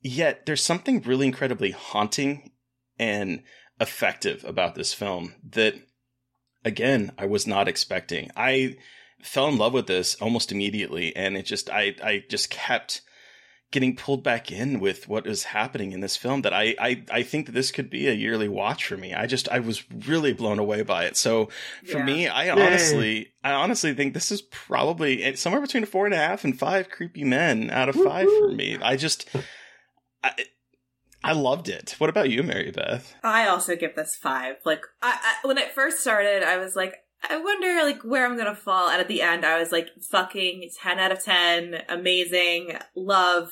[0.00, 2.52] yet there's something really incredibly haunting
[2.98, 3.42] and
[3.80, 5.74] effective about this film that,
[6.64, 8.30] again, I was not expecting.
[8.36, 8.76] I
[9.22, 13.02] fell in love with this almost immediately, and it just I I just kept
[13.72, 17.22] getting pulled back in with what is happening in this film that I, I I
[17.22, 19.12] think that this could be a yearly watch for me.
[19.12, 21.16] I just I was really blown away by it.
[21.16, 21.48] So
[21.84, 22.04] for Yeah.
[22.04, 22.50] me, I Yay.
[22.50, 26.58] honestly I honestly think this is probably somewhere between a four and a half and
[26.58, 28.78] five creepy men out of five for me.
[28.80, 29.28] I just
[30.22, 30.32] I
[31.24, 31.96] I loved it.
[31.98, 33.14] What about you, Mary Beth?
[33.24, 34.56] I also give this five.
[34.64, 36.94] Like, I, I when it first started, I was like,
[37.28, 38.88] I wonder like where I'm gonna fall.
[38.88, 43.50] And at the end, I was like, fucking ten out of ten, amazing, love.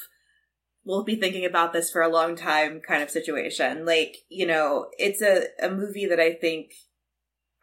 [0.84, 3.86] We'll be thinking about this for a long time, kind of situation.
[3.86, 6.72] Like, you know, it's a a movie that I think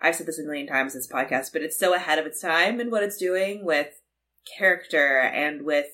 [0.01, 2.41] I've said this a million times in this podcast, but it's so ahead of its
[2.41, 3.89] time in what it's doing with
[4.57, 5.85] character and with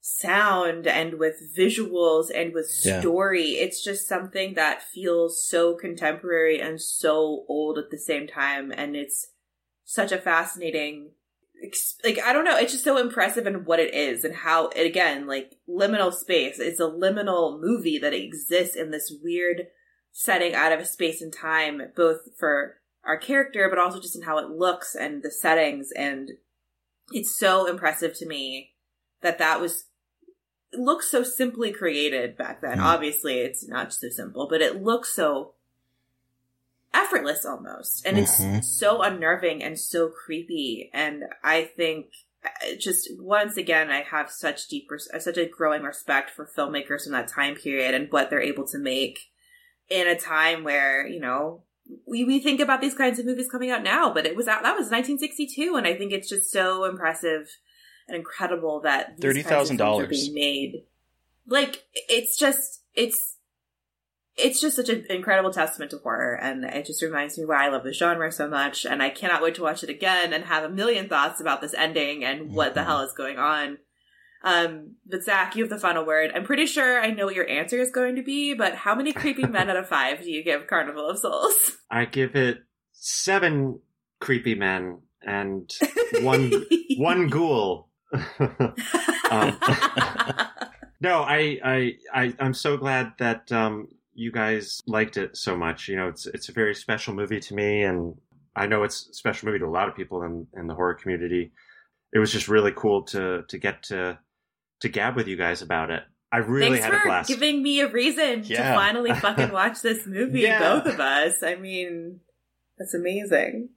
[0.00, 3.00] sound and with visuals and with Yeah.
[3.00, 3.50] story.
[3.52, 8.72] It's just something that feels so contemporary and so old at the same time.
[8.74, 9.28] And it's
[9.92, 11.10] such a fascinating,
[12.02, 14.86] like, I don't know, it's just so impressive in what it is and how, it,
[14.86, 16.58] again, like, liminal space.
[16.58, 19.66] It's a liminal movie that exists in this weird
[20.10, 24.38] setting out of space and time, both for our character, but also just in how
[24.38, 25.90] it looks and the settings.
[25.94, 26.30] And
[27.10, 28.72] it's so impressive to me
[29.20, 29.84] that that was
[30.72, 32.78] it looks so simply created back then.
[32.78, 32.82] Mm.
[32.82, 35.52] Obviously, it's not so simple, but it looks so
[36.94, 38.58] effortless almost, and Mhm.
[38.58, 40.90] it's so unnerving and so creepy.
[40.92, 42.06] And I think
[42.44, 46.44] uh, just once again, I have such deep, res- uh, such a growing respect for
[46.44, 49.30] filmmakers from that time period and what they're able to make
[49.88, 51.62] in a time where you know
[52.06, 54.62] we, we think about these kinds of movies coming out now, but it was out
[54.62, 57.48] that was 1962, and I think it's just so impressive
[58.08, 60.08] and incredible that these kinds of films are $30,000.
[60.10, 60.84] being made.
[61.46, 63.36] Like it's just it's
[64.36, 67.68] it's just such an incredible testament to horror, and it just reminds me why I
[67.68, 70.64] love the genre so much, and I cannot wait to watch it again and have
[70.64, 72.86] a million thoughts about this ending and what the Mhm.
[72.86, 73.78] hell is going on.
[74.44, 76.32] Um, but Zach, you have the final word.
[76.34, 79.12] I'm pretty sure I know what your answer is going to be, but how many
[79.12, 81.76] creepy men out of five do you give Carnival of Souls?
[81.90, 83.80] I give it seven
[84.18, 85.70] creepy men and
[86.22, 86.50] one
[86.96, 87.88] one ghoul.
[88.12, 89.58] um,
[91.00, 95.88] no, I, I I I'm so glad that um, you guys liked it so much.
[95.88, 98.14] You know, it's it's a very special movie to me, and
[98.54, 100.94] I know it's a special movie to a lot of people in in the horror
[100.94, 101.52] community.
[102.12, 104.18] It was just really cool to to get to
[104.80, 106.02] to gab with you guys about it.
[106.30, 107.28] I really Thanks had a for blast.
[107.28, 108.70] giving me a reason Yeah.
[108.70, 110.58] to finally fucking watch this movie, Yeah.
[110.58, 111.42] both of us.
[111.42, 112.20] I mean,
[112.78, 113.68] that's amazing.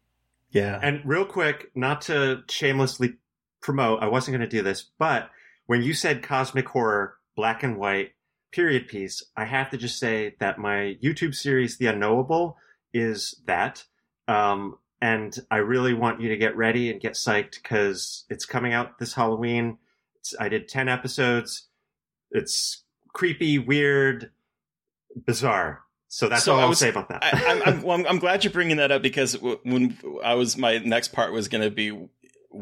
[0.51, 0.79] Yeah.
[0.81, 3.17] And real quick, not to shamelessly
[3.61, 5.29] promote, I wasn't going to do this, but
[5.65, 8.13] when you said cosmic horror, black and white,
[8.55, 12.57] period piece, I have to just say that my YouTube series, The Unknowable,
[12.93, 13.83] is that.
[14.29, 18.71] Um, and I really want you to get ready and get psyched because it's coming
[18.71, 19.77] out this Halloween.
[20.19, 21.67] It's, I did 10 episodes.
[22.31, 24.31] It's creepy, weird,
[25.25, 25.81] bizarre.
[26.07, 27.23] So that's So all I I'll say about that.
[27.23, 30.57] I, I'm, I'm, well, I'm, I'm glad you're bringing that up because when I was,
[30.57, 32.07] my next part was going to be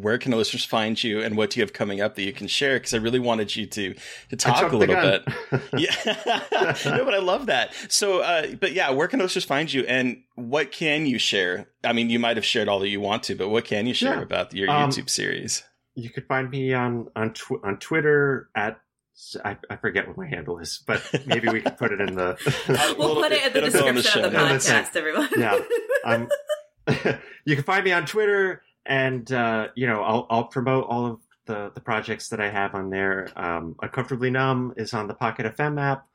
[0.01, 2.47] where can listeners find you and what do you have coming up that you can
[2.47, 2.75] share?
[2.77, 3.93] Because I really wanted you to
[4.29, 5.23] to talk a little bit.
[5.77, 5.93] Yeah,
[6.85, 7.73] no, but I love that.
[7.89, 11.67] So, uh, but yeah, where can listeners find you, and what can you share?
[11.83, 13.93] I mean, you might have shared all that you want to, but what can you
[13.93, 14.21] share Yeah.
[14.23, 15.63] about your Um, YouTube series?
[15.95, 18.79] you could find me on on tw- on Twitter at
[19.45, 22.35] I, I forget what my handle is, but maybe we could put it in the.
[22.97, 24.69] We'll put it in the It'll go in the description of the show notes.
[24.71, 25.29] podcast, everyone.
[25.37, 25.59] Yeah.
[26.03, 26.29] um,
[27.45, 31.19] you can find me on Twitter, and uh, you know I'll I'll promote all of
[31.45, 33.29] the the projects that I have on there.
[33.35, 36.07] Um, Uncomfortably Numb is on the Pocket FM app.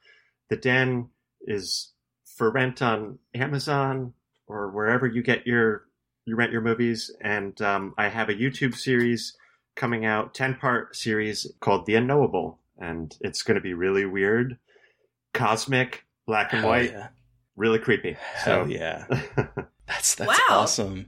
[0.51, 1.09] The Den
[1.43, 1.93] is
[2.36, 4.15] for rent on Amazon
[4.47, 5.85] or wherever you get your
[6.24, 7.11] you rent your movies.
[7.20, 9.36] And um, I have a YouTube series
[9.77, 14.59] coming out, ten part series called The Unknowable, and it's going to be really weird,
[15.35, 17.09] cosmic, black and Hell white, yeah.
[17.57, 18.16] really creepy.
[18.35, 19.05] Hell So- yeah.
[19.86, 20.59] That's that's Wow.
[20.59, 21.07] awesome.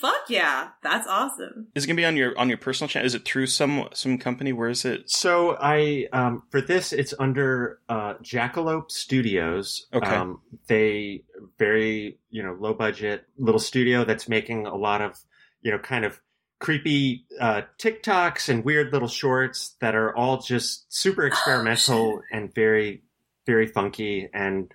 [0.00, 1.66] Fuck yeah, that's awesome.
[1.74, 3.04] Is it gonna be on your on your personal channel?
[3.04, 4.50] Is it through some some company?
[4.50, 5.10] Where is it?
[5.10, 9.86] So I um, for this it's under uh, Jackalope Studios.
[9.92, 10.06] Okay.
[10.06, 11.24] Um, they
[11.58, 15.18] very you know low budget little studio that's making a lot of
[15.60, 16.18] you know kind of
[16.60, 23.02] creepy uh, TikToks and weird little shorts that are all just super experimental and very
[23.44, 24.30] very funky.
[24.32, 24.72] And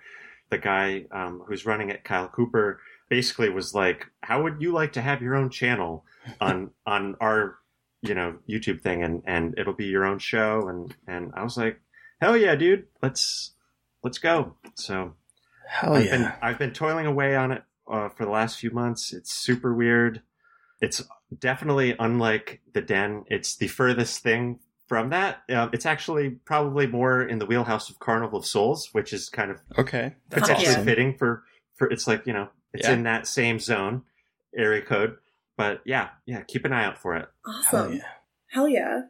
[0.50, 4.92] the guy um, who's running it, Kyle Cooper, basically was like, "How would you like
[4.94, 6.04] to have your own channel
[6.40, 7.58] on on our
[8.02, 9.02] you know YouTube thing?
[9.02, 10.68] And and it'll be your own show.
[10.68, 11.80] And and I was like
[12.20, 12.86] hell yeah dude.
[13.02, 13.52] Let's
[14.02, 14.54] let's go.
[14.74, 15.14] So
[15.68, 19.12] Hell I've been I've been toiling away on it uh, for the last few months.
[19.12, 20.22] It's super weird.
[20.80, 21.02] It's
[21.36, 23.24] definitely unlike the den.
[23.28, 25.42] It's the furthest thing from that.
[25.48, 29.50] Uh, it's actually probably more in the wheelhouse of Carnival of Souls which is kind
[29.50, 30.14] of Okay.
[30.28, 30.72] That's potentially yeah.
[30.72, 30.84] awesome.
[30.84, 31.42] fitting for
[31.74, 32.94] for it's like you know it's Yeah.
[32.94, 34.02] in that same zone
[34.56, 35.16] area code
[35.56, 37.92] but yeah yeah keep an eye out for it Hell Awesome.
[37.94, 38.02] yeah.
[38.48, 39.00] Hell yeah.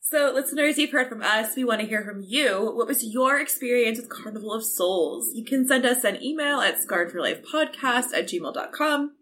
[0.00, 1.56] So, listeners, you've heard from us.
[1.56, 2.70] We want to hear from you.
[2.76, 5.32] What was your experience with Carnival of Souls?
[5.34, 9.16] You can send us an email at scarredforlifepodcast at gmail.com,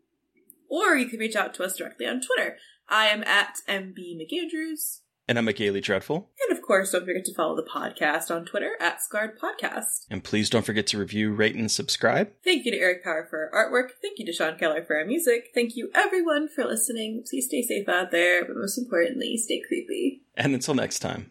[0.68, 2.58] or you can reach out to us directly on Twitter.
[2.86, 5.00] I am at MB McAndrews.
[5.26, 6.28] And I'm a Gaily Dreadful.
[6.48, 10.06] And of course, don't forget to follow the podcast on Twitter at Scarred Podcast.
[10.10, 12.30] And please don't forget to review, rate, and subscribe.
[12.44, 13.90] Thank you to Eric Power for our artwork.
[14.02, 15.50] Thank you to Sean Keller for our music.
[15.54, 17.24] Thank you everyone for listening.
[17.28, 20.22] Please stay safe out there, but most importantly, stay creepy.
[20.36, 21.30] And until next time.